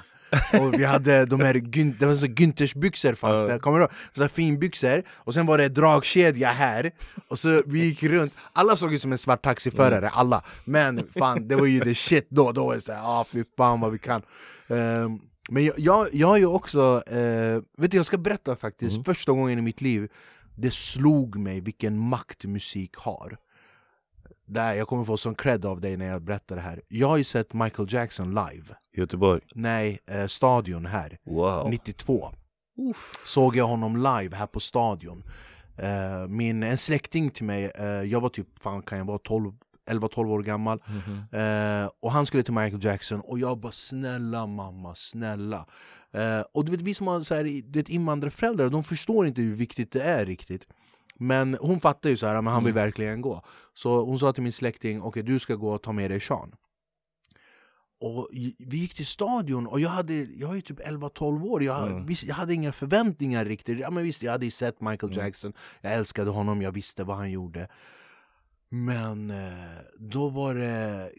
Och 0.60 0.74
vi 0.74 0.84
hade 0.84 1.24
de 1.26 1.40
här 1.40 1.54
Gün- 1.54 1.94
det 1.98 2.06
var 2.06 2.14
så 2.14 2.26
Güntersbyxor 2.26 3.14
fanns 3.14 3.46
det, 3.46 3.58
kommer 3.58 3.78
du 3.78 3.84
ihåg? 3.84 3.92
Så 4.16 4.28
finbyxor, 4.28 5.02
och 5.10 5.34
sen 5.34 5.46
var 5.46 5.58
det 5.58 5.68
dragkedja 5.68 6.48
här. 6.48 6.90
Och 7.28 7.38
så 7.38 7.62
vi 7.66 7.84
gick 7.84 8.02
runt, 8.02 8.32
alla 8.52 8.76
såg 8.76 8.94
ut 8.94 9.02
som 9.02 9.12
en 9.12 9.18
svart 9.18 9.42
taxiförare, 9.44 10.08
alla. 10.08 10.42
Men 10.64 11.06
fan, 11.18 11.48
det 11.48 11.56
var 11.56 11.66
ju 11.66 11.80
the 11.80 11.94
shit 11.94 12.26
då, 12.30 12.52
då 12.52 12.66
var 12.66 12.74
det 12.74 12.80
såhär 12.80 13.00
ah 13.04 13.24
fy 13.24 13.44
fan 13.56 13.80
vad 13.80 13.92
vi 13.92 13.98
kan. 13.98 14.22
Ehm, 14.68 15.18
Men 15.50 15.64
jag, 15.64 15.74
jag, 15.78 16.08
jag 16.14 16.28
har 16.28 16.36
ju 16.36 16.46
också, 16.46 17.02
eh, 17.06 17.62
vet 17.78 17.90
du 17.90 17.96
jag 17.96 18.06
ska 18.06 18.18
berätta 18.18 18.56
faktiskt, 18.56 19.04
första 19.04 19.32
gången 19.32 19.58
i 19.58 19.62
mitt 19.62 19.80
liv 19.80 20.08
Det 20.56 20.70
slog 20.74 21.36
mig 21.38 21.60
vilken 21.60 21.98
makt 21.98 22.44
musik 22.44 22.94
har 22.96 23.36
där, 24.48 24.74
jag 24.74 24.88
kommer 24.88 25.04
få 25.04 25.16
sån 25.16 25.34
cred 25.34 25.64
av 25.66 25.80
dig 25.80 25.96
när 25.96 26.06
jag 26.06 26.22
berättar 26.22 26.56
det 26.56 26.62
här. 26.62 26.82
Jag 26.88 27.08
har 27.08 27.16
ju 27.16 27.24
sett 27.24 27.52
Michael 27.52 27.92
Jackson 27.92 28.28
live. 28.28 28.64
Göteborg, 28.96 29.40
Nej, 29.54 29.98
eh, 30.06 30.26
Stadion 30.26 30.86
här, 30.86 31.18
wow. 31.24 31.70
92 31.70 32.28
Såg 33.26 33.56
jag 33.56 33.66
honom 33.66 33.96
live 33.96 34.36
här 34.36 34.46
på 34.46 34.60
Stadion. 34.60 35.24
Eh, 35.76 36.28
Min, 36.28 36.62
En 36.62 36.78
släkting 36.78 37.30
till 37.30 37.44
mig, 37.44 37.70
eh, 37.78 37.86
jag 37.86 38.20
var 38.20 38.28
typ, 38.28 38.58
fan 38.58 38.82
kan 38.82 38.98
jag 38.98 39.04
vara 39.04 39.18
12 39.18 39.52
11-12 39.90 40.30
år 40.32 40.42
gammal. 40.42 40.82
Eh, 41.32 41.90
Och 42.00 42.12
han 42.12 42.26
skulle 42.26 42.42
till 42.42 42.52
Michael 42.54 42.84
Jackson 42.84 43.20
och 43.20 43.38
jag 43.38 43.58
bara 43.60 43.72
snälla 43.72 44.46
mamma, 44.46 44.94
snälla. 44.94 45.66
Eh, 46.12 46.40
Och 46.52 46.64
du 46.64 46.70
vet 46.72 46.82
vi 46.82 46.94
som 46.94 47.06
har 47.06 47.20
så 47.20 47.34
här, 47.34 47.90
invandrarföräldrar, 47.90 48.68
de 48.68 48.84
förstår 48.84 49.26
inte 49.26 49.40
hur 49.42 49.54
viktigt 49.54 49.92
det 49.92 50.02
är 50.02 50.26
riktigt 50.26 50.68
Men 51.20 51.56
hon 51.60 51.80
fattar 51.80 52.10
ju 52.10 52.16
så 52.16 52.26
här, 52.26 52.42
men 52.42 52.52
han 52.52 52.64
vill 52.64 52.74
verkligen 52.74 53.20
gå. 53.20 53.42
Så 53.74 54.04
hon 54.04 54.18
sa 54.18 54.32
till 54.32 54.42
min 54.42 54.52
släkting, 54.52 55.02
okej 55.02 55.22
du 55.22 55.38
ska 55.38 55.54
gå 55.54 55.72
och 55.74 55.82
ta 55.82 55.92
med 55.92 56.10
dig 56.10 56.20
Sean. 56.20 56.54
Och 58.00 58.28
vi 58.58 58.76
gick 58.76 58.94
till 58.94 59.06
stadion 59.06 59.66
och 59.66 59.80
jag, 59.80 59.88
hade, 59.90 60.14
jag 60.14 60.50
är 60.50 60.54
ju 60.54 60.60
typ 60.60 60.80
11-12 60.80 61.44
år, 61.44 61.62
jag, 61.62 61.88
Mm. 61.88 62.06
visst, 62.06 62.22
jag 62.24 62.34
hade 62.34 62.54
inga 62.54 62.72
förväntningar 62.72 63.44
riktigt. 63.44 63.78
Ja, 63.80 63.90
men 63.90 64.02
visst, 64.04 64.22
Jag 64.22 64.32
hade 64.32 64.44
ju 64.44 64.50
sett 64.50 64.80
Michael 64.80 65.16
Jackson, 65.16 65.52
jag 65.80 65.92
älskade 65.92 66.30
honom, 66.30 66.62
jag 66.62 66.72
visste 66.72 67.04
vad 67.04 67.16
han 67.16 67.30
gjorde. 67.30 67.68
Men 68.68 69.30
eh, 69.30 69.52
då 69.98 70.28
var 70.28 70.54
det 70.54 71.10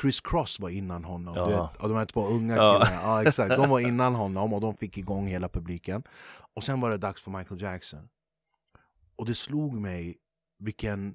Chris 0.00 0.20
Cross 0.20 0.60
var 0.60 0.68
innan 0.68 1.04
honom, 1.04 1.34
Ja. 1.36 1.46
vet, 1.46 1.82
och 1.82 1.88
de 1.88 1.98
här 1.98 2.04
två 2.06 2.26
unga 2.26 2.56
Ja. 2.56 2.72
killarna. 2.84 3.02
Ja, 3.02 3.22
exakt. 3.28 3.56
De 3.56 3.68
var 3.70 3.80
innan 3.88 4.14
honom 4.14 4.52
och 4.52 4.60
de 4.60 4.76
fick 4.76 4.98
igång 4.98 5.26
hela 5.26 5.48
publiken. 5.48 6.02
Och 6.54 6.64
sen 6.64 6.80
var 6.80 6.90
det 6.90 6.96
dags 6.98 7.22
för 7.22 7.30
Michael 7.30 7.62
Jackson 7.62 8.08
Och 9.18 9.26
det 9.26 9.34
slog 9.34 9.74
mig 9.74 10.16
vilken, 10.58 11.14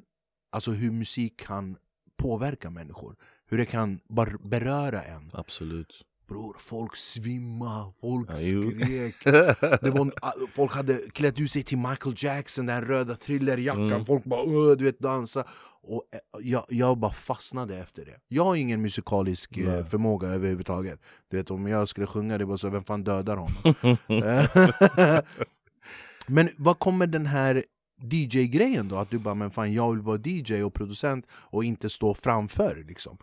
alltså 0.51 0.71
hur 0.71 0.91
musik 0.91 1.39
kan 1.39 1.77
påverka 2.17 2.69
människor. 2.69 3.15
Hur 3.45 3.57
det 3.57 3.65
kan 3.65 3.99
bara 4.09 4.37
beröra 4.43 5.03
en. 5.03 5.31
Absolut. 5.33 6.05
Bror, 6.27 6.55
folk 6.59 6.95
svimma, 6.95 7.93
folk 8.01 8.29
Ja, 8.29 8.35
skrek. 8.35 9.23
Det 9.81 9.89
var, 9.89 10.47
Folk 10.47 10.71
hade 10.73 10.97
klätt 10.97 11.39
ut 11.39 11.51
sig 11.51 11.63
till 11.63 11.77
Michael 11.77 12.15
Jackson, 12.17 12.65
den 12.65 12.85
röda 12.85 13.15
thrillerjackan. 13.15 13.91
Mm. 13.91 14.05
Folk 14.05 14.23
bara 14.23 14.75
du 14.75 14.85
vet, 14.85 14.99
dansa. 14.99 15.47
Och 15.81 16.03
eh, 16.13 16.19
jag, 16.41 16.65
jag 16.69 16.97
bara 16.97 17.11
fastnade 17.11 17.77
efter 17.77 18.05
det. 18.05 18.19
Jag 18.27 18.43
har 18.43 18.55
ingen 18.55 18.81
musikalisk 18.81 19.57
eh, 19.57 19.69
Nej. 19.69 19.85
förmåga 19.85 20.27
överhuvudtaget. 20.27 20.99
Du 21.27 21.37
vet, 21.37 21.51
om 21.51 21.67
jag 21.67 21.87
skulle 21.87 22.07
sjunga 22.07 22.37
det, 22.37 22.45
bara 22.45 22.57
så 22.57 22.69
vem 22.69 22.83
fan 22.83 23.03
dödar 23.03 23.37
honom? 23.37 23.97
Eh, 24.23 25.19
Men 26.27 26.49
vad 26.57 26.79
kommer 26.79 27.07
den 27.07 27.25
här 27.25 27.63
DJ-grejen 28.03 28.87
då? 28.87 28.95
Att 28.95 29.09
du 29.09 29.19
bara, 29.19 29.33
men 29.35 29.51
fan 29.51 29.73
jag 29.73 29.91
vill 29.91 30.01
vara 30.01 30.19
DJ 30.23 30.63
och 30.63 30.73
producent 30.73 31.25
och 31.31 31.63
inte 31.63 31.89
stå 31.89 32.13
framför 32.13 32.83
liksom. 32.87 33.17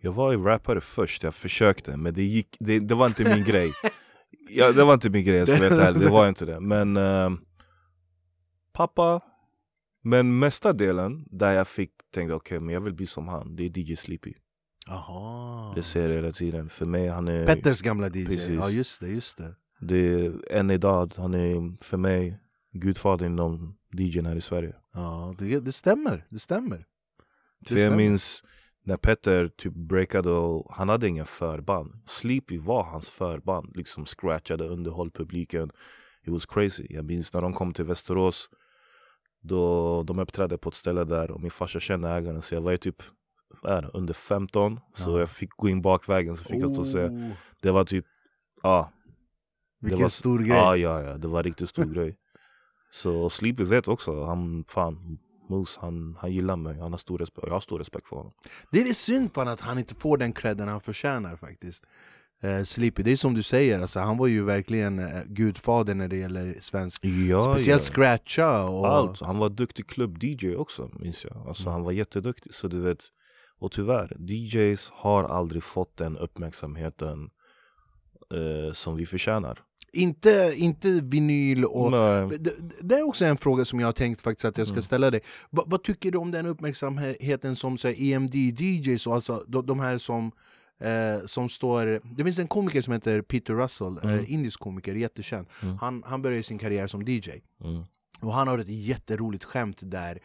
Jag 0.00 0.12
var 0.12 0.32
ju 0.32 0.38
rappare 0.38 0.80
först, 0.80 1.22
jag 1.22 1.34
försökte 1.34 1.96
men 1.96 2.14
det, 2.14 2.22
gick, 2.22 2.56
det, 2.60 2.78
det 2.78 2.94
var 2.94 3.06
inte 3.06 3.36
min 3.36 3.44
grej. 3.44 3.72
Ja, 4.48 4.72
Det 4.72 4.84
var 4.84 4.94
inte 4.94 5.10
min 5.10 5.24
grej, 5.24 5.36
jag 5.36 5.48
ska 5.48 5.56
vara 5.58 5.68
helt 5.68 5.82
ärlig, 5.82 6.00
det 6.02 6.08
var 6.08 6.28
inte 6.28 6.44
det. 6.44 6.60
Men 6.60 6.96
ehm, 6.96 7.38
Pappa 8.72 9.20
Men 10.02 10.38
mesta 10.38 10.72
delen 10.72 11.24
där 11.30 11.52
jag 11.52 11.68
fick 11.68 11.90
tänka 12.14 12.34
okej 12.34 12.60
men 12.60 12.74
jag 12.74 12.80
vill 12.80 12.94
bli 12.94 13.06
som 13.06 13.28
han, 13.28 13.56
det 13.56 13.64
är 13.64 13.78
DJ 13.78 13.96
Sleepy. 13.96 14.34
Jaha 14.86 15.74
Det 15.74 15.82
ser 15.82 16.08
jag 16.08 16.14
hela 16.16 16.32
tiden, 16.32 16.68
för 16.68 16.86
mig 16.86 17.08
han 17.08 17.28
är 17.28 17.46
Petters 17.46 17.82
gamla 17.82 18.06
DJ, 18.08 18.26
Precis. 18.26 18.50
ja 18.50 18.70
just 18.70 19.00
det, 19.00 19.08
just 19.08 19.38
det. 19.38 19.54
Det 19.80 19.96
är, 19.96 20.52
Än 20.52 20.70
idag, 20.70 21.12
han 21.16 21.34
är 21.34 21.82
för 21.84 21.96
mig 21.96 22.38
gudfadern 22.72 23.32
inom 23.32 23.76
DJn 23.92 24.26
här 24.26 24.36
i 24.36 24.40
Sverige 24.40 24.74
Ja, 24.92 25.34
det, 25.38 25.60
det 25.60 25.72
stämmer, 25.72 26.26
det 26.30 26.38
stämmer 26.38 26.86
För 27.66 27.74
jag 27.74 27.80
stämmer. 27.80 27.96
minns 27.96 28.44
när 28.84 28.96
Petter 28.96 29.48
typ 29.48 29.74
breakade 29.74 30.30
och 30.30 30.74
han 30.74 30.88
hade 30.88 31.08
ingen 31.08 31.26
förband. 31.26 32.02
Sleepy 32.06 32.58
var 32.58 32.82
hans 32.82 33.10
förband, 33.10 33.76
liksom 33.76 34.06
scratchade, 34.06 34.68
underhöll 34.68 35.10
publiken. 35.10 35.70
It 36.26 36.32
was 36.32 36.46
crazy. 36.46 36.86
Jag 36.90 37.04
minns 37.04 37.34
när 37.34 37.42
de 37.42 37.52
kom 37.52 37.72
till 37.72 37.84
Västerås, 37.84 38.50
då 39.40 40.02
de 40.02 40.18
uppträdde 40.18 40.58
på 40.58 40.68
ett 40.68 40.74
ställe 40.74 41.04
där 41.04 41.30
och 41.30 41.40
min 41.40 41.50
farsa 41.50 41.80
kände 41.80 42.08
ägaren 42.10 42.42
så 42.42 42.54
jag 42.54 42.60
var 42.62 42.70
ju 42.70 42.76
typ 42.76 43.02
är 43.64 43.82
det, 43.82 43.88
under 43.88 44.14
15 44.14 44.80
så 44.94 45.10
Ja. 45.10 45.18
jag 45.18 45.28
fick 45.28 45.50
gå 45.56 45.68
in 45.68 45.82
bakvägen 45.82 46.36
så 46.36 46.44
fick 46.44 46.60
jag 46.62 46.70
stå 46.70 46.80
och 46.80 46.86
se. 46.86 46.98
Oh, 47.04 47.30
Det 47.60 47.70
var 47.70 47.84
typ, 47.84 48.04
ja. 48.62 48.92
det 49.80 49.86
Vilken 49.88 50.02
var, 50.02 50.08
stor 50.08 50.38
grej 50.38 50.48
Ja, 50.48 50.76
ja, 50.76 51.02
ja, 51.02 51.18
det 51.18 51.28
var 51.28 51.42
riktigt 51.42 51.68
stor 51.68 51.84
grej. 51.94 52.16
Så 52.94 53.30
Sleepy 53.30 53.64
vet 53.64 53.88
också, 53.88 54.24
han 54.24 54.64
fan 54.68 55.18
Moose, 55.48 55.80
han, 55.80 56.16
han 56.20 56.32
gillar 56.32 56.56
mig, 56.56 56.78
han 56.78 56.92
har 56.92 56.98
stor 56.98 57.18
respekt, 57.18 57.46
jag 57.46 57.52
har 57.52 57.60
stor 57.60 57.78
respekt 57.78 58.08
för 58.08 58.16
honom. 58.16 58.32
Det 58.70 58.80
är 58.80 58.94
synd 58.94 59.32
på 59.32 59.40
att 59.40 59.60
han 59.60 59.78
inte 59.78 59.94
får 59.94 60.16
den 60.16 60.32
credden 60.32 60.68
han 60.68 60.80
förtjänar 60.80 61.36
faktiskt 61.36 61.84
eh, 62.42 62.62
Sleepy, 62.62 63.02
det 63.02 63.12
är 63.12 63.16
som 63.16 63.34
du 63.34 63.42
säger, 63.42 63.80
alltså, 63.80 64.00
han 64.00 64.16
var 64.16 64.26
ju 64.26 64.44
verkligen 64.44 64.98
eh, 64.98 65.22
gudfader 65.26 65.94
när 65.94 66.08
det 66.08 66.16
gäller 66.16 66.56
svensk 66.60 67.04
Ja, 67.04 67.42
Speciellt 67.42 67.82
ja. 67.82 67.94
scratcha 67.94 68.64
och... 68.64 68.86
Allt. 68.86 69.20
Han 69.20 69.38
var 69.38 69.48
duktig 69.48 69.86
klubb-DJ 69.86 70.56
också 70.56 70.90
minns 70.92 71.24
jag. 71.24 71.48
Alltså, 71.48 71.62
Mm. 71.62 71.72
Han 71.72 71.82
var 71.82 71.92
jätteduktig. 71.92 72.54
Så 72.54 72.68
du 72.68 72.80
vet, 72.80 73.04
och 73.58 73.72
tyvärr, 73.72 74.16
DJs 74.18 74.90
har 74.94 75.24
aldrig 75.24 75.62
fått 75.62 75.96
den 75.96 76.18
uppmärksamheten 76.18 77.30
eh, 78.34 78.72
som 78.72 78.96
vi 78.96 79.06
förtjänar. 79.06 79.58
Inte, 79.92 80.52
inte 80.56 80.88
vinyl 81.00 81.64
och... 81.64 81.90
Det, 82.40 82.52
det 82.80 82.94
är 82.94 83.02
också 83.02 83.24
en 83.24 83.36
fråga 83.36 83.64
som 83.64 83.80
jag 83.80 83.86
har 83.86 83.92
tänkt 83.92 84.20
faktiskt 84.20 84.44
att 84.44 84.58
jag 84.58 84.66
ska 84.66 84.74
Mm. 84.74 84.82
ställa 84.82 85.10
dig. 85.10 85.20
Va, 85.50 85.64
vad 85.66 85.82
tycker 85.82 86.10
du 86.10 86.18
om 86.18 86.30
den 86.30 86.46
uppmärksamheten 86.46 87.56
som 87.56 87.76
EMD-DJs, 87.76 89.06
och 89.08 89.14
alltså 89.14 89.44
de, 89.48 89.66
de 89.66 89.80
här 89.80 89.98
som, 89.98 90.32
eh, 90.80 91.26
som 91.26 91.48
står... 91.48 92.00
Det 92.16 92.24
finns 92.24 92.38
en 92.38 92.48
komiker 92.48 92.80
som 92.80 92.92
heter 92.92 93.22
Peter 93.22 93.54
Russell, 93.54 93.98
Mm. 94.02 94.18
eh, 94.18 94.32
indisk 94.32 94.60
komiker, 94.60 94.94
jättekänd. 94.94 95.46
Mm. 95.62 95.76
Han, 95.78 96.02
han 96.06 96.22
började 96.22 96.42
sin 96.42 96.58
karriär 96.58 96.86
som 96.86 97.02
DJ. 97.02 97.30
Mm. 97.64 97.82
Och 98.20 98.32
han 98.34 98.48
har 98.48 98.58
ett 98.58 98.68
jätteroligt 98.68 99.44
skämt 99.44 99.80
där 99.82 100.18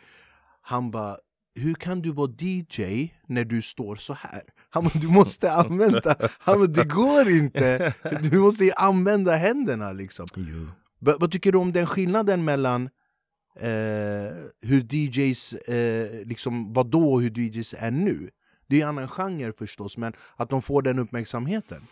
Han 0.61 0.91
bara 0.91 1.17
hur 1.55 1.73
kan 1.73 2.01
du 2.01 2.11
vara 2.11 2.31
DJ 2.39 3.07
när 3.27 3.45
du 3.45 3.61
står 3.61 3.95
så 3.95 4.13
här? 4.13 4.41
Han 4.69 4.83
bara, 4.83 4.99
du 4.99 5.07
måste 5.07 5.51
använda, 5.51 6.15
han 6.39 6.57
bara, 6.57 6.67
det 6.67 6.83
går 6.83 7.29
inte! 7.29 7.93
Du 8.31 8.39
måste 8.39 8.73
använda 8.77 9.35
händerna 9.35 9.91
liksom 9.91 10.25
Vad 10.99 11.31
tycker 11.31 11.51
du 11.51 11.57
om 11.57 11.71
den 11.73 11.87
skillnaden 11.87 12.45
mellan 12.45 12.89
eh, 13.59 13.69
hur 14.61 14.93
DJs 14.93 15.53
eh, 15.53 16.25
liksom 16.25 16.73
var 16.73 16.83
då 16.83 17.13
och 17.13 17.21
hur 17.21 17.39
DJs 17.39 17.75
är 17.77 17.91
nu? 17.91 18.29
Det 18.69 18.77
är 18.81 18.83
en 18.83 18.89
annan 18.89 19.07
genre 19.07 19.53
förstås, 19.53 19.97
men 19.97 20.13
att 20.35 20.49
de 20.49 20.61
får 20.61 20.81
den 20.81 20.99
uppmärksamheten 20.99 21.87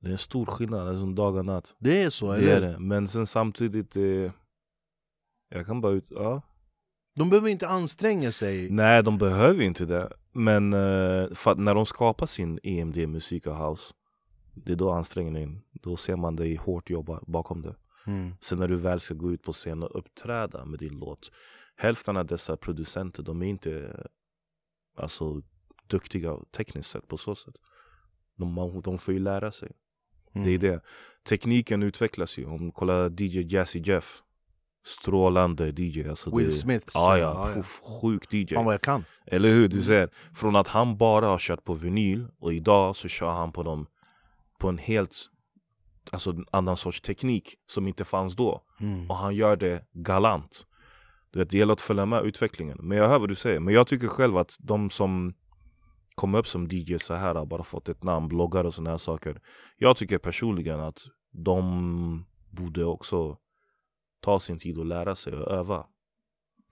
Det 0.00 0.08
är 0.08 0.12
en 0.12 0.18
stor 0.18 0.46
skillnad, 0.46 0.98
som 0.98 1.14
dag 1.14 1.36
och 1.36 1.44
natt. 1.44 1.76
Det 1.78 2.02
är 2.02 2.10
så, 2.10 2.32
Det 2.32 2.38
eller? 2.38 2.52
är 2.56 2.60
det. 2.60 2.78
Men 2.78 3.08
sen 3.08 3.26
samtidigt, 3.26 3.96
eh, 3.96 4.32
jag 5.48 5.66
kan 5.66 5.80
bara 5.80 5.92
ut... 5.92 6.10
Ja. 6.10 6.42
De 7.16 7.30
behöver 7.30 7.48
inte 7.48 7.68
anstränga 7.68 8.32
sig 8.32 8.70
Nej, 8.70 9.02
de 9.02 9.18
behöver 9.18 9.62
inte 9.62 9.84
det. 9.84 10.12
Men 10.32 10.72
eh, 10.72 11.54
när 11.56 11.74
de 11.74 11.86
skapar 11.86 12.26
sin 12.26 12.58
EMD 12.62 13.08
musik 13.08 13.46
och 13.46 13.56
house, 13.56 13.94
det 14.54 14.72
är 14.72 14.76
då 14.76 14.90
ansträngningen, 14.90 15.62
då 15.72 15.96
ser 15.96 16.16
man 16.16 16.36
dig 16.36 16.56
hårt 16.56 16.90
jobba 16.90 17.20
bakom 17.26 17.62
det. 17.62 17.76
mm. 18.06 18.34
Sen 18.40 18.58
när 18.58 18.68
du 18.68 18.76
väl 18.76 19.00
ska 19.00 19.14
gå 19.14 19.32
ut 19.32 19.42
på 19.42 19.52
scen 19.52 19.82
och 19.82 19.98
uppträda 19.98 20.64
med 20.64 20.78
din 20.78 20.98
låt, 20.98 21.30
hälften 21.76 22.16
av 22.16 22.26
dessa 22.26 22.56
producenter, 22.56 23.22
de 23.22 23.42
är 23.42 23.46
inte 23.46 24.04
alltså, 24.96 25.42
duktiga 25.86 26.36
tekniskt 26.56 26.90
sett 26.90 27.08
på 27.08 27.16
så 27.16 27.34
sätt. 27.34 27.54
De, 28.36 28.80
de 28.84 28.98
får 28.98 29.14
ju 29.14 29.20
lära 29.20 29.52
sig. 29.52 29.72
Mm. 30.34 30.46
Det 30.46 30.54
är 30.54 30.58
det. 30.58 30.80
Tekniken 31.28 31.82
utvecklas 31.82 32.38
ju. 32.38 32.44
Om 32.44 32.72
kolla 32.72 33.06
DJ 33.08 33.54
Jazzy 33.54 33.82
Jeff. 33.84 34.22
Strålande 34.86 35.68
DJ 35.76 36.08
alltså 36.08 36.36
Will 36.36 36.46
det, 36.46 36.52
Smith. 36.52 36.86
Ja 36.94 37.00
så- 37.14 37.18
ja, 37.18 37.50
puff, 37.54 37.80
sjuk 38.02 38.34
DJ 38.34 38.54
Fan 38.54 38.64
vad 38.64 38.74
jag 38.74 38.80
kan. 38.80 39.04
Eller 39.26 39.48
hur? 39.48 39.68
Du 39.68 39.82
ser, 39.82 40.10
från 40.34 40.56
att 40.56 40.68
han 40.68 40.96
bara 40.96 41.26
har 41.26 41.38
kört 41.38 41.64
på 41.64 41.72
vinyl 41.72 42.28
och 42.40 42.52
idag 42.52 42.96
så 42.96 43.08
kör 43.08 43.30
han 43.30 43.52
på 43.52 43.62
dem 43.62 43.86
på 44.58 44.68
en 44.68 44.78
helt 44.78 45.16
alltså, 46.10 46.30
en 46.30 46.44
annan 46.50 46.76
sorts 46.76 47.00
teknik 47.00 47.54
som 47.66 47.86
inte 47.88 48.04
fanns 48.04 48.36
då. 48.36 48.62
Mm. 48.80 49.10
Och 49.10 49.16
han 49.16 49.34
gör 49.34 49.56
det 49.56 49.84
galant. 49.92 50.66
Det 51.32 51.54
gäller 51.54 51.72
att 51.72 51.80
följa 51.80 52.06
med 52.06 52.24
utvecklingen. 52.24 52.78
Men 52.80 52.98
jag 52.98 53.08
hör 53.08 53.18
vad 53.18 53.28
du 53.28 53.34
säger. 53.34 53.60
Men 53.60 53.74
jag 53.74 53.86
tycker 53.86 54.08
själv 54.08 54.36
att 54.36 54.56
de 54.58 54.90
som 54.90 55.34
kommer 56.14 56.38
upp 56.38 56.46
som 56.46 56.68
DJ 56.70 56.96
så 56.98 57.14
här 57.14 57.34
har 57.34 57.46
bara 57.46 57.62
fått 57.62 57.88
ett 57.88 58.02
namn, 58.02 58.28
bloggar 58.28 58.64
och 58.64 58.74
såna 58.74 58.90
här 58.90 58.96
saker. 58.96 59.40
Jag 59.76 59.96
tycker 59.96 60.18
personligen 60.18 60.80
att 60.80 60.98
de 61.32 62.24
borde 62.50 62.84
också 62.84 63.36
ta 64.26 64.40
sin 64.40 64.58
tid 64.58 64.78
och 64.78 64.86
lära 64.86 65.16
sig 65.16 65.32
och 65.32 65.52
öva. 65.52 65.86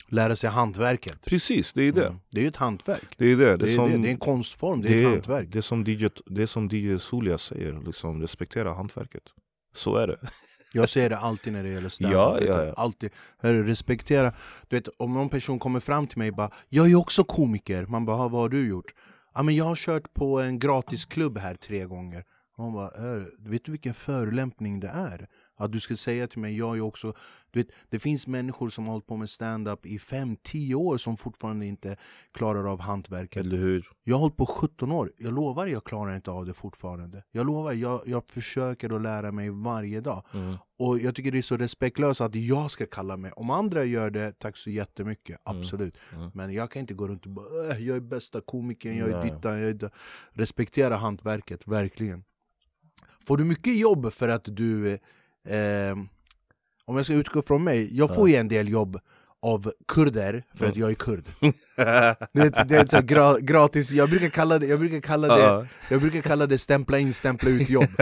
Lära 0.08 0.36
sig 0.36 0.50
hantverket. 0.50 1.24
Precis, 1.26 1.72
det 1.72 1.82
är 1.82 1.92
det. 1.92 2.06
Mm. 2.06 2.18
Det 2.30 2.38
är 2.40 2.42
ju 2.42 2.48
ett 2.48 2.56
hantverk. 2.56 3.14
Det 3.16 3.26
är 3.26 3.36
det. 3.36 3.56
Det 3.56 3.64
är, 3.64 3.76
som, 3.76 3.90
det. 3.90 3.98
det 3.98 4.08
är 4.08 4.10
en 4.10 4.18
konstform, 4.18 4.82
det 4.82 4.88
är 4.88 5.02
ett 5.06 5.10
hantverk. 5.12 5.48
Det 5.52 5.58
är 5.58 5.62
som 5.62 5.84
DJ, 5.84 6.08
det 6.26 6.42
är 6.42 6.46
som 6.46 6.68
DJ 6.72 6.98
Solia 6.98 7.38
säger, 7.38 7.80
liksom, 7.86 8.20
respektera 8.20 8.74
hantverket. 8.74 9.22
Så 9.74 9.96
är 9.96 10.06
det. 10.06 10.18
Jag 10.74 10.88
säger 10.88 11.10
det 11.10 11.18
alltid 11.18 11.52
när 11.52 11.62
det 11.62 11.68
gäller 11.68 11.88
stand 11.88 12.14
Ja, 12.14 12.38
ja, 12.40 12.64
ja. 12.64 12.74
Alltid. 12.76 13.10
Hörru, 13.38 13.66
respektera. 13.66 14.32
Du 14.68 14.76
vet, 14.76 14.88
om 14.98 15.14
någon 15.14 15.28
person 15.28 15.58
kommer 15.58 15.80
fram 15.80 16.06
till 16.06 16.18
mig 16.18 16.30
och 16.30 16.36
bara 16.36 16.50
Jag 16.68 16.90
är 16.90 16.94
också 16.94 17.24
komiker. 17.24 17.86
Man 17.86 18.04
bara, 18.04 18.16
"Ha, 18.16 18.28
vad 18.28 18.40
har 18.40 18.48
du 18.48 18.68
gjort? 18.68 18.94
Ja, 19.34 19.42
men 19.42 19.56
jag 19.56 19.64
har 19.64 19.76
kört 19.76 20.14
på 20.14 20.40
en 20.40 20.58
gratisklubb 20.58 21.38
här 21.38 21.54
tre 21.54 21.84
gånger. 21.84 22.24
Man 22.58 22.72
bara, 22.72 23.00
"Hörru, 23.00 23.30
vet 23.38 23.64
du 23.64 23.72
vilken 23.72 23.94
förolämpning 23.94 24.80
det 24.80 24.88
är? 24.88 25.28
Att 25.56 25.72
du 25.72 25.80
ska 25.80 25.96
säga 25.96 26.26
till 26.26 26.38
mig, 26.38 26.56
jag 26.56 26.76
är 26.76 26.80
också... 26.80 27.14
Du 27.50 27.60
vet, 27.60 27.68
det 27.88 27.98
finns 27.98 28.26
människor 28.26 28.68
som 28.68 28.84
har 28.84 28.92
hållit 28.92 29.06
på 29.06 29.16
med 29.16 29.30
stand-up 29.30 29.86
i 29.86 29.98
5-10 29.98 30.74
år 30.74 30.96
som 30.98 31.16
fortfarande 31.16 31.66
inte 31.66 31.96
klarar 32.32 32.72
av 32.72 32.80
hantverket. 32.80 33.46
Eller 33.46 33.56
hur? 33.56 33.86
Jag 34.04 34.14
har 34.14 34.20
hållit 34.20 34.36
på 34.36 34.46
17 34.46 34.92
år, 34.92 35.12
jag 35.16 35.32
lovar 35.34 35.66
jag 35.66 35.84
klarar 35.84 36.16
inte 36.16 36.30
av 36.30 36.46
det 36.46 36.54
fortfarande. 36.54 37.22
Jag 37.30 37.46
lovar, 37.46 37.72
jag, 37.72 38.02
jag 38.06 38.24
försöker 38.26 38.96
att 38.96 39.02
lära 39.02 39.32
mig 39.32 39.50
varje 39.50 40.00
dag. 40.00 40.22
Mm. 40.34 40.56
Och 40.78 40.98
jag 40.98 41.14
tycker 41.14 41.32
det 41.32 41.38
är 41.38 41.42
så 41.42 41.56
respektlöst 41.56 42.20
att 42.20 42.34
jag 42.34 42.70
ska 42.70 42.86
kalla 42.86 43.16
mig. 43.16 43.32
Om 43.32 43.50
andra 43.50 43.84
gör 43.84 44.10
det, 44.10 44.38
tack 44.38 44.56
så 44.56 44.70
jättemycket. 44.70 45.40
Mm. 45.46 45.58
Absolut. 45.58 45.96
Mm. 46.14 46.30
Men 46.34 46.52
jag 46.52 46.70
kan 46.70 46.80
inte 46.80 46.94
gå 46.94 47.08
runt 47.08 47.26
och 47.26 47.30
bara 47.32 47.72
"Äh, 47.74 47.86
jag 47.86 47.96
är 47.96 48.00
bästa 48.00 48.40
komikern, 48.40 48.96
jag 48.96 49.08
är 49.08 49.20
Nej. 49.20 49.30
dittan, 49.30 49.58
jag 49.58 49.68
är 49.68 49.74
da-" 49.74 49.90
Respektera 50.32 50.96
hantverket, 50.96 51.66
verkligen. 51.66 52.24
Får 53.26 53.36
du 53.36 53.44
mycket 53.44 53.78
jobb 53.78 54.12
för 54.12 54.28
att 54.28 54.44
du... 54.44 54.98
Eh, 55.44 55.96
om 56.84 56.96
jag 56.96 57.04
ska 57.04 57.14
utgå 57.14 57.42
från 57.42 57.64
mig, 57.64 57.96
jag 57.96 58.14
får 58.14 58.28
ju 58.28 58.36
en 58.36 58.48
del 58.48 58.68
jobb 58.68 59.00
av 59.44 59.72
kurder 59.88 60.44
för 60.54 60.66
att 60.66 60.76
jag 60.76 60.90
är 60.90 60.94
kurd. 60.94 61.24
Du 62.32 62.40
vet, 62.40 62.68
det 62.68 62.76
är 62.76 62.86
så 62.86 63.00
gra 63.02 63.38
gratis, 63.40 63.92
jag 63.92 64.10
brukar 64.10 64.28
kalla 64.28 64.58
det, 64.58 64.66
jag 64.66 64.78
brukar 64.78 65.00
kalla 65.00 65.36
det, 65.36 65.42
Ja. 65.42 65.66
jag 65.90 66.00
brukar 66.00 66.20
kalla 66.20 66.46
det 66.46 66.58
stämpla 66.58 66.98
in, 66.98 67.14
stämpla 67.14 67.50
ut 67.50 67.68
jobb. 67.70 67.86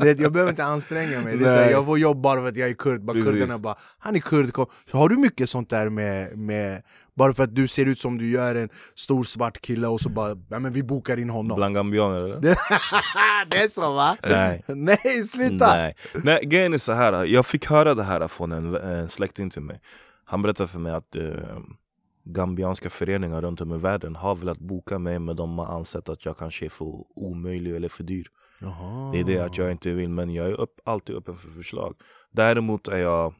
Du 0.00 0.04
vet, 0.04 0.20
jag 0.20 0.32
behöver 0.32 0.50
inte 0.50 0.64
anstränga 0.64 1.20
mig, 1.20 1.36
det 1.36 1.48
är 1.50 1.56
här, 1.56 1.70
jag 1.70 1.86
får 1.86 1.98
jobb 1.98 2.20
bara 2.20 2.40
för 2.40 2.48
att 2.48 2.56
jag 2.56 2.68
är 2.68 2.74
kurd. 2.74 3.00
Bara 3.04 3.12
Precis. 3.12 3.30
kurderna 3.30 3.58
bara, 3.58 3.74
han 3.98 4.16
är 4.16 4.20
kurd. 4.20 4.52
kom." 4.52 4.66
Så 4.90 4.96
har 4.96 5.08
du 5.08 5.16
mycket 5.16 5.50
sånt 5.50 5.70
där 5.70 5.88
med, 5.88 6.38
med, 6.38 6.82
bara 7.16 7.34
för 7.34 7.42
att 7.44 7.54
du 7.54 7.66
ser 7.68 7.86
ut 7.86 7.98
som 7.98 8.18
du 8.18 8.30
gör 8.30 8.54
en 8.54 8.68
stor 8.94 9.24
svart 9.24 9.60
kille 9.60 9.86
och 9.86 10.00
så 10.00 10.08
bara, 10.08 10.36
ja 10.50 10.58
men 10.58 10.72
vi 10.72 10.82
bokar 10.82 11.18
in 11.18 11.30
honom. 11.30 11.56
Bland 11.56 11.74
gambianer 11.74 12.20
eller? 12.20 12.40
Det, 12.40 12.56
det 13.50 13.56
är 13.56 13.68
så 13.68 13.92
va? 13.92 14.16
Nej. 14.28 14.64
Nej, 14.66 15.24
sluta! 15.26 15.66
Nej. 15.76 15.94
Nej, 16.24 16.40
grejen 16.44 16.74
är 16.74 16.78
så 16.78 16.92
här. 16.92 17.24
jag 17.24 17.46
fick 17.46 17.66
höra 17.66 17.94
det 17.94 18.02
här 18.04 18.28
från 18.28 18.52
en, 18.52 18.74
en 18.74 19.08
släkting 19.08 19.50
till 19.50 19.62
mig. 19.62 19.80
Han 20.30 20.42
berättade 20.42 20.68
för 20.68 20.78
mig 20.78 20.92
att 20.92 21.16
eh, 21.16 21.58
gambianska 22.24 22.90
föreningar 22.90 23.42
runt 23.42 23.60
om 23.60 23.74
i 23.74 23.78
världen 23.78 24.16
har 24.16 24.34
velat 24.34 24.58
boka 24.58 24.98
mig 24.98 25.18
men 25.18 25.36
de 25.36 25.58
har 25.58 25.66
ansett 25.66 26.08
att 26.08 26.24
jag 26.24 26.36
kanske 26.36 26.64
är 26.64 26.68
för 26.68 27.18
omöjlig 27.18 27.76
eller 27.76 27.88
för 27.88 28.04
dyr. 28.04 28.26
Jaha. 28.60 29.12
Det 29.12 29.20
är 29.20 29.24
det 29.24 29.38
att 29.38 29.58
jag 29.58 29.70
inte 29.70 29.92
vill, 29.92 30.08
men 30.08 30.30
jag 30.30 30.46
är 30.46 30.60
upp, 30.60 30.80
alltid 30.84 31.16
öppen 31.16 31.34
för 31.36 31.48
förslag. 31.48 31.94
Däremot 32.30 32.88
är 32.88 32.98
jag 32.98 33.34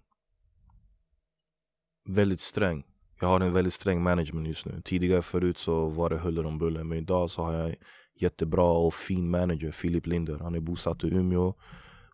väldigt 2.08 2.40
sträng. 2.40 2.84
Jag 3.20 3.28
har 3.28 3.40
en 3.40 3.52
väldigt 3.52 3.74
sträng 3.74 4.02
management 4.02 4.46
just 4.46 4.66
nu. 4.66 4.82
Tidigare 4.84 5.22
förut 5.22 5.58
så 5.58 5.88
var 5.88 6.10
det 6.10 6.18
huller 6.18 6.46
om 6.46 6.58
buller, 6.58 6.84
men 6.84 6.98
idag 6.98 7.30
så 7.30 7.42
har 7.42 7.52
jag 7.54 7.74
jättebra 8.20 8.70
och 8.70 8.94
fin 8.94 9.30
manager, 9.30 9.70
Filip 9.70 10.06
Linder. 10.06 10.38
Han 10.38 10.54
är 10.54 10.60
bosatt 10.60 11.04
i 11.04 11.08
Umeå. 11.08 11.54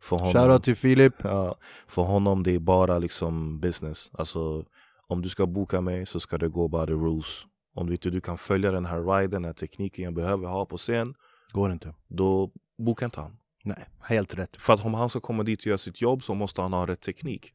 För 0.05 0.17
honom, 0.17 0.33
Shoutout 0.33 0.63
till 0.65 0.77
Filip. 0.77 1.15
ja, 1.25 1.57
för 1.87 2.03
honom 2.03 2.43
det 2.43 2.55
är 2.55 2.59
bara 2.59 2.99
liksom 2.99 3.61
business. 3.61 4.11
Alltså, 4.13 4.65
om 5.07 5.23
du 5.23 5.29
ska 5.29 5.47
boka 5.47 5.81
mig 5.81 6.07
så 6.07 6.21
ska 6.21 6.39
det 6.39 6.49
gå 6.49 6.69
by 6.69 6.87
the 6.87 6.93
rules. 6.93 7.43
Om 7.75 7.87
du 7.87 7.93
inte 7.93 8.11
du 8.11 8.21
kan 8.21 8.39
följa 8.39 8.71
den 8.73 8.87
här 8.87 9.01
riden, 9.03 9.31
den 9.31 9.45
här 9.45 9.53
tekniken 9.53 10.05
jag 10.05 10.15
behöver 10.15 10.47
ha 10.49 10.67
på 10.67 10.77
scen, 10.79 11.15
Går 11.53 11.73
inte. 11.73 11.95
då 12.09 12.51
boka 12.79 13.05
inte 13.05 13.21
han. 13.21 13.37
Nej, 13.65 13.85
helt 14.01 14.35
rätt. 14.35 14.57
För 14.63 14.73
att 14.73 14.85
om 14.85 14.95
han 14.95 15.09
ska 15.09 15.21
komma 15.21 15.43
dit 15.43 15.61
och 15.61 15.67
göra 15.67 15.79
sitt 15.79 16.01
jobb 16.01 16.23
så 16.23 16.35
måste 16.35 16.63
han 16.63 16.73
ha 16.73 16.87
rätt 16.87 17.01
teknik. 17.01 17.53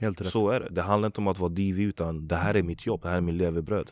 Helt 0.00 0.20
rätt. 0.20 0.28
Så 0.30 0.48
är 0.50 0.60
det. 0.60 0.68
Det 0.70 0.82
handlar 0.82 1.06
inte 1.06 1.20
om 1.20 1.28
att 1.28 1.38
vara 1.38 1.50
divig 1.50 1.84
utan 1.84 2.28
det 2.28 2.36
här 2.36 2.54
är 2.54 2.62
mitt 2.62 2.86
jobb, 2.86 3.02
det 3.02 3.08
här 3.08 3.16
är 3.16 3.20
min 3.20 3.36
levebröd. 3.36 3.90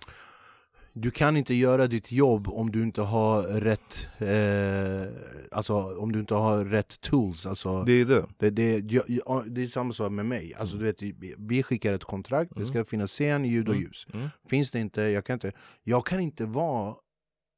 Du 0.92 1.10
kan 1.10 1.36
inte 1.36 1.54
göra 1.54 1.86
ditt 1.86 2.12
jobb 2.12 2.48
om 2.48 2.70
du 2.72 2.82
inte 2.82 3.02
har 3.02 3.42
rätt 3.42 4.06
eh, 4.18 5.29
Alltså 5.50 5.74
om 5.98 6.12
du 6.12 6.20
inte 6.20 6.34
har 6.34 6.64
rätt 6.64 7.00
tools 7.00 7.46
alltså, 7.46 7.82
Det 7.84 7.92
är 7.92 8.04
det. 8.04 8.26
det, 8.38 8.50
det, 8.50 8.92
jag, 8.92 9.04
jag, 9.08 9.44
det 9.54 9.62
är 9.62 9.66
samma 9.66 9.92
sak 9.92 10.12
med 10.12 10.26
mig, 10.26 10.54
alltså, 10.54 10.76
du 10.76 10.84
vet, 10.84 11.02
vi- 11.38 11.62
skickar 11.62 11.92
ett 11.92 12.04
kontrakt, 12.04 12.52
det 12.56 12.66
ska 12.66 12.84
finnas 12.84 13.10
scen, 13.10 13.44
ljud 13.44 13.68
och 13.68 13.74
Mm. 13.74 13.86
ljus 13.86 14.06
Mm. 14.14 14.28
Finns 14.48 14.70
det 14.70 14.80
inte, 14.80 15.02
jag 15.02 15.24
kan 15.24 15.34
inte 15.34 15.52
Jag 15.82 16.06
kan 16.06 16.20
inte 16.20 16.46
vara 16.46 16.94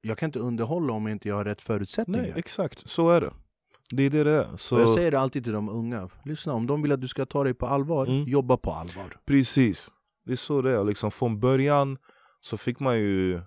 Jag 0.02 0.18
kan 0.18 0.26
inte 0.28 0.38
underhålla 0.38 0.92
om 0.92 1.08
inte 1.08 1.28
jag 1.28 1.36
har 1.36 1.44
rätt 1.44 1.60
förutsättningar 1.60 2.22
Nej, 2.22 2.32
exakt. 2.36 2.88
Så 2.88 3.10
är 3.10 3.20
det. 3.20 3.32
Det 3.90 4.02
är 4.02 4.10
det 4.10 4.24
det 4.24 4.30
är. 4.30 4.56
Så, 4.56 4.76
och 4.76 4.82
Jag 4.82 4.90
säger 4.90 5.10
det 5.10 5.18
alltid 5.20 5.44
till 5.44 5.52
de 5.52 5.68
unga, 5.68 6.08
lyssna 6.24 6.52
om 6.52 6.66
de 6.66 6.82
vill 6.82 6.92
att 6.92 7.00
du 7.00 7.08
ska 7.08 7.26
ta 7.26 7.44
dig 7.44 7.54
på 7.54 7.66
allvar, 7.66 8.06
Mm. 8.06 8.24
jobba 8.28 8.56
på 8.56 8.70
allvar 8.72 9.16
Precis. 9.26 9.90
Det 10.26 10.32
är 10.32 10.36
så 10.36 10.62
det 10.62 10.70
är. 10.78 10.84
Liksom, 10.84 11.10
från 11.10 11.40
början 11.40 11.98
så 12.40 12.56
fick 12.56 12.80
man 12.80 12.98
ju 12.98 13.40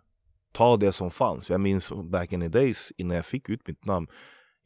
ta 0.53 0.77
det 0.77 0.91
som 0.91 1.11
fanns. 1.11 1.49
Jag 1.49 1.61
minns 1.61 1.93
back 2.11 2.31
in 2.33 2.41
the 2.41 2.47
days 2.47 2.91
innan 2.97 3.15
jag 3.15 3.25
fick 3.25 3.49
ut 3.49 3.67
mitt 3.67 3.85
namn. 3.85 4.07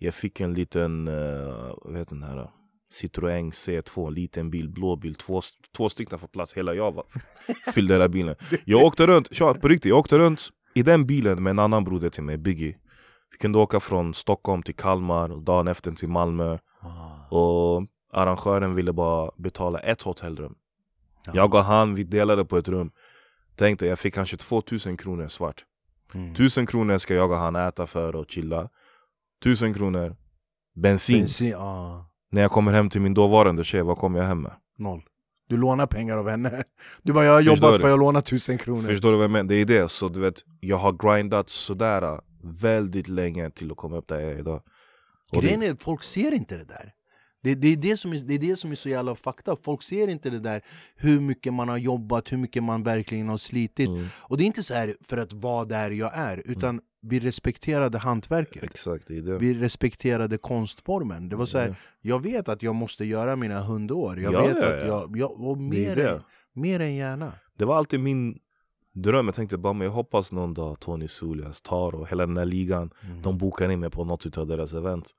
Jag 0.01 0.13
fick 0.13 0.39
en 0.39 0.53
liten, 0.53 1.07
uh, 1.07 1.73
vad 1.81 1.97
heter 1.97 2.15
den 2.15 2.23
här? 2.23 2.49
Citroën 2.91 3.51
C2, 3.51 4.11
liten 4.11 4.51
bil, 4.51 4.69
blå 4.69 4.95
bil, 4.95 5.15
två, 5.15 5.41
två 5.77 5.89
stycken 5.89 6.19
för 6.19 6.27
plats. 6.27 6.53
Hela 6.53 6.73
jag 6.73 6.91
var, 6.91 7.05
fyllde 7.73 7.93
hela 7.93 8.09
bilen. 8.09 8.35
Jag 8.65 8.83
åkte 8.83 9.07
runt, 9.07 9.35
tja, 9.35 9.53
på 9.53 9.67
riktigt, 9.67 9.89
jag 9.89 9.99
åkte 9.99 10.17
runt 10.17 10.41
i 10.73 10.83
den 10.83 11.05
bilen 11.05 11.43
med 11.43 11.51
en 11.51 11.59
annan 11.59 11.83
broder 11.83 12.09
till 12.09 12.23
mig, 12.23 12.37
Biggie. 12.37 12.77
Vi 13.31 13.37
kunde 13.37 13.57
åka 13.59 13.79
från 13.79 14.13
Stockholm 14.13 14.63
till 14.63 14.75
Kalmar, 14.75 15.31
och 15.31 15.41
dagen 15.41 15.67
efter 15.67 15.91
till 15.91 16.09
Malmö. 16.09 16.57
Och 17.29 17.83
arrangören 18.13 18.75
ville 18.75 18.93
bara 18.93 19.31
betala 19.37 19.79
ett 19.79 20.01
hotellrum. 20.01 20.55
Jag 21.33 21.55
och 21.55 21.63
han, 21.63 21.95
vi 21.95 22.03
delade 22.03 22.45
på 22.45 22.57
ett 22.57 22.67
rum. 22.67 22.91
Tänkte 23.55 23.85
jag 23.85 23.99
fick 23.99 24.13
kanske 24.13 24.37
2000 24.37 24.97
kronor 24.97 25.27
svart. 25.27 25.65
Mm. 26.13 26.31
1000 26.31 26.65
kronor 26.65 26.97
ska 26.97 27.13
jag 27.13 27.31
och 27.31 27.37
han 27.37 27.55
äta 27.55 27.87
för 27.87 28.15
och 28.15 28.31
chilla. 28.31 28.69
1000 29.45 29.73
kronor 29.73 30.15
bensin. 30.75 31.19
Bensin, 31.19 31.55
ah, 31.55 32.05
När 32.31 32.41
jag 32.41 32.51
kommer 32.51 32.73
hem 32.73 32.89
till 32.89 33.01
min 33.01 33.13
dåvarande 33.13 33.63
tjej, 33.63 33.81
vad 33.81 33.97
kommer 33.97 34.19
jag 34.19 34.25
hem 34.25 34.41
med? 34.41 34.51
noll 34.77 35.01
Du 35.49 35.57
lånar 35.57 35.87
pengar 35.87 36.17
av 36.17 36.29
henne 36.29 36.63
Du 37.03 37.13
bara, 37.13 37.25
jag 37.25 37.31
har 37.31 37.39
Förstår 37.41 37.55
jobbat 37.57 37.73
du? 37.73 37.79
för 37.81 37.89
jag 37.89 37.99
lånar 37.99 38.21
tusen 38.21 38.57
kronor 38.57 38.81
Förstår 38.81 39.11
du 39.11 39.17
vad 39.17 39.23
jag 39.23 39.31
menar? 39.31 39.49
Det 39.49 39.55
är 39.55 39.65
det. 39.65 39.89
Så 39.91 40.09
du 40.09 40.19
vet, 40.19 40.43
jag 40.59 40.77
har 40.77 40.91
grindat 40.93 41.49
sådär 41.49 42.01
äh, 42.01 42.19
väldigt 42.61 43.07
länge 43.07 43.49
till 43.49 43.71
att 43.71 43.77
komma 43.77 43.97
upp 43.97 44.07
där 44.07 44.19
jag 44.19 44.31
är 44.31 44.39
idag. 44.39 44.61
Och 45.31 45.41
Grejen 45.43 45.63
är, 45.63 45.75
folk 45.75 46.03
ser 46.03 46.31
inte 46.31 46.57
det 46.57 46.65
där. 46.65 46.93
Det, 47.41 47.55
det, 47.55 47.67
är 47.67 47.75
det, 47.77 47.97
som 47.97 48.13
är, 48.13 48.17
det 48.17 48.33
är 48.33 48.39
det 48.39 48.55
som 48.55 48.71
är 48.71 48.75
så 48.75 48.89
jävla 48.89 49.15
fakta. 49.15 49.55
Folk 49.55 49.83
ser 49.83 50.07
inte 50.07 50.29
det 50.29 50.39
där, 50.39 50.61
hur 50.95 51.19
mycket 51.19 51.53
man 51.53 51.69
har 51.69 51.77
jobbat, 51.77 52.31
hur 52.31 52.37
mycket 52.37 52.63
man 52.63 52.83
verkligen 52.83 53.29
har 53.29 53.37
slitit. 53.37 53.87
mm, 53.87 54.05
Och 54.13 54.37
det 54.37 54.43
är 54.43 54.45
inte 54.45 54.63
så 54.63 54.73
här 54.73 54.95
för 55.01 55.17
att 55.17 55.33
vara 55.33 55.65
där 55.65 55.91
jag 55.91 56.11
är, 56.17 56.41
utan 56.45 56.81
vi 57.01 57.19
respekterade 57.19 57.97
hantverket. 57.97 58.63
exakt, 58.63 59.07
det 59.07 59.21
det. 59.21 59.37
Vi 59.37 59.53
respekterade 59.53 60.37
konstformen. 60.37 61.29
Det 61.29 61.35
var 61.35 61.45
så 61.45 61.57
här, 61.57 61.67
Ja. 61.67 61.75
jag 62.01 62.23
vet 62.23 62.49
att 62.49 62.63
jag 62.63 62.75
måste 62.75 63.05
göra 63.05 63.35
mina 63.35 63.61
hundår. 63.61 64.19
Jag 64.19 64.33
Ja, 64.33 64.45
vet 64.45 64.57
ja, 64.61 64.67
att 64.67 64.79
ja. 64.79 64.85
jag, 64.85 65.17
jag 65.17 65.31
och 65.31 65.57
mer, 65.57 65.99
än, 65.99 66.21
mer 66.53 66.79
än 66.79 66.95
gärna. 66.95 67.33
Det 67.57 67.65
var 67.65 67.75
alltid 67.77 67.99
min 67.99 68.39
dröm. 68.93 69.25
Jag 69.25 69.35
tänkte 69.35 69.57
bara, 69.57 69.73
men 69.73 69.85
jag 69.85 69.91
hoppas 69.91 70.31
någon 70.31 70.53
dag 70.53 70.79
Tony 70.79 71.07
Sulias 71.07 71.61
tar 71.61 71.95
och 71.95 72.07
hela 72.09 72.25
den 72.25 72.37
här 72.37 72.45
ligan, 72.45 72.91
Mm. 73.03 73.21
de 73.21 73.37
bokar 73.37 73.69
in 73.71 73.79
mig 73.79 73.89
på 73.89 74.03
något 74.03 74.37
av 74.37 74.47
deras 74.47 74.73
event. 74.73 75.11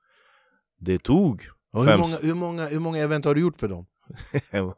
Det 0.79 1.03
tog 1.03 1.41
Och 1.73 1.85
hur, 1.85 1.97
många, 1.97 2.17
hur, 2.21 2.33
många, 2.33 2.65
hur 2.65 2.79
många 2.79 2.97
event 2.99 3.25
har 3.25 3.35
du 3.35 3.41
gjort 3.41 3.57
för 3.57 3.67
dem? 3.67 3.85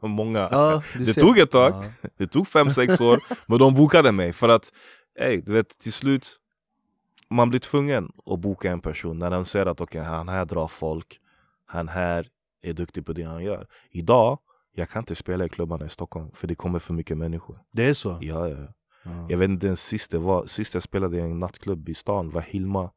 många. 0.00 0.48
Ja, 0.50 0.82
Det 0.98 1.12
ser. 1.14 1.20
tog 1.20 1.38
ett 1.38 1.50
tag. 1.50 1.72
Ja. 2.02 2.08
Det 2.16 2.26
tog 2.26 2.48
fem, 2.48 2.70
sex 2.70 3.00
år, 3.00 3.18
men 3.46 3.58
de 3.58 3.74
bokade 3.74 4.12
mig 4.12 4.32
för 4.32 4.48
att 4.48 4.72
ey, 5.20 5.40
du 5.40 5.52
vet, 5.52 5.78
till 5.78 5.92
slut 5.92 6.36
man 7.30 7.50
blir 7.50 7.60
tvungen 7.60 8.10
att 8.26 8.40
boka 8.40 8.70
en 8.70 8.80
person 8.80 9.18
när 9.18 9.30
den 9.30 9.44
ser 9.44 9.66
att 9.66 9.80
okay, 9.80 10.02
han 10.02 10.28
här 10.28 10.44
drar 10.44 10.68
folk, 10.68 11.20
han 11.66 11.88
här 11.88 12.28
är 12.62 12.72
duktig 12.72 13.06
på 13.06 13.12
det 13.12 13.22
han 13.22 13.44
gör. 13.44 13.66
Idag, 13.90 14.38
Jag 14.76 14.88
kan 14.88 15.02
inte 15.02 15.14
spela 15.14 15.44
i 15.44 15.48
klubbarna 15.48 15.86
i 15.86 15.88
Stockholm 15.88 16.30
för 16.34 16.46
det 16.46 16.54
kommer 16.54 16.78
för 16.78 16.94
mycket 16.94 17.18
människor. 17.18 17.58
Det 17.72 17.84
är 17.84 17.94
så? 17.94 18.18
Ja, 18.20 18.48
ja. 18.48 18.56
Ja. 19.04 19.26
Jag 19.28 19.38
vet 19.38 19.50
inte, 19.50 19.66
den 19.66 19.76
sista, 19.76 20.18
var, 20.18 20.46
sista 20.46 20.76
jag 20.76 20.82
spelade 20.82 21.16
i 21.16 21.20
en 21.20 21.38
nattklubb 21.38 21.88
i 21.88 21.94
stan 21.94 22.30
var 22.30 22.40
Hilma. 22.40 22.90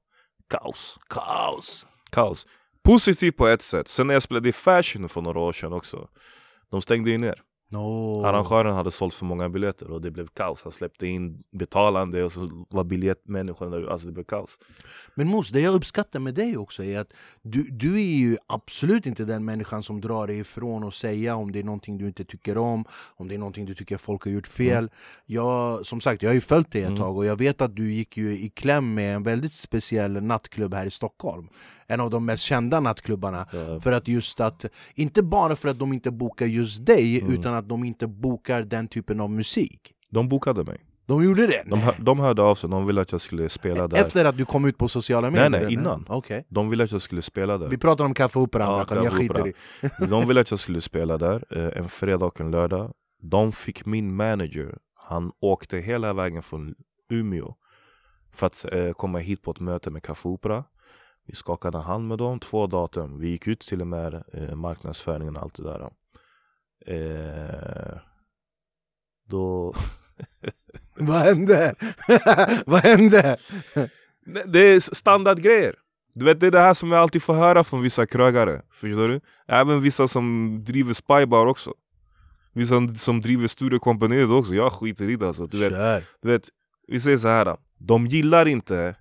Kaos. 0.50 1.00
Kaos! 1.10 1.88
Kaos. 2.12 2.48
Positivt 2.88 3.38
på 3.38 3.48
ett 3.48 3.62
sätt. 3.62 3.88
Sen 3.88 4.08
när 4.08 4.14
jag 4.14 4.24
spelade 4.24 4.50
i 4.50 4.52
Fashion 4.52 5.10
för 5.10 5.22
några 5.22 5.40
år 5.40 5.54
sedan 5.54 5.74
också. 5.74 6.08
De 6.72 6.82
stängde 6.82 7.10
ju 7.10 7.18
ner. 7.18 7.42
No. 7.70 8.24
Arrangören 8.26 8.76
hade 8.76 8.92
sålt 8.92 9.14
för 9.14 9.26
många 9.26 9.50
biljetter 9.50 9.92
och 9.92 10.02
det 10.02 10.12
blev 10.12 10.28
kaos. 10.28 10.64
Han 10.64 10.72
släppte 10.72 11.08
in 11.08 11.44
betalande 11.52 12.24
och 12.24 12.32
så 12.32 12.66
var 12.70 12.84
biljettmänniskorna. 12.84 13.92
Alltså 13.92 14.08
det 14.08 14.14
blev 14.14 14.24
kaos. 14.24 14.60
Men 15.16 15.28
Mos, 15.28 15.50
det 15.52 15.60
jag 15.62 15.74
uppskattar 15.76 16.20
med 16.20 16.34
dig 16.36 16.58
också 16.58 16.84
är 16.84 17.00
att 17.00 17.14
du, 17.42 17.64
du 17.64 17.96
är 17.96 18.16
ju 18.18 18.38
absolut 18.48 19.06
inte 19.06 19.26
den 19.26 19.46
människan 19.46 19.84
som 19.84 20.02
drar 20.02 20.28
dig 20.28 20.40
ifrån 20.40 20.84
och 20.84 20.94
säga 20.94 21.36
om 21.36 21.52
det 21.52 21.60
är 21.60 21.64
någonting 21.64 21.98
du 21.98 22.08
inte 22.08 22.26
tycker 22.26 22.58
om, 22.58 22.86
om 23.16 23.28
det 23.28 23.36
är 23.36 23.40
någonting 23.40 23.66
du 23.66 23.74
tycker 23.76 23.98
folk 23.98 24.24
har 24.24 24.32
gjort 24.32 24.48
fel. 24.48 24.92
Jag, 25.26 25.86
som 25.86 26.02
sagt, 26.02 26.22
jag 26.24 26.30
har 26.30 26.36
ju 26.36 26.42
följt 26.42 26.72
dig 26.72 26.82
ett 26.82 26.88
Mm. 26.88 27.00
tag 27.00 27.18
och 27.18 27.26
jag 27.26 27.36
vet 27.36 27.62
att 27.62 27.76
du 27.76 27.92
gick 27.94 28.18
ju 28.18 28.32
i 28.40 28.50
kläm 28.50 28.94
med 28.94 29.16
en 29.16 29.24
väldigt 29.24 29.54
speciell 29.54 30.24
nattklubb 30.24 30.74
här 30.74 30.86
i 30.86 30.92
Stockholm. 30.92 31.48
En 31.88 32.00
av 32.00 32.10
de 32.10 32.26
mest 32.26 32.44
kända 32.44 32.80
nattklubbarna. 32.80 33.48
Ja. 33.54 33.80
För 33.80 33.92
att 33.92 34.08
just 34.08 34.40
att, 34.40 34.66
inte 34.96 35.24
bara 35.24 35.56
för 35.56 35.70
att 35.70 35.80
de 35.80 35.94
inte 35.94 36.12
bokar 36.12 36.46
just 36.46 36.86
dig, 36.86 37.22
Mm. 37.22 37.34
utan 37.34 37.54
att 37.58 37.70
de 37.70 37.84
inte 37.84 38.08
bokar 38.08 38.62
den 38.64 38.88
typen 38.88 39.20
av 39.20 39.32
musik. 39.32 39.94
De 40.10 40.30
bokade 40.30 40.64
mig. 40.64 40.80
De 41.06 41.24
gjorde 41.24 41.48
det? 41.48 41.64
De, 41.66 41.80
hör, 41.80 41.96
de 42.00 42.20
hörde 42.20 42.42
av 42.42 42.56
sig, 42.56 42.70
de 42.70 42.86
ville 42.88 43.02
att 43.02 43.12
jag 43.12 43.22
skulle 43.22 43.50
spela 43.50 43.88
där. 43.88 43.98
Efter 43.98 44.26
att 44.26 44.38
du 44.38 44.46
kom 44.46 44.66
ut 44.66 44.78
på 44.78 44.88
sociala 44.88 45.30
medier? 45.30 45.50
nej, 45.50 45.60
eller? 45.60 45.70
innan. 45.72 46.06
Okej. 46.10 46.46
De 46.50 46.70
ville 46.70 46.84
att 46.84 46.92
jag 46.92 47.02
skulle 47.02 47.22
spela 47.22 47.58
där. 47.58 47.70
Vi 47.70 47.78
pratar 47.78 48.06
om 48.06 48.14
Kaffe 48.14 48.40
Opera, 48.40 48.64
Ja, 48.64 48.70
Rakan, 48.70 49.04
jag 49.04 49.14
skiter 49.14 49.42
Opera. 49.42 49.48
i 50.06 50.08
De 50.10 50.28
ville 50.28 50.42
att 50.42 50.52
jag 50.52 50.60
skulle 50.66 50.82
spela 50.82 51.18
där 51.18 51.44
eh, 51.50 51.82
en 51.82 51.90
fredag 51.90 52.26
och 52.26 52.42
en 52.42 52.52
lördag. 52.52 52.92
De 53.22 53.52
fick 53.52 53.86
min 53.86 54.16
manager, 54.16 54.78
han 54.96 55.32
åkte 55.40 55.78
hela 55.78 56.14
vägen 56.14 56.42
från 56.42 56.76
Umeå 57.10 57.56
för 58.34 58.48
att 58.48 58.66
eh, 58.72 58.92
komma 58.92 59.20
hit 59.20 59.42
på 59.42 59.52
ett 59.52 59.60
möte 59.60 59.90
med 59.90 60.04
Café 60.04 60.30
Opera. 60.30 60.64
Vi 61.28 61.36
skakade 61.36 61.78
hand 61.78 62.08
med 62.08 62.18
dem, 62.18 62.40
två 62.40 62.68
datum. 62.68 63.20
Vi 63.20 63.28
gick 63.30 63.48
ut 63.48 63.60
till 63.60 63.82
och 63.82 63.88
med 63.88 64.24
eh, 64.34 64.56
marknadsföringen 64.56 65.36
och 65.36 65.42
allt 65.42 65.56
det 65.56 65.64
där. 65.64 65.90
Eh, 66.86 67.98
då... 69.30 69.74
Vad 70.96 71.18
hände? 71.18 71.76
Vad 72.66 72.84
hände? 72.84 73.38
Det 74.46 74.60
är 74.60 74.80
standardgrejer. 74.80 75.76
Du 76.14 76.26
vet 76.26 76.40
det 76.40 76.48
är 76.48 76.52
det 76.52 76.60
här 76.60 76.74
som 76.74 76.92
jag 76.92 77.02
alltid 77.02 77.24
får 77.24 77.34
höra 77.34 77.64
från 77.64 77.82
vissa 77.82 78.06
krögare. 78.06 78.62
Förstår 78.72 79.08
du? 79.08 79.22
Även 79.48 79.82
vissa 79.82 80.08
som 80.08 80.58
driver 80.64 80.94
spybar 80.94 81.46
också. 81.46 81.74
Vissa 82.54 82.88
som 82.88 83.22
driver 83.22 83.48
studiokompaniet 83.48 84.30
också. 84.30 84.56
Jag 84.56 84.74
skiter 84.74 85.10
i 85.10 85.16
det 85.16 85.28
alltså. 85.28 85.48
Du 85.48 85.60
vet, 85.60 85.74
Kör! 85.74 86.04
du 86.22 86.28
vet, 86.28 86.50
vi 86.88 87.00
säger 87.00 87.18
så 87.18 87.28
här. 87.28 87.58
De 87.78 88.08
gillar 88.08 88.48
inte 88.48 88.96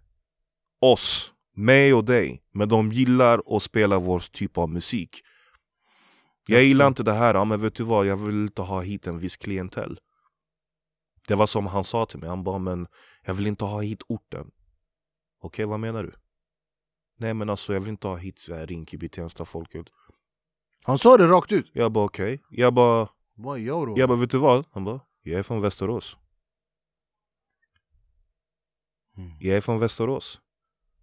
oss, 0.80 1.32
mig 1.56 1.94
och 1.94 2.04
dig. 2.04 2.42
Men 2.54 2.68
de 2.68 2.92
gillar 2.92 3.56
att 3.56 3.62
spela 3.62 3.98
vår 3.98 4.22
typ 4.32 4.58
av 4.58 4.68
musik. 4.68 5.22
Jag 6.48 6.64
gillar 6.64 6.87
inte 6.87 7.02
det 7.02 7.12
här, 7.12 7.35
ja, 7.35 7.44
men 7.44 7.61
vet 7.61 7.74
du 7.74 7.85
vad, 7.85 8.06
jag 8.06 8.16
vill 8.16 8.42
inte 8.42 8.62
ha 8.62 8.80
hit 8.80 9.06
en 9.06 9.18
viss 9.18 9.37
klientell. 9.37 10.00
Det 11.28 11.35
var 11.35 11.46
som 11.46 11.66
han 11.66 11.85
sa 11.85 12.06
till 12.06 12.18
mig, 12.18 12.28
han 12.28 12.44
bara 12.44 12.59
men 12.59 12.87
jag 13.22 13.35
vill 13.35 13.46
inte 13.46 13.64
ha 13.64 13.80
hit 13.80 14.02
orten. 14.09 14.50
Okej, 15.40 15.64
vad 15.64 15.80
menar 15.80 16.02
du? 16.02 16.12
Nej 17.18 17.35
men 17.35 17.50
alltså 17.50 17.72
jag 17.72 17.80
vill 17.80 17.88
inte 17.90 18.09
ha 18.09 18.16
hit 18.16 18.38
så 18.38 18.54
här 18.54 18.66
Rinkeby, 18.66 19.09
Tensta, 19.09 19.44
folket. 19.44 19.87
Han 20.85 20.98
sa 20.98 21.16
det 21.16 21.26
rakt 21.28 21.52
ut! 21.52 21.70
Jag 21.72 21.92
bara 21.92 22.04
okej, 22.04 22.42
jag 22.50 22.74
bara, 22.74 23.09
Vad 23.35 23.59
gör 23.61 23.87
du? 23.87 24.00
jag 24.00 24.09
bara 24.09 24.18
vet 24.18 24.30
du 24.30 24.38
vad? 24.38 24.64
Han 24.72 24.85
bara, 24.85 25.00
jag 25.22 25.38
är 25.38 25.42
från 25.42 25.61
Västerås. 25.61 26.16
Mm. 29.16 29.37
Jag 29.40 29.56
är 29.56 29.61
från 29.61 29.78
Västerås. 29.78 30.40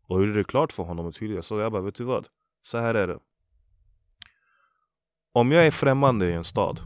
Och 0.08 0.20
gjorde 0.20 0.34
det 0.34 0.44
klart 0.44 0.72
för 0.72 0.84
honom 0.84 1.06
och 1.06 1.14
tydligt. 1.14 1.46
Så 1.46 1.60
jag 1.60 1.72
bara, 1.72 1.82
vet 1.82 1.96
du 1.96 2.04
vad? 2.04 2.28
Så 2.62 2.78
här 2.78 2.96
är 2.96 3.08
det. 3.08 3.20
Om 5.36 5.52
jag 5.52 5.68
är 5.68 5.72
främmande 5.72 6.30
i 6.30 6.34
en 6.34 6.44
stad 6.44 6.80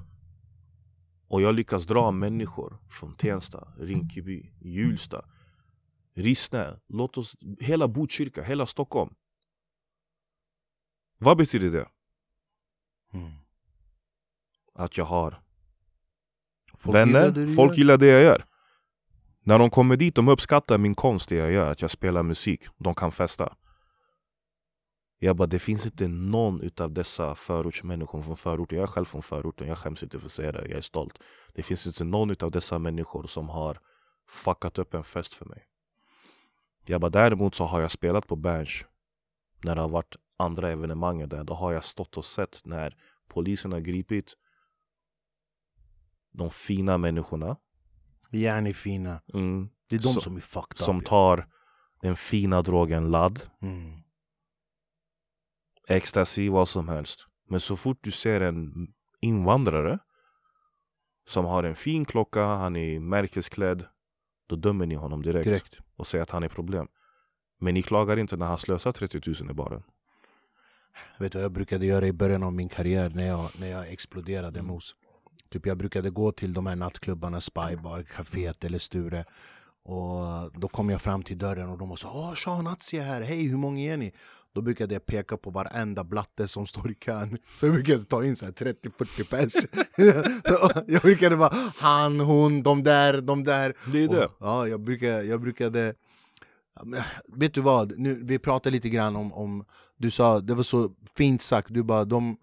och 1.28 1.42
jag 1.42 1.56
lyckas 1.56 1.86
dra 1.86 2.12
människor 2.12 2.78
från 2.90 3.14
Tensta, 3.16 3.74
Rinkeby, 3.80 4.52
Hjulsta, 4.62 5.26
Rissne, 6.16 6.80
låt 6.88 7.18
oss, 7.18 7.36
hela 7.60 7.88
Botkyrka, 7.88 8.44
hela 8.44 8.66
Stockholm. 8.66 9.14
Vad 11.18 11.38
betyder 11.38 11.70
det? 11.70 11.90
Mm. 13.14 13.32
Att 14.74 14.98
jag 14.98 15.06
har 15.06 15.42
Folk 16.78 16.96
gillar 16.96 17.22
vänner, 17.22 17.32
du 17.32 17.54
folk 17.54 17.72
gör. 17.72 17.78
gillar 17.78 17.98
det 17.98 18.08
jag 18.08 18.24
gör. 18.24 18.46
När 19.44 19.60
de 19.60 19.70
kommer 19.70 19.98
dit, 19.98 20.16
de 20.16 20.28
uppskattar 20.28 20.78
min 20.78 20.96
konst, 20.96 21.30
det 21.30 21.36
jag 21.36 21.52
gör, 21.52 21.72
att 21.72 21.82
jag 21.82 21.92
spelar 21.92 22.24
musik, 22.24 22.66
de 22.78 22.94
kan 22.94 23.12
festa. 23.12 23.56
Jag 25.20 25.36
bara, 25.36 25.48
det 25.48 25.60
finns 25.60 25.86
inte 25.86 26.08
någon 26.08 26.62
utav 26.62 26.92
dessa 26.94 27.36
förortsmänniskor 27.36 28.22
från 28.22 28.38
förorten, 28.38 28.78
jag 28.78 28.84
är 28.84 28.88
själv 28.92 29.06
från 29.06 29.22
förorten, 29.22 29.68
jag 29.68 29.78
skäms 29.78 30.04
inte 30.04 30.20
för 30.20 30.26
att 30.26 30.32
säga 30.32 30.52
det, 30.52 30.62
jag 30.68 30.78
är 30.78 30.82
stolt. 30.82 31.20
Det 31.54 31.64
finns 31.64 31.88
inte 31.88 32.04
någon 32.04 32.30
utav 32.30 32.52
dessa 32.52 32.80
människor 32.80 33.28
som 33.28 33.50
har 33.50 33.80
fuckat 34.30 34.78
upp 34.80 34.94
en 34.94 35.04
fest 35.04 35.34
för 35.34 35.46
mig. 35.46 35.64
Jag 36.86 37.02
bara, 37.02 37.10
däremot 37.10 37.56
så 37.56 37.64
har 37.66 37.82
jag 37.82 37.92
spelat 37.92 38.28
på 38.28 38.36
Berns 38.36 38.86
när 39.64 39.76
det 39.76 39.82
har 39.82 39.90
varit 39.90 40.16
andra 40.38 40.70
evenemang 40.72 41.30
där, 41.30 41.44
då 41.44 41.54
har 41.54 41.72
jag 41.74 41.84
stått 41.84 42.18
och 42.18 42.26
sett 42.26 42.62
när 42.66 42.96
polisen 43.28 43.72
har 43.72 43.80
gripit 43.80 44.34
de 46.32 46.52
fina 46.52 46.98
människorna 46.98 47.58
Järn 48.32 48.68
är 48.68 48.74
fina. 48.74 49.22
mm, 49.34 49.70
Det 49.90 49.96
är 49.96 50.00
de 50.00 50.14
Så- 50.14 50.22
som 50.22 50.36
är 50.36 50.42
fucked 50.42 50.78
som 50.78 50.98
up. 51.00 51.06
tar 51.06 51.48
den 52.02 52.16
fina 52.16 52.62
drogen 52.62 53.12
ladd, 53.12 53.42
Mm. 53.62 54.02
Ecstasy, 55.88 56.50
vad 56.50 56.68
som 56.68 56.88
helst. 56.88 57.28
Men 57.50 57.60
så 57.60 57.76
fort 57.76 57.98
du 58.02 58.12
ser 58.12 58.42
en 58.42 58.88
invandrare 59.22 60.00
som 61.28 61.46
har 61.46 61.64
en 61.64 61.76
fin 61.76 62.06
klocka, 62.06 62.46
han 62.46 62.76
är 62.76 63.00
märkesklädd, 63.00 63.86
då 64.48 64.56
dömer 64.56 64.86
ni 64.86 64.96
honom 64.96 65.22
direkt, 65.22 65.46
Direkt. 65.46 65.80
och 65.96 66.08
säger 66.08 66.24
att 66.24 66.30
han 66.32 66.44
är 66.44 66.50
problem. 66.50 66.88
Men 67.60 67.74
ni 67.74 67.82
klagar 67.84 68.18
inte 68.20 68.38
när 68.38 68.46
han 68.46 68.58
slösar 68.58 68.92
30 68.92 69.44
000 69.44 69.52
i 69.52 69.54
baren. 69.54 69.84
Vet 71.20 71.32
du 71.32 71.38
vad 71.38 71.44
jag 71.44 71.52
brukade 71.52 71.86
göra 71.86 72.08
i 72.08 72.14
början 72.14 72.44
av 72.44 72.54
min 72.54 72.70
karriär 72.70 73.10
när 73.10 73.28
jag, 73.28 73.50
när 73.60 73.68
jag 73.68 73.92
exploderade 73.92 74.60
Mm. 74.60 74.72
mos? 74.72 74.96
Typ 75.50 75.66
jag 75.66 75.78
brukade 75.78 76.10
gå 76.10 76.32
till 76.32 76.54
de 76.54 76.66
här 76.66 76.76
nattklubbarna, 76.76 77.42
Spybar, 77.42 78.04
Caféet 78.04 78.64
eller 78.64 78.80
Sture 78.80 79.26
och 79.84 80.52
Då 80.60 80.68
kom 80.68 80.90
jag 80.90 81.02
fram 81.02 81.24
till 81.24 81.38
dörren 81.38 81.70
och 81.70 81.78
de 81.78 81.98
sa 81.98 82.12
Åh, 82.14 82.34
Sean 82.34 82.68
är 82.68 83.02
här, 83.02 83.22
hej 83.22 83.48
hur 83.48 83.58
många 83.58 83.94
är 83.94 83.98
ni? 83.98 84.14
Då 84.58 84.62
brukade 84.62 84.94
jag 84.94 85.06
peka 85.06 85.38
på 85.38 85.50
varenda 85.50 86.04
blatte 86.04 86.48
som 86.48 86.66
står 86.66 86.92
i 86.92 86.96
kön. 86.96 87.38
Så 87.56 87.66
jag 87.66 87.74
brukade 87.74 88.04
ta 88.04 88.24
in 88.24 88.36
så 88.36 88.46
här 88.46 88.52
30-40 88.52 89.24
pers. 89.30 89.54
Jag 90.88 91.02
brukade 91.02 91.38
bara 91.38 91.54
han, 91.78 92.20
hon, 92.20 92.64
de 92.64 92.84
där, 92.84 93.22
de 93.22 93.44
där. 93.44 93.74
Det 93.92 94.04
är 94.04 94.08
det. 94.08 94.26
och, 94.26 94.32
ja, 94.40 94.68
jag 94.68 94.80
brukade, 94.80 95.24
jag 95.24 95.42
brukade 95.42 95.94
Vet 97.34 97.54
du 97.54 97.62
vad, 97.62 98.00
nu, 98.00 98.20
vi 98.24 98.40
pratade 98.40 98.74
lite 98.74 98.90
grann 98.90 99.16
om, 99.16 99.34
om 99.34 99.66
Du 99.98 100.12
sa, 100.12 100.40
det 100.40 100.54
var 100.54 100.64
så 100.64 100.92
fint 101.18 101.42
sagt, 101.42 101.74
du 101.74 101.84
bara 101.84 102.06
de, 102.06 102.38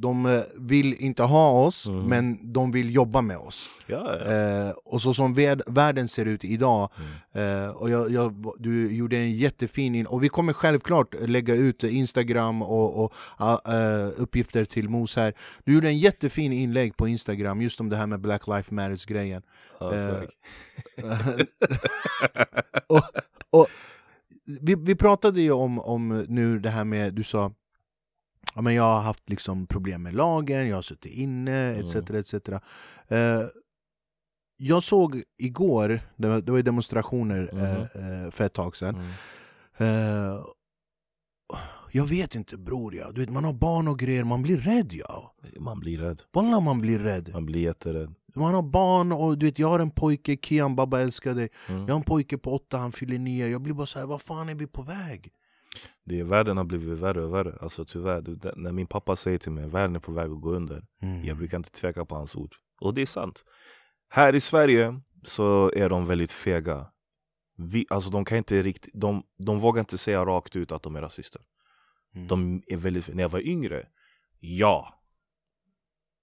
de 0.00 0.26
eh, 0.26 0.40
vill 0.58 0.94
inte 0.94 1.22
ha 1.22 1.50
oss, 1.50 1.86
Mm. 1.88 2.04
men 2.06 2.52
de 2.52 2.70
vill 2.70 2.94
jobba 2.94 3.22
med 3.22 3.36
oss 3.36 3.68
Ja, 3.86 4.16
ja. 4.24 4.32
eh, 4.32 4.70
Och 4.84 5.02
så 5.02 5.14
som 5.14 5.34
värld, 5.34 5.62
världen 5.66 6.08
ser 6.08 6.26
ut 6.26 6.44
idag 6.44 6.90
Mm. 7.34 7.62
eh, 7.64 7.68
och 7.70 7.90
jag, 7.90 8.10
jag, 8.10 8.52
Du 8.58 8.92
gjorde 8.92 9.16
en 9.16 9.32
jättefin, 9.32 9.94
in, 9.94 10.06
och 10.06 10.24
vi 10.24 10.28
kommer 10.28 10.52
självklart 10.52 11.14
lägga 11.20 11.54
ut 11.54 11.84
Instagram 11.84 12.62
och, 12.62 13.04
och 13.04 13.12
eh, 13.74 14.08
uppgifter 14.16 14.64
till 14.64 14.88
Mos 14.88 15.16
här 15.16 15.34
Du 15.64 15.74
gjorde 15.74 15.88
en 15.88 15.98
jättefin 15.98 16.52
inlägg 16.52 16.96
på 16.96 17.08
Instagram 17.08 17.62
just 17.62 17.80
om 17.80 17.88
det 17.88 17.96
här 17.96 18.06
med 18.06 18.20
Black 18.20 18.46
Lives 18.46 18.70
Matters 18.70 19.04
grejen 19.04 19.42
Ja, 19.80 19.94
eh, 19.94 20.20
vi, 24.60 24.74
vi 24.74 24.94
pratade 24.94 25.40
ju 25.40 25.52
om, 25.52 25.78
om 25.78 26.24
nu 26.28 26.58
det 26.58 26.70
här 26.70 26.84
med, 26.84 27.14
du 27.14 27.24
sa 27.24 27.52
ja, 28.54 28.60
men 28.60 28.74
jag 28.74 28.82
har 28.82 29.00
haft 29.00 29.30
liksom 29.30 29.66
problem 29.66 30.02
med 30.02 30.14
lagen, 30.14 30.68
jag 30.68 30.76
har 30.76 30.82
suttit 30.82 31.12
inne 31.12 31.74
etc. 31.74 31.94
etc. 31.96 32.34
Eh, 33.08 33.42
jag 34.56 34.82
såg 34.82 35.22
igår, 35.38 36.00
det 36.16 36.28
var, 36.28 36.40
det 36.40 36.52
var 36.52 36.62
demonstrationer 36.62 37.50
eh, 37.52 38.24
eh, 38.24 38.30
för 38.30 38.44
ett 38.44 38.52
tag 38.54 38.76
sedan 38.76 38.94
Mm. 39.78 40.34
eh, 40.34 40.44
Jag 41.92 42.06
vet 42.06 42.34
inte 42.34 42.56
bror, 42.56 42.94
ja. 42.94 43.10
du 43.14 43.20
vet, 43.20 43.30
man 43.30 43.44
har 43.44 43.52
barn 43.52 43.88
och 43.88 43.98
grejer, 43.98 44.24
man 44.24 44.42
blir 44.42 44.56
rädd 44.58 44.92
ja. 44.92 45.34
Man 45.60 45.80
blir 45.80 45.98
rädd. 45.98 46.22
Wallah 46.32 46.60
man 46.60 46.78
blir 46.80 46.98
rädd 46.98 47.30
Man 47.32 47.46
blir 47.46 47.60
jätterädd. 47.60 48.14
Man 48.34 48.54
har 48.54 48.62
barn 48.62 49.12
och 49.12 49.38
du 49.38 49.46
vet, 49.46 49.58
jag 49.58 49.68
har 49.68 49.78
en 49.80 49.90
pojke, 49.90 50.36
Kian 50.42 50.76
Baba 50.76 51.00
älskar 51.00 51.34
dig 51.34 51.48
Mm. 51.68 51.80
Jag 51.80 51.94
har 51.94 51.96
en 51.98 52.04
pojke 52.04 52.38
på 52.38 52.54
åtta, 52.54 52.78
han 52.78 52.92
fyller 52.92 53.18
nio 53.18 53.48
Jag 53.48 53.62
blir 53.62 53.74
bara 53.74 53.86
så 53.86 53.98
här, 53.98 54.06
vad 54.06 54.22
fan 54.22 54.48
är 54.48 54.54
vi 54.54 54.66
på 54.66 54.82
väg? 54.82 55.32
Det, 56.04 56.22
världen 56.22 56.56
har 56.56 56.64
blivit 56.64 56.98
värre 56.98 57.24
och 57.24 57.34
värre. 57.34 57.58
Alltså 57.60 57.84
tyvärr, 57.84 58.20
det, 58.20 58.52
när 58.56 58.72
min 58.72 58.86
pappa 58.86 59.16
säger 59.16 59.38
till 59.38 59.52
mig 59.52 59.64
att 59.64 59.72
världen 59.72 59.96
är 59.96 60.00
på 60.00 60.12
väg 60.12 60.30
att 60.30 60.40
gå 60.40 60.50
under. 60.50 60.84
Mm. 61.02 61.24
Jag 61.24 61.36
brukar 61.36 61.56
inte 61.56 61.70
tveka 61.70 62.04
på 62.04 62.14
hans 62.14 62.36
ord. 62.36 62.54
Och 62.80 62.94
det 62.94 63.02
är 63.02 63.06
sant. 63.06 63.44
Här 64.08 64.34
i 64.34 64.40
Sverige 64.40 65.00
så 65.22 65.72
är 65.74 65.88
de 65.88 66.04
väldigt 66.04 66.32
fega. 66.32 66.86
Vi, 67.56 67.86
alltså 67.90 68.10
de, 68.10 68.24
kan 68.24 68.38
inte 68.38 68.62
riktigt, 68.62 68.94
de, 68.94 69.22
de 69.38 69.58
vågar 69.58 69.80
inte 69.80 69.98
säga 69.98 70.24
rakt 70.24 70.56
ut 70.56 70.72
att 70.72 70.82
de 70.82 70.96
är 70.96 71.00
rasister. 71.00 71.40
Mm. 72.14 72.28
De 72.28 72.62
är 72.66 72.76
väldigt, 72.76 73.14
när 73.14 73.22
jag 73.22 73.28
var 73.28 73.48
yngre, 73.48 73.86
ja. 74.40 74.97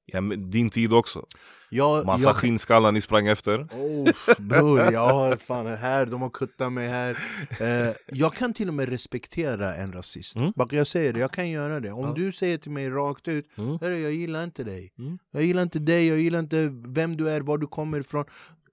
Ja 0.05 0.21
din 0.21 0.69
tid 0.69 0.93
också. 0.93 1.25
jag, 1.69 2.05
Massa 2.05 2.29
jag, 2.29 2.35
skinnskallar 2.35 2.91
ni 2.91 3.01
sprang 3.01 3.27
efter. 3.27 3.61
Oh, 3.63 4.09
bror, 4.39 4.79
jag 4.93 5.09
har 5.13 5.37
fan 5.37 5.65
här, 5.67 6.05
de 6.05 6.21
har 6.21 6.29
kuttat 6.29 6.73
mig 6.73 6.87
här 6.87 7.17
eh, 7.59 7.93
Jag 8.07 8.33
kan 8.33 8.53
till 8.53 8.67
och 8.67 8.73
med 8.73 8.89
respektera 8.89 9.75
en 9.75 9.93
rasist 9.93 10.35
Mm. 10.35 10.51
Bara 10.55 10.67
Jag 10.71 10.87
säger 10.87 11.13
det, 11.13 11.19
jag 11.19 11.31
kan 11.31 11.49
göra 11.49 11.79
det 11.79 11.91
Om 11.91 12.05
Ja. 12.05 12.13
du 12.15 12.31
säger 12.31 12.57
till 12.57 12.71
mig 12.71 12.89
rakt 12.89 13.27
ut 13.27 13.45
Mm. 13.57 13.77
Hörru, 13.81 13.97
jag 13.99 14.13
gillar 14.13 14.43
inte 14.43 14.63
dig 14.63 14.93
Mm. 14.97 15.17
Jag 15.31 15.43
gillar 15.43 15.63
inte 15.63 15.79
dig, 15.79 16.07
jag 16.07 16.19
gillar 16.19 16.39
inte 16.39 16.69
vem 16.87 17.17
du 17.17 17.29
är, 17.29 17.41
var 17.41 17.57
du 17.57 17.67
kommer 17.67 17.99
ifrån 17.99 18.25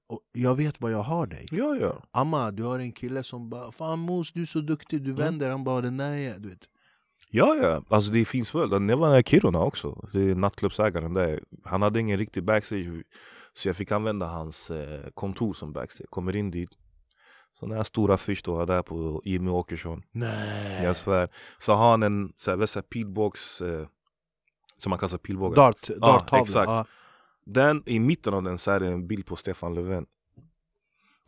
och 0.07 0.21
Jag 0.33 0.55
vet 0.55 0.81
vad 0.81 0.93
jag 0.93 1.03
har 1.03 1.27
dig 1.27 1.47
Ja, 1.51 1.77
ja. 1.81 2.03
Amma, 2.11 2.51
du 2.51 2.63
har 2.63 2.79
en 2.79 2.93
kille 2.93 3.23
som 3.23 3.51
bara 3.51 3.73
Fan 3.73 3.99
Mos, 3.99 4.33
du 4.33 4.43
är 4.43 4.47
så 4.47 4.61
duktig, 4.61 5.03
du 5.03 5.13
vänder 5.13 5.51
Han 5.51 5.65
bara 5.65 5.87
är, 5.87 6.39
du 6.39 6.49
vet 6.49 6.59
Ja, 7.35 7.57
ja. 7.57 7.83
Alltså 7.89 8.13
det 8.13 8.25
finns 8.25 8.55
väl. 8.55 8.87
Det 8.87 8.97
var 8.97 9.19
i 9.19 9.23
Kiruna 9.23 9.61
också. 9.61 10.09
Det 10.13 10.31
är 10.31 10.35
nattklubbsägaren 10.35 11.15
där. 11.15 11.41
Han 11.65 11.83
hade 11.83 12.01
ingen 12.01 12.19
riktig 12.19 12.45
backstage. 12.45 12.87
Så 13.55 13.69
jag 13.69 13.77
fick 13.77 13.93
använda 13.93 14.27
hans 14.27 14.71
eh, 14.71 15.09
kontor 15.15 15.53
som 15.55 15.73
backstage. 15.73 16.11
Kommer 16.11 16.37
in 16.37 16.51
dit. 16.51 16.71
Så 17.53 17.67
den 17.67 17.77
här 17.77 17.83
stora 17.85 18.15
affisch 18.15 18.43
då 18.45 18.65
där 18.65 18.83
på 18.83 19.23
Jimmy 19.25 19.51
Åkesson. 19.51 20.03
Nej 20.13 20.85
Jag 20.85 20.97
svär. 20.97 21.29
Så 21.59 21.73
har 21.75 21.91
han 21.91 22.03
en 22.03 22.33
så 22.37 22.51
här, 22.51 22.83
pilbågs... 22.83 23.61
Eh, 23.61 23.87
som 24.79 24.91
man 24.91 24.99
kastar 24.99 25.19
pilbågar. 25.19 25.57
Dart, 25.57 25.89
darttavla 25.89 26.43
exakt. 26.43 26.71
ja. 26.71 26.87
Den, 27.47 27.83
I 27.87 28.01
mitten 28.01 28.35
av 28.35 28.43
den 28.43 28.59
så 28.59 28.71
är 28.71 28.81
det 28.81 28.87
en 28.87 29.07
bild 29.07 29.27
på 29.27 29.37
Stefan 29.37 29.75
Löfven. 29.75 30.07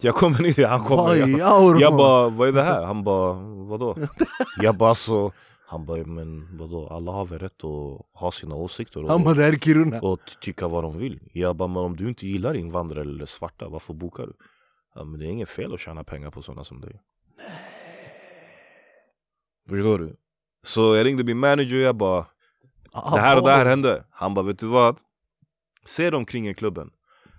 Jag 0.01 0.15
kommer 0.15 0.59
in, 0.59 0.67
han 0.67 0.85
kommer. 0.85 1.15
Jag, 1.15 1.65
Oj, 1.65 1.81
jag 1.81 1.97
bara, 1.97 2.29
vad 2.29 2.49
är 2.49 2.53
det 2.53 2.63
här? 2.63 2.85
Han 2.85 3.05
bara, 3.05 3.33
vadå? 3.69 3.97
Jag 4.61 4.77
bara 4.77 4.95
så 4.95 5.33
Han 5.75 5.87
bara, 5.87 6.05
men 6.05 6.59
vadå? 6.59 6.89
Alla 6.89 7.13
har 7.13 7.25
väl 7.25 7.39
rätt 7.39 7.65
att 7.65 8.21
ha 8.21 8.31
sina 8.31 8.55
åsikter 8.55 9.03
och, 9.05 9.11
Han 9.11 9.25
bara, 9.25 9.35
det 9.35 9.43
här 9.43 9.53
är 9.53 9.57
Kiruna 9.57 10.01
och 10.01 10.19
ty- 10.27 10.35
tycka 10.41 10.69
vad 10.69 10.85
de 10.85 10.99
vill 10.99 11.21
Jag 11.33 11.57
bara, 11.57 11.69
men 11.69 11.77
om 11.83 11.97
du 11.97 12.09
inte 12.09 12.27
gillar 12.27 12.55
invandrare 12.57 13.01
eller 13.01 13.25
svarta, 13.27 13.69
varför 13.69 13.95
bokar 13.95 14.27
du? 14.27 14.33
Ja, 14.95 15.05
men 15.05 15.21
det 15.21 15.27
är 15.27 15.29
inget 15.29 15.49
fel 15.49 15.75
att 15.75 15.81
tjäna 15.81 16.05
pengar 16.05 16.31
på 16.31 16.43
sådana 16.43 16.65
som 16.65 16.81
dig 16.81 17.01
Förstår 19.69 19.99
du? 19.99 20.17
Så 20.63 20.95
jag 20.97 21.05
ringde 21.07 21.25
min 21.25 21.39
manager 21.39 21.77
och 21.77 21.83
jag 21.83 21.97
bara 21.97 22.27
det 22.93 23.21
här 23.21 23.37
och 23.37 23.43
det 23.45 23.51
här 23.51 23.67
hände. 23.67 24.05
Han 24.11 24.35
bara, 24.35 24.47
vet 24.47 24.59
du 24.59 24.67
vad? 24.67 24.99
Se 25.85 26.11
dem 26.11 26.27
kring 26.27 26.49
i 26.49 26.55
klubben. 26.55 26.91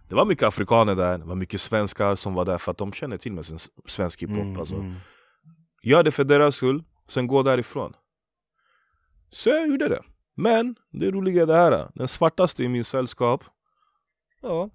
Det 0.09 0.15
var 0.15 0.25
mycket 0.25 0.43
afrikaner 0.47 0.95
där, 0.95 1.17
det 1.17 1.25
var 1.25 1.36
mycket 1.36 1.61
svenskar 1.61 2.15
som 2.15 2.33
var 2.33 2.45
där 2.45 2.57
för 2.57 2.71
att 2.71 2.77
de 2.77 2.91
känner 2.93 3.17
till 3.17 3.33
med 3.33 3.45
sin 3.45 3.55
s- 3.55 3.69
svensk 3.86 4.21
hiphop. 4.23 4.36
Mm, 4.38 4.59
alltså. 4.59 4.75
mm. 4.75 4.93
Gör 5.83 6.03
det 6.03 6.11
för 6.11 6.23
deras 6.23 6.55
skull, 6.55 6.83
sen 7.07 7.27
gå 7.27 7.43
därifrån. 7.43 7.93
Så 9.30 9.49
jag 9.49 9.67
gjorde 9.67 9.89
det. 9.89 10.01
Men 10.36 10.76
det 10.91 11.11
roliga 11.11 11.41
är 11.41 11.47
det 11.47 11.53
här, 11.55 11.91
den 11.95 12.07
svartaste 12.07 12.63
i 12.63 12.67
min 12.67 12.84
sällskap, 12.84 13.43
ja, 14.41 14.69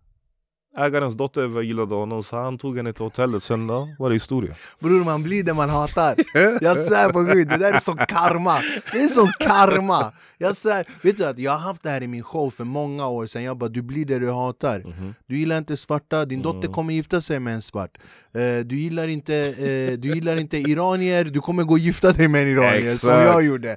ägarens 0.78 1.14
dotter 1.16 1.62
gillade 1.62 1.94
honom 1.94 2.22
så 2.22 2.36
han 2.36 2.58
tog 2.58 2.76
henne 2.76 2.92
till 2.92 3.04
hotellet, 3.04 3.42
sen 3.42 3.66
då 3.66 3.88
var 3.98 4.08
det 4.10 4.14
historia. 4.16 4.54
Bror 4.78 5.04
man 5.04 5.22
blir 5.22 5.42
det 5.44 5.54
man 5.54 5.70
hatar. 5.70 6.14
Jag 6.64 6.78
svär 6.78 7.12
på 7.12 7.20
gud, 7.22 7.48
det 7.48 7.56
där 7.56 7.72
är 7.72 7.78
som 7.78 7.96
karma. 7.96 8.58
Det 8.92 8.98
är 8.98 9.08
som 9.08 9.32
karma. 9.40 10.12
Jag 10.38 10.56
svär, 10.56 10.86
vet 11.02 11.16
du 11.16 11.24
att 11.26 11.38
jag 11.38 11.52
har 11.52 11.58
haft 11.58 11.82
det 11.82 11.90
här 11.90 12.02
i 12.02 12.06
min 12.08 12.22
show 12.22 12.50
för 12.50 12.64
många 12.64 13.06
år 13.08 13.26
sedan. 13.26 13.42
Jag 13.42 13.56
bara 13.58 13.68
du 13.70 13.82
blir 13.82 14.04
det 14.04 14.18
du 14.18 14.30
hatar. 14.30 14.78
Mhm. 14.86 15.14
Du 15.26 15.38
gillar 15.38 15.58
inte 15.58 15.76
svarta, 15.76 16.24
din 16.24 16.42
dotter 16.42 16.60
Mm. 16.60 16.72
kommer 16.72 16.94
gifta 16.94 17.20
sig 17.20 17.40
med 17.40 17.54
en 17.54 17.62
svart. 17.62 17.98
Eh, 18.34 18.40
Du 18.64 18.76
gillar 18.76 19.08
inte, 19.08 19.34
eh, 19.36 19.98
du 19.98 20.14
gillar 20.14 20.36
inte 20.36 20.58
iranier, 20.58 21.24
du 21.24 21.40
kommer 21.40 21.62
gå 21.64 21.72
och 21.72 21.78
gifta 21.78 22.12
dig 22.12 22.28
med 22.28 22.42
en 22.42 22.48
iranier 22.48 22.80
som 22.80 23.10
Exakt. 23.12 23.26
jag 23.26 23.44
gjorde. 23.44 23.76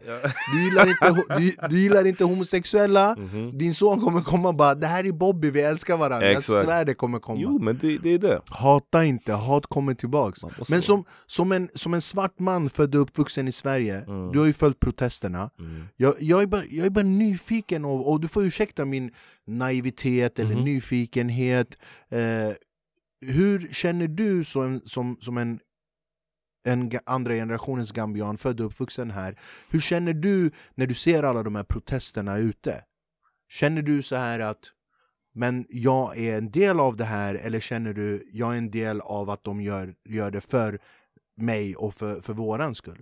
Du 0.53 0.63
gillar, 0.63 0.87
inte, 0.89 1.23
du, 1.37 1.67
du 1.69 1.79
gillar 1.79 2.05
inte 2.07 2.23
homosexuella. 2.23 3.15
Mhm. 3.19 3.57
Din 3.57 3.73
son 3.75 4.01
kommer 4.01 4.21
komma 4.21 4.49
och 4.49 4.55
bara 4.55 4.75
'Det 4.75 4.87
här 4.87 5.05
är 5.05 5.11
Bobby, 5.11 5.51
vi 5.51 5.61
älskar 5.61 5.97
varandra' 5.97 6.27
Jag 6.27 6.37
Exakt. 6.37 6.61
Svär 6.83 6.85
det 6.85 6.93
kommer 6.93 7.19
komma 7.19 7.39
Jo 7.41 7.59
men 7.59 7.77
det, 7.81 7.97
det 7.97 8.09
är 8.09 8.17
det. 8.19 8.41
Hata 8.49 9.03
inte, 9.05 9.33
hat 9.33 9.65
kommer 9.65 9.93
tillbaks 9.93 10.39
Men 10.69 10.81
som, 10.81 11.05
som, 11.25 11.51
en, 11.51 11.69
som 11.75 11.93
en 11.93 12.01
svart 12.01 12.39
man 12.39 12.69
född 12.69 12.95
och 12.95 13.01
uppvuxen 13.01 13.47
i 13.47 13.51
Sverige, 13.51 14.03
Mm. 14.07 14.31
du 14.31 14.39
har 14.39 14.45
ju 14.45 14.53
följt 14.53 14.79
protesterna 14.79 15.49
Mm. 15.59 15.83
jag, 15.97 16.13
jag, 16.19 16.41
är 16.41 16.47
bara, 16.47 16.65
jag 16.65 16.85
är 16.85 16.89
bara 16.89 17.03
nyfiken, 17.05 17.85
och, 17.85 18.11
och 18.11 18.19
du 18.21 18.27
får 18.27 18.43
ursäkta 18.45 18.85
min 18.85 19.11
naivitet 19.47 20.39
eller 20.39 20.55
Mhm. 20.55 20.63
nyfikenhet 20.63 21.77
eh, 22.09 22.51
Hur 23.25 23.67
känner 23.73 24.07
du 24.07 24.43
som, 24.43 24.81
som, 24.85 25.17
som 25.21 25.37
en, 25.37 25.59
en 26.67 26.91
andra 27.05 27.33
generationens 27.33 27.91
gambian, 27.91 28.37
född 28.37 28.59
och 28.59 28.65
uppvuxen 28.65 29.11
här 29.11 29.39
Hur 29.69 29.79
känner 29.79 30.13
du 30.13 30.51
när 30.75 30.87
du 30.87 30.93
ser 30.93 31.23
alla 31.23 31.43
de 31.43 31.55
här 31.55 31.63
protesterna 31.63 32.37
ute? 32.37 32.83
Känner 33.49 33.81
du 33.81 34.01
så 34.01 34.15
här 34.15 34.39
att 34.39 34.59
men 35.33 35.65
jag 35.69 36.17
är 36.17 36.37
en 36.37 36.51
del 36.51 36.79
av 36.79 36.97
det 36.97 37.05
här 37.05 37.35
eller 37.35 37.59
känner 37.59 37.93
du 37.93 38.29
jag 38.33 38.53
är 38.53 38.57
en 38.57 38.71
del 38.71 39.01
av 39.01 39.29
att 39.29 39.43
de 39.43 39.61
gör, 39.61 39.95
gör 40.05 40.31
det 40.31 40.41
för 40.41 40.79
mig 41.35 41.75
och 41.75 41.93
för, 41.93 42.21
för 42.21 42.33
våran 42.33 42.75
skull? 42.75 43.01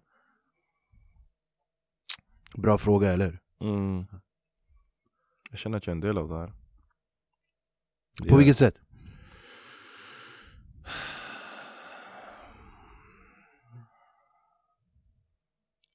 Bra 2.57 2.77
fråga, 2.77 3.11
eller? 3.11 3.39
Mm. 3.61 4.05
Jag 5.49 5.59
känner 5.59 5.77
att 5.77 5.87
jag 5.87 5.91
är 5.91 5.95
en 5.95 5.99
del 6.01 6.17
av 6.17 6.29
det 6.29 6.35
här. 6.37 6.53
På 8.29 8.33
är- 8.35 8.37
vilket 8.37 8.57
sätt? 8.57 8.75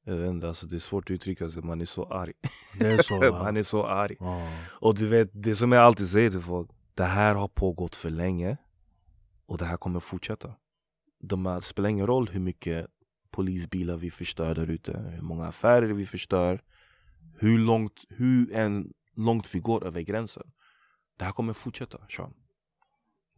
Jag 0.08 0.16
vet 0.16 0.28
inte, 0.28 0.48
alltså 0.48 0.66
det 0.66 0.76
är 0.76 0.80
svårt 0.80 1.04
att 1.04 1.10
uttrycka 1.10 1.48
sig, 1.48 1.62
man 1.62 1.80
är 1.80 1.84
så 1.84 2.04
arg. 2.04 2.32
Det 2.78 2.86
är 2.86 3.02
så 3.02 3.20
man 3.44 3.56
är 3.56 3.62
så 3.62 3.86
arg. 3.86 4.16
Ja. 4.20 4.48
Och 4.80 4.94
du 4.94 5.06
vet, 5.06 5.30
det 5.32 5.54
som 5.54 5.72
jag 5.72 5.82
alltid 5.82 6.08
säger 6.08 6.30
till 6.30 6.40
folk, 6.40 6.70
det 6.94 7.04
här 7.04 7.34
har 7.34 7.48
pågått 7.48 7.96
för 7.96 8.10
länge 8.10 8.56
och 9.46 9.58
det 9.58 9.64
här 9.64 9.76
kommer 9.76 10.00
fortsätta. 10.00 10.54
De 11.20 11.46
här, 11.46 11.54
det 11.54 11.60
spelar 11.60 11.88
ingen 11.88 12.06
roll 12.06 12.28
hur 12.28 12.40
mycket 12.40 12.86
polisbilar 13.30 13.96
vi 13.96 14.10
förstör 14.10 14.54
där 14.54 14.70
ute, 14.70 15.12
hur 15.14 15.22
många 15.22 15.46
affärer 15.46 15.86
vi 15.86 16.06
förstör, 16.06 16.62
hur 17.38 17.58
långt, 17.58 18.04
hur 18.08 18.52
än 18.52 18.92
långt 19.16 19.54
vi 19.54 19.58
går 19.58 19.86
över 19.86 20.00
gränsen. 20.00 20.52
Det 21.18 21.24
här 21.24 21.32
kommer 21.32 21.52
fortsätta, 21.52 21.98
Sean. 22.08 22.34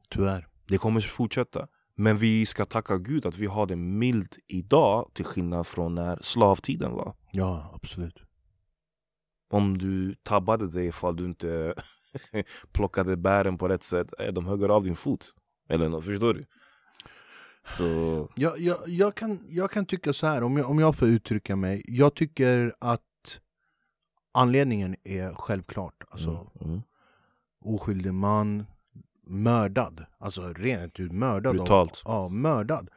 Tyvärr. 0.09 0.49
Det 0.69 0.79
kommer 0.79 1.01
fortsätta. 1.01 1.69
Men 2.01 2.17
vi 2.17 2.47
ska 2.47 2.65
tacka 2.67 2.99
Gud 2.99 3.27
att 3.27 3.39
vi 3.39 3.47
har 3.47 3.67
det 3.67 3.77
mild 3.77 4.37
idag 4.47 5.11
till 5.15 5.25
skillnad 5.25 5.67
från 5.67 5.95
när 5.95 6.19
slavtiden 6.23 6.93
var. 6.93 7.15
Ja, 7.33 7.71
absolut. 7.75 8.23
Om 9.51 9.79
du 9.79 10.15
tabbade 10.15 10.69
dig 10.69 10.87
ifall 10.87 11.17
du 11.17 11.25
inte 11.25 11.75
plockade 12.73 13.17
bären 13.17 13.59
på 13.59 13.69
rätt 13.69 13.83
sätt, 13.83 14.13
eh, 14.19 14.33
de 14.33 14.47
hugger 14.47 14.69
av 14.69 14.85
din 14.85 14.97
fot. 14.97 15.35
Eller 15.69 15.89
nå, 15.89 16.01
förstår 16.01 16.35
du? 16.35 16.47
Så, 17.65 18.29
Jag, 18.37 18.59
jag, 18.59 18.79
jag, 18.87 19.15
kan, 19.15 19.45
jag 19.49 19.71
kan 19.71 19.87
tycka 19.87 20.13
så 20.13 20.27
här, 20.27 20.43
om 20.43 20.57
jag, 20.57 20.71
om 20.71 20.79
jag 20.79 20.97
får 20.97 21.09
uttrycka 21.09 21.57
mig. 21.57 21.83
Jag 21.85 22.15
tycker 22.15 22.75
att 22.81 23.41
anledningen 24.35 24.97
är 25.05 25.33
självklart. 25.33 26.05
Alltså, 26.11 26.31
mm, 26.31 26.71
mm. 26.73 26.83
oskyldig 27.61 28.15
man 28.15 28.67
mördad. 29.29 30.05
Alltså 30.19 30.53
rent 30.53 31.01
ut 31.01 31.13
mördad. 31.13 31.57
Brutalt. 31.57 32.03
Av, 32.05 32.23
ja, 32.25 32.29
mördad. 32.29 32.91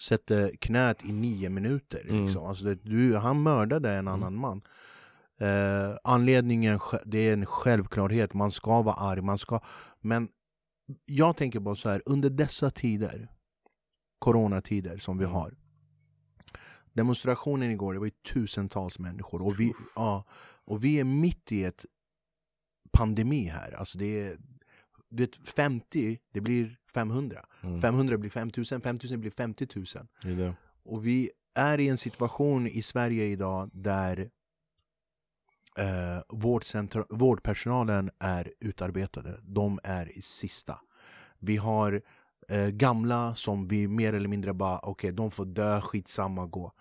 Sätter 0.00 0.50
knät 0.60 1.04
i 1.04 1.12
nio 1.12 1.48
minuter. 1.50 2.02
Mm. 2.08 2.24
Liksom. 2.24 2.44
Alltså 2.46 2.64
det, 2.64 2.74
du, 2.74 3.16
han 3.16 3.42
mördade 3.42 3.90
en 3.90 4.08
annan 4.08 4.34
man. 4.34 4.62
Eh, 5.40 5.96
anledningen, 6.04 6.80
det 7.04 7.18
är 7.18 7.32
en 7.32 7.46
självklarhet. 7.46 8.34
Man 8.34 8.52
ska 8.52 8.82
vara 8.82 8.94
arg. 8.94 9.20
Man 9.20 9.38
ska, 9.38 9.60
men 10.00 10.28
jag 11.06 11.36
tänker 11.36 11.60
bara 11.60 11.74
så 11.76 11.88
här, 11.88 12.02
under 12.06 12.30
dessa 12.30 12.70
tider, 12.70 13.28
coronatider 14.18 14.98
som 14.98 15.18
vi 15.18 15.24
Mm. 15.24 15.34
har. 15.34 15.54
Demonstrationen 16.92 17.70
igår, 17.70 17.92
det 17.92 17.98
var 17.98 18.06
ju 18.06 18.12
tusentals 18.34 18.98
människor. 18.98 19.42
Och 19.42 19.60
vi, 19.60 19.72
ja, 19.94 20.24
och 20.64 20.84
vi 20.84 21.00
är 21.00 21.04
mitt 21.04 21.52
i 21.52 21.64
ett 21.64 21.84
pandemi 22.92 23.44
här. 23.44 23.72
Alltså 23.72 23.98
det 23.98 24.20
är, 24.20 24.38
du 25.08 25.22
vet, 25.22 25.48
50, 25.48 26.18
det 26.32 26.40
blir 26.40 26.78
500. 26.94 27.46
Mm. 27.62 27.80
500 27.80 28.18
blir 28.18 28.30
5000, 28.30 28.80
5000 28.80 29.20
blir 29.20 29.30
50 29.30 29.66
000. 29.76 29.84
Det 30.22 30.34
det. 30.34 30.54
Och 30.84 31.06
vi 31.06 31.30
är 31.54 31.80
i 31.80 31.88
en 31.88 31.98
situation 31.98 32.66
i 32.66 32.82
Sverige 32.82 33.24
idag 33.24 33.70
där 33.72 34.30
eh, 35.78 36.22
vårdpersonalen 37.08 38.10
är 38.18 38.52
utarbetade. 38.60 39.38
De 39.42 39.80
är 39.82 40.18
i 40.18 40.22
sista. 40.22 40.80
Vi 41.38 41.56
har 41.56 42.02
eh, 42.48 42.68
gamla 42.68 43.34
som 43.34 43.68
vi 43.68 43.88
mer 43.88 44.12
eller 44.12 44.28
mindre 44.28 44.54
bara, 44.54 44.78
okej, 44.78 45.12
de 45.12 45.30
får 45.30 45.44
dö, 45.44 45.80
skitsamma, 45.80 46.46
gå. 46.46 46.72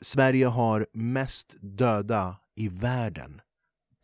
Sverige 0.00 0.46
har 0.46 0.86
mest 0.92 1.56
döda 1.60 2.36
i 2.54 2.68
världen 2.68 3.40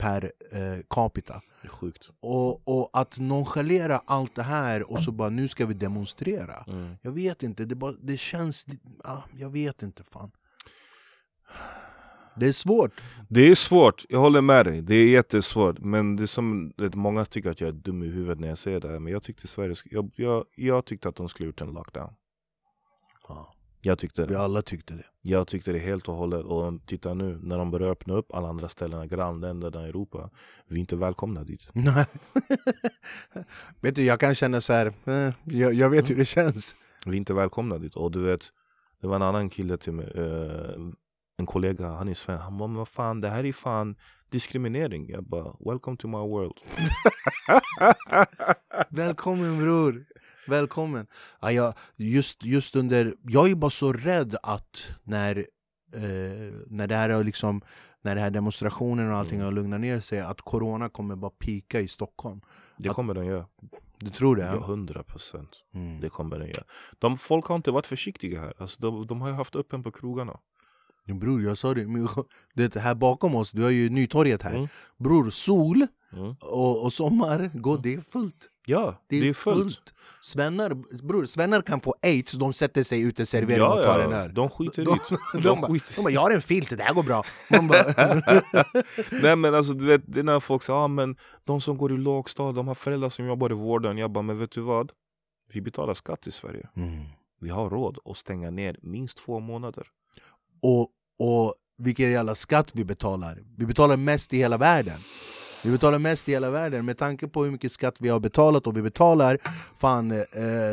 per 0.04 0.32
eh, 0.52 0.78
capita. 0.90 1.42
Sjukt. 1.68 2.10
Och, 2.20 2.68
och 2.68 2.90
att 2.92 3.18
nonchalera 3.18 4.00
allt 4.04 4.34
det 4.34 4.42
här 4.42 4.90
och 4.90 5.02
så 5.02 5.12
bara 5.12 5.30
nu 5.30 5.48
ska 5.48 5.66
vi 5.66 5.74
demonstrera. 5.74 6.64
Mm. 6.66 6.96
Jag 7.02 7.12
vet 7.12 7.42
inte, 7.42 7.64
det, 7.64 7.74
bara, 7.74 7.92
det 8.02 8.16
känns... 8.16 8.66
Ah, 9.04 9.22
jag 9.38 9.50
vet 9.50 9.82
inte 9.82 10.04
fan. 10.04 10.30
Det 12.36 12.46
är 12.46 12.52
svårt. 12.52 12.92
Det 13.28 13.40
är 13.40 13.54
svårt, 13.54 14.04
jag 14.08 14.20
håller 14.20 14.40
med 14.40 14.66
dig. 14.66 14.82
Det 14.82 14.94
är 14.94 15.08
jättesvårt. 15.08 15.78
Men 15.78 16.16
det 16.16 16.22
är 16.22 16.26
som, 16.26 16.72
det, 16.76 16.94
många 16.94 17.24
tycker 17.24 17.50
att 17.50 17.60
jag 17.60 17.68
är 17.68 17.72
dum 17.72 18.02
i 18.02 18.08
huvudet 18.08 18.40
när 18.40 18.48
jag 18.48 18.58
säger 18.58 18.80
det 18.80 18.88
här. 18.88 18.98
Men 18.98 19.12
jag 19.12 19.22
tyckte 19.22 19.46
Sverige, 19.46 19.74
jag, 19.84 20.10
jag, 20.16 20.44
jag 20.56 20.84
tyckte 20.84 21.08
att 21.08 21.16
de 21.16 21.28
skulle 21.28 21.46
gjort 21.46 21.60
en 21.60 21.72
lockdown. 21.72 22.14
Ja, 23.28 23.54
Jag 23.86 23.98
tyckte 23.98 24.22
vi 24.26 24.34
det. 24.34 24.40
alla 24.40 24.62
tyckte 24.62 24.94
det. 24.94 25.04
Jag 25.22 25.46
tyckte 25.46 25.72
det 25.72 25.78
helt 25.78 26.08
och 26.08 26.14
hållet. 26.14 26.44
Och 26.44 26.86
titta 26.86 27.14
nu, 27.14 27.38
när 27.42 27.58
de 27.58 27.70
börjar 27.70 27.90
öppna 27.90 28.14
upp 28.14 28.34
alla 28.34 28.48
andra 28.48 28.68
ställen, 28.68 29.08
grannländerna 29.08 29.86
i 29.86 29.88
Europa. 29.88 30.30
Vi 30.68 30.76
är 30.76 30.80
inte 30.80 30.96
välkomna 30.96 31.44
dit. 31.44 31.70
Nej. 31.72 32.06
vet 33.80 33.94
du, 33.94 34.04
jag 34.04 34.20
kan 34.20 34.34
känna 34.34 34.60
så 34.60 34.72
här. 34.72 34.92
Eh, 35.04 35.32
jag, 35.44 35.74
jag 35.74 35.90
vet 35.90 36.10
hur 36.10 36.16
det 36.16 36.24
känns. 36.24 36.76
Vi 37.06 37.12
är 37.12 37.16
inte 37.16 37.34
välkomna 37.34 37.78
dit. 37.78 37.96
Och 37.96 38.10
du 38.10 38.22
vet, 38.22 38.48
det 39.00 39.06
var 39.06 39.16
en 39.16 39.22
annan 39.22 39.50
kille 39.50 39.76
till 39.76 39.92
mig, 39.92 40.12
eh, 40.14 40.80
en 41.36 41.46
kollega, 41.46 41.88
han 41.88 42.08
är 42.08 42.14
svensk. 42.14 42.44
Han 42.44 42.58
bara, 42.58 42.66
men 42.68 42.76
vad 42.76 42.88
fan, 42.88 43.20
det 43.20 43.28
här 43.28 43.44
är 43.44 43.52
fan 43.52 43.96
diskriminering. 44.30 45.08
Jag 45.10 45.24
bara, 45.24 45.56
welcome 45.60 45.96
to 45.96 46.08
my 46.08 46.18
world. 46.18 46.58
Välkommen 48.90 49.58
bror! 49.58 50.04
Välkommen! 50.48 51.06
Ja, 51.40 51.52
jag, 51.52 51.74
just, 51.96 52.44
just 52.44 52.76
under, 52.76 53.14
jag 53.22 53.50
är 53.50 53.54
bara 53.54 53.70
så 53.70 53.92
rädd 53.92 54.36
att 54.42 54.92
när, 55.02 55.36
eh, 55.94 56.02
när 56.66 56.86
det 56.86 56.96
här 56.96 57.08
är 57.10 57.24
liksom 57.24 57.60
när 58.02 58.14
det 58.14 58.20
här 58.20 58.30
demonstrationen 58.30 59.10
och 59.10 59.16
allting 59.16 59.34
Mm. 59.38 59.44
har 59.46 59.52
lugnat 59.52 59.80
ner 59.80 60.00
sig 60.00 60.20
att 60.20 60.40
corona 60.40 60.88
kommer 60.88 61.16
bara 61.16 61.30
pika 61.30 61.80
i 61.80 61.88
Stockholm. 61.88 62.40
Det 62.76 62.88
Att- 62.88 62.96
kommer 62.96 63.14
den 63.14 63.26
göra. 63.26 63.46
Du 63.98 64.10
tror 64.10 64.36
det? 64.36 64.42
Ja, 64.42 64.58
hundra 64.60 65.02
procent. 65.02 65.64
Mm. 65.74 66.00
Det 66.00 66.08
kommer 66.08 66.38
den 66.38 66.48
göra. 66.48 66.64
De, 66.98 67.18
folk 67.18 67.46
har 67.46 67.56
inte 67.56 67.70
varit 67.70 67.86
försiktiga 67.86 68.40
här. 68.40 68.54
Alltså, 68.58 68.82
de, 68.82 69.06
de 69.06 69.20
har 69.20 69.28
ju 69.28 69.34
haft 69.34 69.56
öppen 69.56 69.82
på 69.82 69.92
krogarna. 69.92 70.38
Ja, 71.06 71.14
Bror, 71.14 71.42
jag 71.42 71.58
sa 71.58 71.74
det, 71.74 71.86
men, 71.86 72.08
det 72.54 72.76
här 72.76 72.94
bakom 72.94 73.34
oss, 73.34 73.52
du 73.52 73.62
har 73.62 73.70
ju 73.70 73.88
Nytorget 73.90 74.42
här. 74.42 74.54
Mm. 74.56 74.68
Bror, 74.98 75.30
sol 75.30 75.86
Mm. 76.16 76.34
och, 76.40 76.82
och 76.84 76.92
sommar, 76.92 77.50
gå, 77.54 77.76
det 77.76 77.94
är 77.94 78.00
fullt. 78.00 78.48
Ja, 78.66 79.02
Det 79.08 79.28
är, 79.28 79.34
fullt. 79.34 79.94
Svennar, 80.20 80.74
bror, 81.06 81.24
svennar 81.24 81.60
kan 81.60 81.80
få 81.80 81.94
aids, 82.02 82.32
de 82.32 82.52
sätter 82.52 82.82
sig 82.82 83.00
ute 83.02 83.22
i 83.22 83.26
serveringen 83.26 83.66
Ja, 83.70 83.78
och 83.78 83.84
tar 83.84 83.98
ja, 84.00 84.04
en 84.04 84.12
öl. 84.12 84.34
de 84.34 84.48
skiter 84.48 84.82
i 84.82 84.84
det. 84.84 84.90
De, 85.32 85.38
De 85.42 85.62
skiter 85.62 85.96
de 85.96 86.02
bara, 86.02 86.10
jag 86.10 86.20
har 86.20 86.30
en 86.30 86.42
filt, 86.42 86.70
det 86.78 86.82
här 86.82 86.94
går 86.94 87.02
bra. 87.02 87.24
Nej 89.22 89.36
men 89.36 89.54
alltså 89.54 89.72
du 89.72 89.86
vet, 89.86 90.02
det 90.06 90.18
är 90.20 90.24
när 90.24 90.40
folk 90.40 90.62
säger 90.62 90.78
ah, 90.78 90.88
men 90.88 91.16
de 91.44 91.60
som 91.60 91.78
går 91.78 91.92
i 91.92 91.96
lågstad, 91.96 92.52
de 92.52 92.68
har 92.68 92.74
föräldrar 92.74 93.08
som 93.08 93.26
jobbar 93.26 93.50
i 93.50 93.54
vården. 93.54 93.98
Jag 93.98 94.10
bara, 94.10 94.22
men 94.22 94.38
vet 94.38 94.50
du 94.50 94.60
vad? 94.60 94.92
Vi 95.52 95.60
betalar 95.60 95.94
skatt 95.94 96.26
i 96.26 96.30
Sverige. 96.30 96.68
mm. 96.76 97.04
Vi 97.40 97.50
har 97.50 97.70
råd 97.70 97.98
att 98.04 98.16
stänga 98.16 98.50
ner 98.50 98.76
minst 98.82 99.18
två 99.18 99.40
månader. 99.40 99.86
Och, 100.64 100.88
och 101.18 101.54
vilken 101.78 102.10
jävla 102.10 102.34
skatt 102.34 102.70
vi 102.74 102.84
betalar. 102.84 103.38
Vi 103.58 103.66
betalar 103.66 103.96
mest 103.96 104.34
i 104.34 104.36
hela 104.36 104.56
världen. 104.58 104.98
Vi 105.62 105.70
betalar 105.70 105.98
mest 105.98 106.28
i 106.28 106.32
hela 106.32 106.50
världen 106.50 106.84
med 106.84 106.98
tanke 106.98 107.28
på 107.28 107.44
hur 107.44 107.50
mycket 107.50 107.72
skatt 107.72 107.96
vi 108.00 108.08
har 108.08 108.20
betalat 108.20 108.66
och 108.66 108.76
vi 108.76 108.82
betalar 108.82 109.38
Fan, 109.76 110.10
eh, 110.10 110.24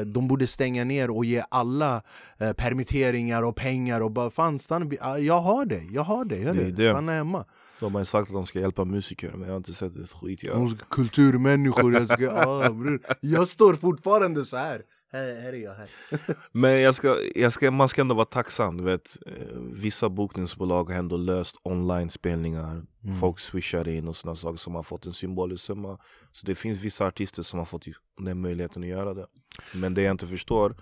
de 0.05 0.27
borde 0.27 0.47
stänga 0.47 0.83
ner 0.83 1.09
och 1.09 1.25
ge 1.25 1.43
alla 1.49 2.01
eh, 2.37 2.53
permitteringar 2.53 3.43
och 3.43 3.55
pengar 3.55 4.01
och 4.01 4.11
bara 4.11 4.29
fan 4.29 4.59
stanna, 4.59 4.85
jag 5.19 5.39
har 5.41 5.65
det, 5.65 5.83
jag 5.91 6.03
har 6.03 6.25
det, 6.25 6.37
jag 6.37 6.55
Det 6.55 6.63
är 6.63 6.71
det. 6.71 6.83
stanna 6.83 7.11
hemma 7.11 7.45
De 7.79 7.95
har 7.95 8.03
sagt 8.03 8.27
att 8.29 8.33
de 8.33 8.45
ska 8.45 8.59
hjälpa 8.59 8.85
musiker, 8.85 9.31
men 9.31 9.41
jag 9.41 9.49
har 9.49 9.57
inte 9.57 9.73
sett 9.73 9.95
ett 9.95 10.11
skit. 10.11 10.43
Jag. 10.43 10.55
De 10.57 10.69
ska- 10.69 10.85
Kulturmänniskor, 10.89 11.93
jag 11.93 12.07
ska, 12.09 12.31
ah, 12.47 12.69
bror. 12.69 13.01
Jag 13.21 13.47
står 13.47 13.73
fortfarande 13.73 14.45
så 14.45 14.57
här. 14.57 14.81
Här, 15.11 15.41
här 15.41 15.53
är 15.53 15.57
jag 15.57 15.73
här 15.73 15.89
Men 16.51 16.81
jag 16.81 16.95
ska, 16.95 17.17
jag 17.35 17.53
ska, 17.53 17.71
man 17.71 17.89
ska 17.89 18.01
ändå 18.01 18.15
vara 18.15 18.25
tacksam. 18.25 18.77
Du 18.77 18.83
vet, 18.83 19.17
eh, 19.25 19.57
vissa 19.57 20.09
bokningsbolag 20.09 20.89
har 20.89 20.95
ändå 20.95 21.17
löst 21.17 21.55
online-spelningar. 21.63 22.85
Mm. 23.03 23.15
Folk 23.19 23.39
swishar 23.39 23.87
in 23.87 24.07
och 24.07 24.15
sådana 24.15 24.35
saker 24.35 24.57
som 24.57 24.75
har 24.75 24.83
fått 24.83 25.05
en 25.05 25.13
symbolisk 25.13 25.63
summa. 25.63 25.99
Så 26.31 26.45
det 26.45 26.55
finns 26.55 26.83
vissa 26.83 27.05
artister 27.05 27.43
som 27.43 27.59
har 27.59 27.65
fått 27.65 27.85
den 28.17 28.41
möjligheten 28.41 28.83
att 28.83 28.89
göra 28.89 29.13
det. 29.13 29.27
Men 29.75 29.93
det 29.93 30.01
jag 30.01 30.11
inte 30.11 30.27
förstår, 30.27 30.75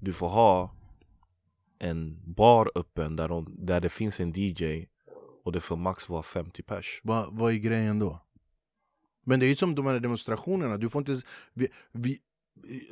du 0.00 0.12
får 0.12 0.28
ha 0.28 0.74
en 1.78 2.32
bar 2.34 2.70
öppen 2.74 3.16
där, 3.16 3.28
de, 3.28 3.46
där 3.58 3.80
det 3.80 3.88
finns 3.88 4.20
en 4.20 4.32
DJ 4.36 4.86
och 5.44 5.52
det 5.52 5.60
får 5.60 5.76
max 5.76 6.08
vara 6.08 6.22
50 6.22 6.62
pers. 6.62 7.00
Va, 7.04 7.28
Vad 7.30 7.52
är 7.52 7.56
grejen 7.56 7.98
då? 7.98 8.26
Men 9.24 9.40
det 9.40 9.46
är 9.46 9.48
ju 9.48 9.56
som 9.56 9.74
de 9.74 9.86
här 9.86 10.00
demonstrationerna, 10.00 10.76
du 10.76 10.88
får 10.88 11.00
inte... 11.00 11.20
Vi, 11.54 11.68
vi, 11.92 12.18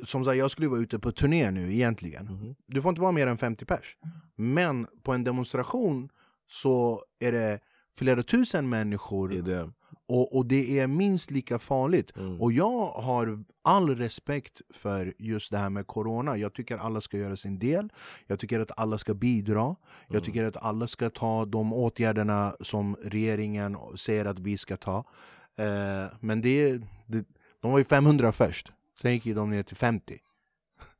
som 0.03 0.25
sagt, 0.25 0.37
jag 0.37 0.51
skulle 0.51 0.67
vara 0.67 0.79
ute 0.79 0.99
på 0.99 1.11
turné 1.11 1.51
nu 1.51 1.73
egentligen 1.73 2.25
Mhm. 2.25 2.55
Du 2.67 2.81
får 2.81 2.89
inte 2.89 3.01
vara 3.01 3.11
mer 3.11 3.27
än 3.27 3.37
50 3.37 3.65
pers 3.65 3.97
Men 4.35 4.87
på 5.03 5.13
en 5.13 5.23
demonstration 5.23 6.09
så 6.47 7.03
är 7.19 7.31
det 7.31 7.59
flera 7.97 8.23
tusen 8.23 8.69
människor 8.69 9.29
Det 9.29 9.41
det. 9.41 9.71
och, 10.07 10.35
och 10.37 10.45
det 10.45 10.79
är 10.79 10.87
minst 10.87 11.31
lika 11.31 11.59
farligt 11.59 12.17
Mm. 12.17 12.41
Och 12.41 12.51
jag 12.51 12.87
har 12.87 13.43
all 13.63 13.95
respekt 13.95 14.61
för 14.73 15.13
just 15.17 15.51
det 15.51 15.57
här 15.57 15.69
med 15.69 15.87
corona 15.87 16.37
Jag 16.37 16.53
tycker 16.53 16.77
alla 16.77 17.01
ska 17.01 17.17
göra 17.17 17.35
sin 17.35 17.59
del 17.59 17.89
Jag 18.27 18.39
tycker 18.39 18.59
att 18.59 18.71
alla 18.79 18.97
ska 18.97 19.13
bidra 19.13 19.75
Jag 20.07 20.15
Mm. 20.15 20.23
tycker 20.23 20.43
att 20.45 20.57
alla 20.57 20.87
ska 20.87 21.09
ta 21.09 21.45
de 21.45 21.73
åtgärderna 21.73 22.55
som 22.61 22.95
regeringen 23.03 23.77
säger 23.95 24.25
att 24.25 24.39
vi 24.39 24.57
ska 24.57 24.77
ta 24.77 24.97
eh, 25.57 26.05
Men 26.19 26.41
det, 26.41 26.77
det, 27.07 27.25
de 27.61 27.71
var 27.71 27.77
ju 27.77 27.83
500 27.85 28.31
först 28.31 28.71
Sen 29.01 29.13
gick 29.13 29.25
ju 29.25 29.33
de 29.33 29.49
ner 29.49 29.63
till 29.63 29.77
50 29.77 30.19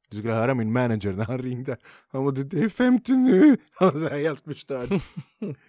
Du 0.09 0.17
skulle 0.17 0.33
höra 0.33 0.53
min 0.53 0.71
manager 0.71 1.13
när 1.13 1.25
han 1.25 1.37
ringde. 1.37 1.77
Han 2.09 2.23
bara 2.23 2.31
det 2.31 2.59
är 2.59 2.69
50 2.69 3.11
nu! 3.11 3.57
Han 3.73 4.01
var 4.01 4.09
helt 4.09 4.43
förstörd. 4.43 4.89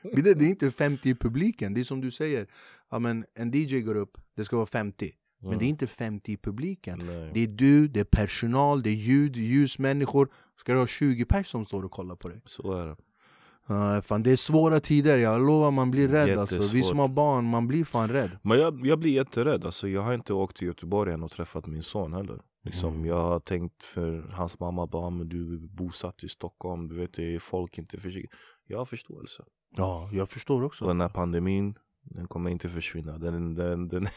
Men 0.02 0.22
det, 0.22 0.34
det 0.34 0.44
är 0.44 0.48
inte 0.48 0.70
50 0.70 1.08
i 1.08 1.14
publiken, 1.14 1.74
det 1.74 1.80
är 1.80 1.84
som 1.84 2.00
du 2.00 2.10
säger. 2.10 2.46
Ja, 2.90 2.98
men 2.98 3.24
En 3.34 3.50
DJ 3.54 3.80
går 3.80 3.94
upp, 3.94 4.18
det 4.36 4.44
ska 4.44 4.56
vara 4.56 4.66
50 4.66 5.12
Men 5.42 5.58
det 5.58 5.64
är 5.64 5.68
inte 5.68 5.86
50 5.86 6.32
i 6.32 6.36
publiken. 6.36 6.98
Nej. 6.98 7.30
Det 7.34 7.40
är 7.40 7.46
du, 7.46 7.88
det 7.88 8.00
är 8.00 8.04
personal, 8.04 8.82
det 8.82 8.90
är 8.90 8.94
ljud, 8.94 9.36
ljusmänniskor. 9.36 10.32
Ska 10.60 10.72
du 10.72 10.78
ha 10.78 10.86
20 10.86 11.24
pers 11.24 11.46
som 11.46 11.64
står 11.64 11.84
och 11.84 11.90
kollar 11.90 12.16
på 12.16 12.28
dig? 12.28 12.42
Så 12.44 12.72
är 12.72 12.86
det. 12.86 12.96
Uh, 13.70 14.00
fan, 14.00 14.22
det 14.22 14.30
är 14.30 14.36
svåra 14.36 14.80
tider, 14.80 15.18
jag 15.18 15.46
lovar 15.46 15.70
man 15.70 15.90
blir 15.90 16.08
rädd 16.08 16.38
alltså. 16.38 16.74
Vi 16.74 16.82
som 16.82 16.98
har 16.98 17.08
barn, 17.08 17.44
man 17.44 17.66
blir 17.66 17.84
fan 17.84 18.08
rädd 18.08 18.30
Men 18.42 18.58
jag, 18.58 18.86
jag 18.86 18.98
blir 18.98 19.12
jätterädd. 19.12 19.64
Alltså, 19.64 19.88
jag 19.88 20.02
har 20.02 20.14
inte 20.14 20.34
åkt 20.34 20.56
till 20.56 20.66
Göteborg 20.66 21.12
än 21.12 21.22
och 21.22 21.30
träffat 21.30 21.66
min 21.66 21.82
son 21.82 22.12
heller. 22.12 22.40
Liksom, 22.64 22.94
Mm. 22.94 23.06
Jag 23.06 23.20
har 23.20 23.40
tänkt 23.40 23.84
för 23.84 24.30
hans 24.32 24.60
mamma 24.60 24.86
bara, 24.86 25.10
men 25.10 25.28
du 25.28 25.54
är 25.54 25.58
bosatt 25.58 26.24
i 26.24 26.28
Stockholm, 26.28 26.88
du 26.88 26.96
vet 26.96 27.14
det 27.14 27.34
är 27.34 27.38
folk 27.38 27.78
inte 27.78 27.98
försiktiga. 27.98 28.38
Jag 28.66 28.78
har 28.78 28.84
förståelse. 28.84 29.42
Ja, 29.76 30.10
jag 30.12 30.30
förstår 30.30 30.64
också 30.64 30.84
Och 30.84 30.90
den 30.90 31.00
här 31.00 31.08
pandemin, 31.08 31.74
den 32.02 32.28
kommer 32.28 32.50
inte 32.50 32.68
försvinna. 32.68 33.18
Den, 33.18 33.54
den, 33.54 33.88
den 33.88 34.08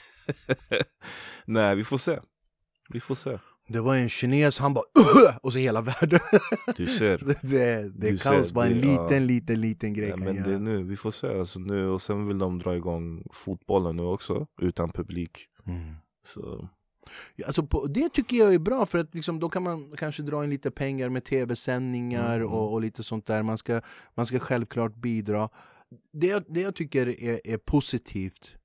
Nej, 1.45 1.75
vi 1.75 1.83
får 1.83 1.97
se. 1.97 2.19
Vi 2.89 2.99
får 2.99 3.15
se. 3.15 3.39
Det 3.73 3.81
var 3.81 3.95
en 3.95 4.09
kines, 4.09 4.59
han 4.59 4.73
bara 4.73 4.83
och 5.41 5.53
så 5.53 5.59
hela 5.59 5.81
världen 5.81 6.19
Du 6.77 6.87
ser. 6.87 7.17
Det, 7.41 7.89
det, 7.95 8.09
är 8.09 8.17
kaos, 8.17 8.53
bara 8.53 8.65
en 8.65 8.73
liten, 8.73 9.07
ja. 9.09 9.19
liten, 9.19 9.61
liten 9.61 9.93
grej 9.93 10.09
Ja, 10.09 10.15
kan 10.17 10.25
men 10.25 10.35
göra 10.35 10.47
det 10.47 10.59
nu, 10.59 10.83
vi 10.83 10.95
får 10.95 11.11
se. 11.11 11.27
Alltså, 11.27 11.59
nu, 11.59 11.87
och 11.87 12.01
sen 12.01 12.27
vill 12.27 12.37
de 12.37 12.59
dra 12.59 12.75
igång 12.75 13.23
fotbollen 13.31 13.95
nu 13.95 14.03
också, 14.03 14.47
utan 14.61 14.91
publik. 14.91 15.47
mm. 15.67 15.95
Så, 16.25 16.69
Ja, 17.35 17.45
Alltså 17.47 17.63
på, 17.63 17.87
det 17.87 18.09
tycker 18.09 18.37
jag 18.37 18.53
är 18.53 18.59
bra 18.59 18.85
för 18.85 18.97
att 18.99 19.15
liksom, 19.15 19.39
då 19.39 19.49
kan 19.49 19.63
man 19.63 19.93
kanske 19.97 20.23
dra 20.23 20.43
in 20.43 20.49
lite 20.49 20.71
pengar 20.71 21.09
med 21.09 21.23
tv-sändningar 21.23 22.35
Mm. 22.35 22.47
och, 22.47 22.73
och 22.73 22.81
lite 22.81 23.03
sånt 23.03 23.25
där. 23.25 23.43
Man 23.43 23.57
ska, 23.57 23.81
man 24.15 24.25
ska 24.25 24.39
självklart 24.39 24.95
bidra. 24.95 25.49
Det, 26.13 26.45
det 26.47 26.61
jag 26.61 26.75
tycker 26.75 27.07
är, 27.23 27.39
är 27.47 27.57
positivt, 27.57 28.55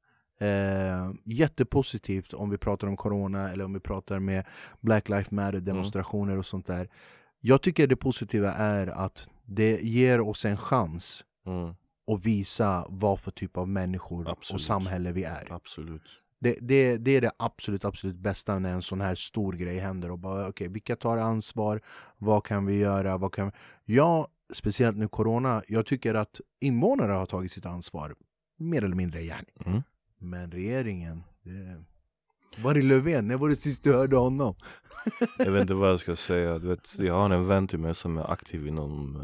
eh, 0.40 1.10
jättepositivt 1.24 2.34
om 2.34 2.50
vi 2.50 2.58
pratar 2.58 2.88
om 2.88 2.96
corona 2.96 3.50
eller 3.50 3.64
om 3.64 3.72
vi 3.72 3.80
pratar 3.80 4.18
med 4.18 4.44
Black 4.80 5.08
Lives 5.08 5.30
Matter 5.30 5.60
demonstrationer 5.60 6.38
och 6.38 6.46
sånt 6.46 6.66
där. 6.66 6.88
Jag 7.40 7.62
tycker 7.62 7.86
det 7.86 7.96
positiva 7.96 8.52
är 8.52 8.86
att 8.86 9.30
det 9.44 9.80
ger 9.80 10.20
oss 10.20 10.44
en 10.44 10.56
chans 10.56 11.24
mm, 11.46 11.74
att 12.12 12.26
visa 12.26 12.86
vad 12.88 13.20
för 13.20 13.30
typ 13.30 13.56
av 13.56 13.68
människor 13.68 14.24
och 14.24 14.32
Absolut. 14.32 14.62
samhälle 14.62 15.12
vi 15.12 15.24
är. 15.24 15.52
absolut. 15.52 16.02
Det, 16.40 16.56
det, 16.60 16.96
det 16.96 17.10
är 17.10 17.20
det 17.20 17.32
absolut, 17.36 17.84
absolut 17.84 18.16
bästa 18.16 18.58
när 18.58 18.72
en 18.72 18.82
sån 18.82 19.00
här 19.00 19.14
stor 19.14 19.52
grej 19.52 19.78
händer. 19.78 20.10
Och 20.10 20.18
bara, 20.18 20.48
okay, 20.48 20.68
vilka 20.68 20.96
tar 20.96 21.16
ansvar? 21.16 21.80
Vad 22.18 22.44
kan 22.44 22.66
vi 22.66 22.74
göra? 22.74 23.18
Vad 23.18 23.32
kan 23.32 23.46
vi... 23.46 23.94
Jag, 23.94 24.28
speciellt 24.52 24.96
nu 24.96 25.08
corona, 25.08 25.62
jag 25.68 25.86
tycker 25.86 26.14
att 26.14 26.40
invånare 26.60 27.12
har 27.12 27.26
tagit 27.26 27.52
sitt 27.52 27.66
ansvar. 27.66 28.14
Mer 28.58 28.84
eller 28.84 28.96
mindre 28.96 29.22
gärning. 29.22 29.56
Mm. 29.66 29.82
Men 30.18 30.50
regeringen, 30.50 31.22
det, 31.42 31.84
Var 32.62 32.74
är 32.74 32.82
Löfven? 32.82 33.28
När 33.28 33.36
var 33.36 33.48
det 33.48 33.56
sist 33.56 33.84
du 33.84 33.92
hörde 33.94 34.16
honom? 34.16 34.54
Jag 35.38 35.52
vet 35.52 35.60
inte 35.60 35.74
vad 35.74 35.90
jag 35.90 36.00
ska 36.00 36.16
säga. 36.16 36.58
Du 36.58 36.68
vet, 36.68 36.98
jag 36.98 37.14
har 37.14 37.30
en 37.30 37.46
vän 37.46 37.68
till 37.68 37.78
mig 37.78 37.94
som 37.94 38.18
är 38.18 38.32
aktiv 38.32 38.66
inom 38.66 39.16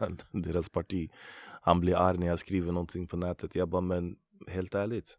eh, 0.00 0.08
deras 0.32 0.68
parti. 0.68 1.10
Han 1.62 1.80
blir 1.80 1.96
arg 1.96 2.18
när 2.18 2.26
jag 2.26 2.38
skriver 2.38 2.72
någonting 2.72 3.06
på 3.06 3.16
nätet. 3.16 3.54
Jag 3.54 3.68
bara, 3.68 3.80
men 3.80 4.16
helt 4.48 4.74
ärligt. 4.74 5.18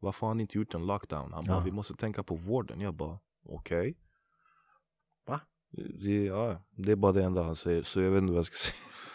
Varför 0.00 0.26
har 0.26 0.34
ni 0.34 0.42
inte 0.42 0.58
gjort 0.58 0.74
en 0.74 0.86
lockdown? 0.86 1.32
Han 1.32 1.44
bara, 1.44 1.56
Ja. 1.56 1.62
vi 1.64 1.70
måste 1.72 1.94
tänka 1.94 2.22
på 2.22 2.34
vården. 2.34 2.80
Jag 2.80 2.94
bara, 2.94 3.18
okej. 3.44 3.88
Va? 3.90 3.96
Det, 5.72 6.24
ja, 6.24 6.62
det 6.76 6.92
är 6.92 6.96
bara 6.96 7.12
det 7.12 7.24
enda 7.24 7.42
han 7.42 7.56
säger. 7.56 7.82
Så 7.82 8.00
jag 8.00 8.10
vet 8.10 8.22
inte 8.22 8.32
vad 8.32 8.38
jag 8.38 8.46
ska 8.46 8.56
säga. 8.56 8.74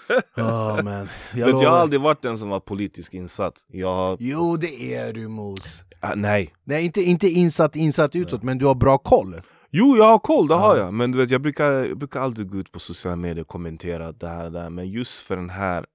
Ja 0.36 0.82
men, 0.84 1.08
Jag, 1.36 1.46
vet, 1.52 1.62
jag 1.62 1.70
har 1.70 1.78
aldrig 1.78 2.02
varit 2.02 2.22
den 2.22 2.38
som 2.38 2.50
var 2.50 2.60
politiskt 2.60 3.14
insatt. 3.14 3.66
Jag 3.68 3.96
har, 3.96 4.18
Jo 4.20 4.58
det 4.58 4.96
är 4.96 5.14
du 5.14 5.28
Mos. 5.28 5.84
ah, 6.00 6.16
nej. 6.16 6.54
Nej 6.64 6.86
inte, 6.86 7.02
inte 7.02 7.28
insatt, 7.28 7.76
insatt 7.76 8.16
utåt 8.16 8.44
men 8.44 8.58
du 8.58 8.66
har 8.66 8.76
bra 8.76 8.98
koll. 8.98 9.36
Jo, 9.72 9.98
jag 9.98 10.06
har 10.06 10.20
koll, 10.20 10.48
det 10.48 10.56
har 10.56 10.78
Ja. 10.78 10.84
jag. 10.84 10.94
Men 10.94 11.12
du 11.12 11.18
vet, 11.18 11.32
jag 11.32 11.42
brukar, 11.42 11.72
jag 11.72 11.98
brukar 11.98 12.20
alltid 12.20 12.50
gå 12.50 12.58
ut 12.58 12.72
på 12.72 12.80
sociala 12.80 13.16
medier 13.16 13.42
och 13.42 13.48
kommentera 13.48 14.12
det 14.12 14.28
här 14.28 14.46
och 14.46 14.52
det 14.52 14.60
här. 14.62 14.70
Men 14.70 14.90
just 14.90 15.28
för 15.28 15.36
den 15.36 15.50
här, 15.50 15.86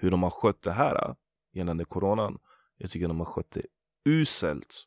hur 0.00 0.10
de 0.10 0.22
har 0.22 0.30
skött 0.30 0.62
det 0.62 0.72
här 0.72 0.94
äh, 1.08 1.14
gällande 1.54 1.84
coronan. 1.84 2.38
Jag 2.78 2.90
tycker 2.90 3.08
de 3.08 3.18
har 3.18 3.24
skött 3.26 3.50
det 3.50 3.62
uselt. 4.10 4.84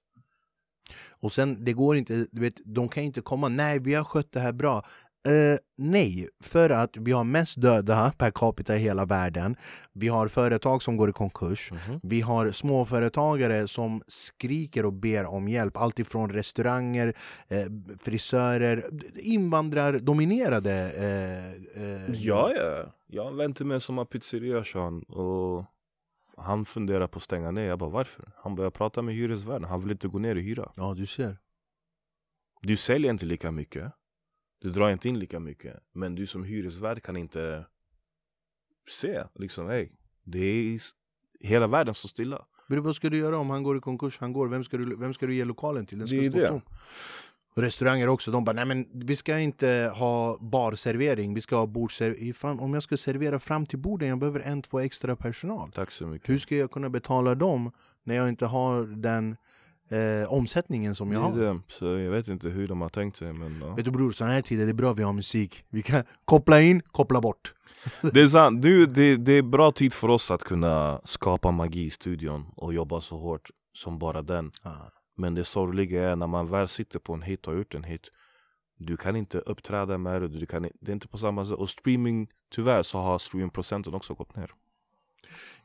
Och 1.22 1.34
sen, 1.34 1.64
det 1.66 1.74
går 1.74 1.98
inte, 1.98 2.26
du 2.32 2.42
vet, 2.42 2.54
de 2.66 2.90
kan 2.90 3.04
inte 3.04 3.22
komma 3.22 3.50
nej 3.50 3.80
vi 3.80 3.94
har 3.94 4.04
skött 4.04 4.32
det 4.32 4.40
här 4.40 4.54
bra. 4.54 4.86
Eh, 5.26 5.58
nej, 5.78 6.30
för 6.44 6.70
att 6.70 6.98
vi 6.98 7.12
har 7.12 7.24
mest 7.24 7.62
döda 7.62 8.14
per 8.18 8.32
capita 8.32 8.76
i 8.76 8.80
hela 8.80 9.06
världen. 9.06 9.56
Vi 9.94 10.08
har 10.08 10.28
företag 10.28 10.84
som 10.84 10.98
går 10.98 11.10
i 11.10 11.14
konkurs. 11.14 11.72
Vi 12.04 12.22
har 12.22 12.52
småföretagare 12.52 13.68
som 13.68 14.02
skriker 14.08 14.86
och 14.86 14.94
ber 14.94 15.26
om 15.26 15.48
hjälp. 15.48 15.78
Allt 15.78 16.00
ifrån 16.00 16.30
restauranger, 16.30 17.14
eh, 17.48 17.66
frisörer, 18.00 18.84
invandrardominerade 19.16 20.92
eh, 20.92 21.84
eh, 21.84 22.12
Ja, 22.12 22.52
ja. 22.56 22.94
Jag 23.08 23.24
har 23.24 23.32
en 23.32 23.38
vän 23.38 23.54
till 23.54 23.66
mig 23.66 23.82
som 23.82 23.98
har 23.98 24.06
pizzeria 24.06 24.64
Sean, 24.64 25.04
och 25.04 25.66
han 26.38 26.66
funderar 26.66 27.08
på 27.08 27.18
att 27.18 27.24
stänga 27.24 27.52
ner. 27.52 27.64
Jag 27.64 27.80
bara 27.80 27.90
varför? 27.90 28.32
Han 28.36 28.56
börjar 28.56 28.72
prata 28.72 29.02
med 29.02 29.16
hyresvärden, 29.16 29.64
han 29.64 29.82
vill 29.82 29.92
inte 29.92 30.08
gå 30.08 30.20
ner 30.20 30.36
i 30.36 30.42
hyra. 30.42 30.72
Ja, 30.76 30.94
du 30.94 31.06
ser. 31.06 31.38
Du 32.62 32.78
säljer 32.78 33.12
inte 33.12 33.26
lika 33.26 33.52
mycket. 33.52 33.94
Du 34.64 34.70
drar 34.70 34.90
inte 34.92 35.10
in 35.10 35.20
lika 35.20 35.40
mycket. 35.40 35.80
Men 35.94 36.16
du 36.16 36.26
som 36.28 36.44
hyresvärd 36.44 37.02
kan 37.04 37.18
inte 37.18 37.66
se 38.90 39.24
liksom, 39.36 39.68
hej, 39.68 39.92
det 40.24 40.40
är 40.40 40.80
hela 41.40 41.68
världen 41.68 41.94
står 41.96 42.10
stilla. 42.10 42.46
Men 42.68 42.84
vad 42.84 42.96
ska 42.96 43.10
du 43.10 43.18
göra 43.18 43.38
om 43.38 43.50
han 43.50 43.64
går 43.64 43.78
i 43.78 43.80
konkurs? 43.80 44.18
Han 44.20 44.34
går, 44.34 44.48
vem 44.48 44.64
ska 44.64 44.78
du, 44.78 44.96
vem 44.96 45.14
ska 45.14 45.28
du 45.28 45.36
ge 45.36 45.46
lokalen 45.46 45.86
till? 45.86 45.98
Den 45.98 46.08
ska 46.08 46.18
Det 46.18 46.26
är 46.26 46.30
stå 46.30 46.40
det. 46.40 46.48
tom. 46.48 46.62
Restauranger 47.56 48.08
också, 48.08 48.32
de 48.32 48.44
bara 48.46 48.54
nej 48.54 48.66
men 48.66 48.88
vi 48.94 49.16
ska 49.16 49.40
inte 49.40 49.92
ha 49.96 50.38
barservering, 50.42 51.34
vi 51.34 51.42
ska 51.42 51.56
ha 51.56 51.66
bordsservering. 51.68 52.34
Fan, 52.34 52.60
Om 52.60 52.74
jag 52.74 52.84
ska 52.84 52.98
servera 52.98 53.40
fram 53.40 53.66
till 53.66 53.80
borden, 53.80 54.08
jag 54.10 54.18
behöver 54.20 54.40
en, 54.40 54.62
två 54.62 54.80
extra 54.80 55.16
personal. 55.16 55.72
Tack 55.72 55.92
så 55.92 56.08
mycket. 56.08 56.30
Hur 56.30 56.38
ska 56.38 56.56
jag 56.56 56.72
kunna 56.72 56.90
betala 56.90 57.36
dem 57.36 57.72
när 58.04 58.16
jag 58.16 58.30
inte 58.30 58.46
har 58.46 58.84
den 58.84 59.36
eh, 59.90 60.34
omsättningen 60.34 60.96
som 60.96 61.10
det 61.10 61.16
jag 61.16 61.22
har? 61.22 61.38
det. 61.38 61.60
Så 61.68 61.86
jag 61.86 62.12
vet 62.12 62.28
inte 62.28 62.50
hur 62.50 62.68
de 62.68 62.82
har 62.82 62.90
tänkt 62.90 63.18
sig 63.18 63.34
men 63.34 63.62
ja. 63.62 63.76
Vet 63.76 63.86
du 63.86 63.92
bror, 63.92 64.12
sådana 64.12 64.34
här 64.34 64.42
tider 64.42 64.66
det 64.66 64.72
är 64.72 64.74
bra 64.74 64.94
vi 64.94 65.04
har 65.04 65.14
musik. 65.14 65.66
Vi 65.70 65.82
kan 65.82 66.04
koppla 66.26 66.62
in, 66.62 66.82
koppla 66.82 67.22
bort. 67.22 67.54
Det 68.14 68.22
är 68.22 68.28
sant, 68.28 68.62
du, 68.62 68.86
det, 68.86 69.16
det 69.16 69.34
är 69.34 69.42
bra 69.42 69.72
tid 69.72 69.94
för 69.94 70.08
oss 70.08 70.32
att 70.32 70.44
kunna 70.44 71.02
skapa 71.04 71.52
magi 71.52 71.86
i 71.86 71.90
studion 71.90 72.46
och 72.56 72.74
jobba 72.74 73.02
så 73.02 73.18
hårt 73.18 73.50
som 73.74 74.00
bara 74.00 74.22
den. 74.22 74.52
Ah. 74.62 74.90
Men 75.18 75.36
det 75.36 75.44
sorgliga 75.44 76.10
är 76.10 76.16
när 76.16 76.28
man 76.28 76.48
väl 76.52 76.68
sitter 76.68 77.00
på 77.00 77.14
en 77.14 77.22
hit 77.22 77.48
och 77.48 77.54
har 77.54 77.58
gjort 77.58 77.76
en 77.76 77.84
hit 77.84 78.12
Du 78.78 78.98
kan 78.98 79.16
inte 79.16 79.38
uppträda 79.40 79.98
med 79.98 80.22
det, 80.22 80.28
du 80.28 80.46
kan, 80.46 80.62
det 80.62 80.92
är 80.92 80.94
inte 80.94 81.08
på 81.08 81.18
samma 81.18 81.46
sätt 81.46 81.58
Och 81.58 81.70
streaming, 81.70 82.28
tyvärr 82.56 82.84
så 82.84 82.98
har 82.98 83.18
streamingprocenten 83.18 83.94
också 83.94 84.14
gått 84.14 84.36
ner 84.36 84.52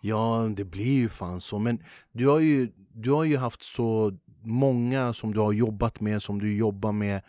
Ja, 0.00 0.48
det 0.56 0.64
blir 0.64 0.98
ju 0.98 1.08
fan 1.08 1.40
så. 1.40 1.58
Men 1.58 1.82
du 2.12 2.28
har 2.28 2.38
ju, 2.38 2.68
du 2.92 3.10
har 3.10 3.24
ju 3.24 3.36
haft 3.36 3.62
så 3.62 4.12
många 4.42 5.12
som 5.12 5.34
du 5.34 5.40
har 5.40 5.52
jobbat 5.52 6.00
med, 6.00 6.22
som 6.22 6.38
du 6.38 6.56
jobbar 6.56 6.92
med. 6.92 7.20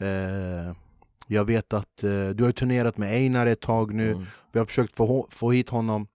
Eh, 0.00 0.76
jag 1.26 1.44
vet 1.44 1.72
att 1.72 2.02
eh, 2.04 2.28
du 2.28 2.44
har 2.44 2.52
turnerat 2.52 2.98
med 2.98 3.12
Einar 3.12 3.46
ett 3.46 3.60
tag 3.60 3.94
nu. 3.94 4.12
Mm. 4.12 4.24
Vi 4.52 4.58
har 4.58 4.66
försökt 4.66 4.96
få, 4.96 5.26
få 5.30 5.50
hit 5.52 5.68
honom. 5.68 6.06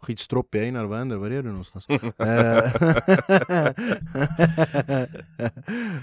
Skitstroppig 0.00 0.62
Einar, 0.62 0.84
vad 0.84 0.98
händer? 0.98 1.16
Var 1.16 1.30
är 1.30 1.42
du 1.42 1.48
någonstans? 1.48 1.88
Eh, 2.18 2.72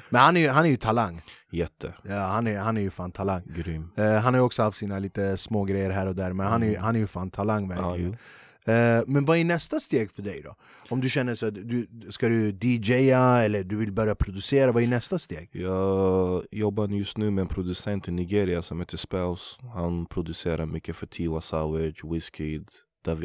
Men 0.09 0.21
han 0.21 0.37
är, 0.37 0.41
ju, 0.41 0.49
han 0.49 0.65
är 0.65 0.69
ju 0.69 0.77
talang. 0.77 1.21
Jätte, 1.51 1.93
Ja, 2.03 2.19
han, 2.19 2.47
är, 2.47 2.59
han 2.59 2.77
är 2.77 2.81
ju 2.81 2.89
fan 2.89 3.11
talang. 3.11 3.41
grym 3.55 3.89
Eh, 3.97 4.13
han 4.13 4.33
har 4.33 4.41
ju 4.41 4.45
också 4.45 4.63
haft 4.63 4.77
sina 4.77 4.99
lite 4.99 5.37
små 5.37 5.63
grejer 5.63 5.89
här 5.89 6.07
och 6.07 6.15
där, 6.15 6.33
men 6.33 6.47
han 6.47 6.63
är, 6.63 6.67
Mm. 6.67 6.81
han 6.83 6.95
är 6.95 6.99
ju 6.99 7.07
fan 7.07 7.31
talang 7.31 7.71
ja, 7.71 7.81
verkligen. 7.81 8.11
jo. 8.11 8.17
Eh, 8.65 9.01
men 9.07 9.25
vad 9.25 9.37
är 9.37 9.45
nästa 9.45 9.79
steg 9.79 10.11
för 10.11 10.21
dig 10.21 10.41
då? 10.41 10.55
Om 10.89 11.01
du 11.01 11.09
känner 11.09 11.35
så 11.35 11.45
att 11.45 11.55
du, 11.55 11.87
ska 12.09 12.29
du 12.29 12.51
DJa 12.51 13.43
eller 13.43 13.63
du 13.63 13.77
vill 13.77 13.91
börja 13.91 14.15
producera, 14.15 14.71
vad 14.71 14.83
är 14.83 14.87
nästa 14.87 15.19
steg? 15.19 15.49
Jag 15.51 16.45
jobbar 16.51 16.87
just 16.87 17.17
nu 17.17 17.31
med 17.31 17.41
en 17.41 17.47
producent 17.47 18.07
i 18.07 18.11
Nigeria 18.11 18.61
som 18.61 18.79
heter 18.79 18.97
Spells 18.97 19.59
Han 19.73 20.05
producerar 20.05 20.65
mycket 20.65 20.95
för 20.95 21.07
Tiwa 21.07 21.41
Savage, 21.41 22.01
Wizkid 22.03 22.69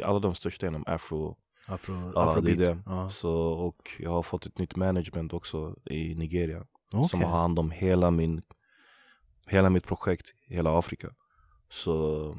Alla 0.05 0.18
de 0.18 0.34
största 0.34 0.66
inom 0.66 0.84
afro 0.87 1.37
Afro, 1.66 2.12
Ja, 2.14 2.41
det 2.41 2.53
är 2.53 2.57
det. 2.57 2.78
Ja. 2.87 3.09
Så, 3.09 3.32
och 3.39 3.91
jag 3.99 4.11
har 4.11 4.22
fått 4.22 4.47
ett 4.47 4.59
nytt 4.59 4.76
management 4.76 5.32
också 5.32 5.76
i 5.84 6.14
Nigeria 6.14 6.66
Okej. 6.93 7.09
Som 7.09 7.22
har 7.22 7.39
hand 7.39 7.59
om 7.59 7.70
hela, 7.70 8.11
min, 8.11 8.43
hela 9.47 9.70
mitt 9.70 9.87
projekt, 9.87 10.34
hela 10.49 10.78
Afrika 10.78 11.09
Så 11.68 12.37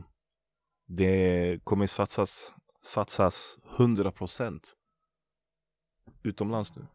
det 0.87 1.59
kommer 1.63 1.87
satsas, 1.87 2.53
satsas 2.83 3.57
100% 3.77 4.59
utomlands 6.23 6.75
nu 6.75 6.87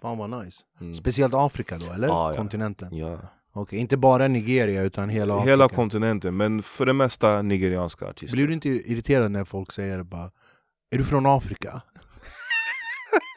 Fan 0.00 0.18
vad 0.18 0.44
nice. 0.44 0.62
Mm. 0.80 0.94
Speciellt 0.94 1.34
Afrika 1.34 1.78
då, 1.78 1.92
eller? 1.92 2.08
Ja. 2.08 2.34
Kontinenten? 2.36 2.96
Ja. 2.96 3.18
Okej, 3.52 3.78
inte 3.78 3.96
bara 3.96 4.28
Nigeria 4.28 4.82
utan 4.82 5.08
hela 5.08 5.34
Afrika? 5.34 5.50
Hela 5.50 5.68
kontinenten, 5.68 6.36
men 6.36 6.62
för 6.62 6.86
det 6.86 6.92
mesta 6.92 7.42
nigerianska 7.42 8.06
artister 8.06 8.36
Blir 8.36 8.46
du 8.46 8.54
inte 8.54 8.68
irriterad 8.68 9.30
när 9.30 9.44
folk 9.44 9.72
säger 9.72 10.02
bara 10.02 10.30
Är 10.90 10.98
du 10.98 11.04
från 11.04 11.26
Afrika? 11.26 11.82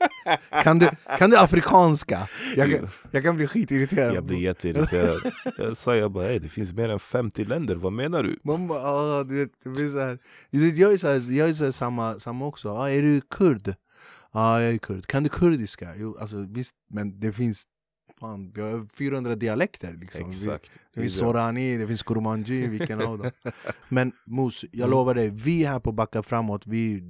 kan, 0.63 0.79
du, 0.79 0.89
kan 1.17 1.29
du 1.29 1.37
afrikanska? 1.37 2.29
Jag 2.55 2.71
kan, 2.71 2.89
jag 3.11 3.23
kan 3.23 3.35
bli 3.35 3.47
skitirriterad 3.47 4.15
Jag 4.15 4.23
blir 4.25 4.37
jätteirriterad 4.37 5.31
Jag 5.57 5.77
säger 5.77 6.09
bara 6.09 6.23
"Hey, 6.25 6.39
det 6.39 6.49
finns 6.49 6.73
mer 6.73 6.89
än 6.89 6.99
50 6.99 7.43
länder, 7.45 7.75
vad 7.75 7.93
menar 7.93 8.23
du? 8.23 8.39
Man 8.43 8.67
bara, 8.67 8.79
ah, 8.79 9.23
du 9.23 9.35
vet, 9.35 9.51
det 9.63 9.69
blir 9.69 9.89
så 9.89 9.99
här. 9.99 10.19
Du 10.51 10.65
vet, 10.65 10.77
Jag 10.77 10.93
är, 10.93 10.97
så 10.97 11.07
här, 11.07 11.31
jag 11.37 11.49
är 11.49 11.53
så 11.53 11.63
här, 11.63 11.71
samma, 11.71 12.19
samma 12.19 12.45
också. 12.45 12.69
Ah, 12.69 12.89
är 12.89 13.01
du 13.01 13.21
kurd? 13.21 13.67
Ja, 13.67 13.75
ah, 14.31 14.61
jag 14.61 14.73
är 14.73 14.77
kurd. 14.77 15.05
Kan 15.05 15.23
du 15.23 15.29
kurdiska? 15.29 15.89
Jo, 15.97 16.17
alltså, 16.19 16.45
visst, 16.49 16.75
men 16.89 17.19
det 17.19 17.31
finns 17.33 17.63
fan, 18.19 18.51
vi 18.55 18.61
har 18.61 18.87
400 18.95 19.35
dialekter. 19.35 19.93
Liksom. 19.93 20.29
Exakt 20.29 20.79
Det 20.95 21.01
finns 21.01 21.17
Sorani, 21.19 21.77
det 21.77 21.87
finns 21.87 22.03
Kurmanji, 22.03 22.67
vilken 22.67 23.01
av 23.01 23.17
dem? 23.17 23.31
Men 23.89 24.11
Mos, 24.25 24.65
jag 24.71 24.79
Mm. 24.85 24.91
lovar 24.91 25.15
dig, 25.15 25.29
vi 25.29 25.63
här 25.65 25.79
på 25.79 25.91
Backa 25.91 26.23
Framåt, 26.23 26.61
vi, 26.65 27.03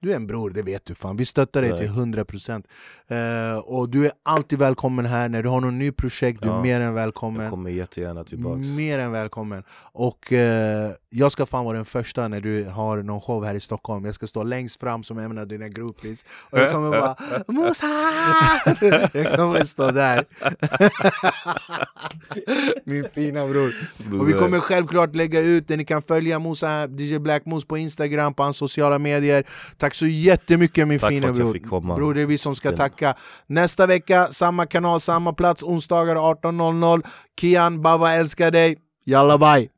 du 0.00 0.12
är 0.12 0.16
en 0.16 0.26
bror, 0.26 0.50
det 0.50 0.62
vet 0.62 0.84
du 0.84 0.94
fan. 0.94 1.16
Vi 1.16 1.26
stöttar 1.26 1.62
dig 1.62 1.78
till 1.78 1.88
100% 1.88 2.64
uh, 3.54 3.58
Och 3.58 3.88
du 3.88 4.06
är 4.06 4.12
alltid 4.22 4.58
välkommen 4.58 5.06
här, 5.06 5.28
när 5.28 5.42
du 5.42 5.48
har 5.48 5.60
något 5.60 5.74
nytt 5.74 5.96
projekt, 5.96 6.42
du 6.42 6.48
är 6.48 6.52
Ja, 6.52 6.62
mer 6.62 6.80
än 6.80 6.94
välkommen. 6.94 7.42
Jag 7.42 7.50
kommer 7.50 7.70
jättegärna 7.70 8.24
tillbaks 8.24 8.66
Mer 8.68 8.98
än 8.98 9.10
välkommen. 9.12 9.62
Och 9.92 10.32
eh, 10.32 10.92
jag 11.10 11.32
ska 11.32 11.46
fan 11.46 11.64
vara 11.64 11.76
den 11.76 11.84
första 11.84 12.28
när 12.28 12.40
du 12.40 12.64
har 12.64 13.02
någon 13.02 13.20
show 13.20 13.44
här 13.44 13.54
i 13.54 13.60
Stockholm. 13.60 14.04
Jag 14.04 14.14
ska 14.14 14.26
stå 14.26 14.42
längst 14.42 14.80
fram 14.80 15.02
som 15.02 15.18
en 15.18 15.38
av 15.38 15.46
dina 15.48 15.68
groupies. 15.68 16.24
Och 16.50 16.58
jag 16.58 16.72
kommer 16.72 16.90
bara 16.90 17.16
Musa! 17.48 17.86
jag 19.18 19.36
kommer 19.36 19.64
stå 19.64 19.90
där. 19.90 20.24
Min 22.84 23.08
fina 23.26 23.46
bror. 23.46 23.74
Och 24.20 24.28
vi 24.28 24.32
kommer 24.32 24.60
självklart 24.60 25.14
lägga 25.14 25.40
ut 25.40 25.68
det. 25.68 25.76
Ni 25.76 25.84
kan 25.84 26.02
följa 26.02 26.38
Musa, 26.38 26.88
DJ 26.88 27.18
Black 27.18 27.46
Moose 27.46 27.66
på 27.66 27.78
Instagram, 27.78 28.34
på 28.34 28.42
hans 28.42 28.56
sociala 28.56 28.98
medier. 28.98 29.44
Tack 29.78 29.94
så 29.94 30.06
jättemycket 30.06 30.88
min 30.88 30.98
Tack 30.98 31.10
fina 31.10 31.32
bror. 31.32 31.52
fick 31.52 31.68
komma. 31.68 31.96
Bror, 31.96 32.14
det 32.14 32.20
är 32.20 32.26
vi 32.26 32.38
som 32.38 32.54
ska 32.56 32.72
tacka. 32.76 33.14
Nästa 33.46 33.86
vecka, 33.86 34.26
samma 34.26 34.66
kanal, 34.66 35.00
samma 35.00 35.32
plats, 35.32 35.62
onsdagar 35.62 36.16
18.00. 36.16 37.02
Kian, 37.40 37.82
Baba 37.82 38.12
älskar 38.12 38.50
dig. 38.50 38.76
Jalla 39.06 39.38
bye! 39.38 39.73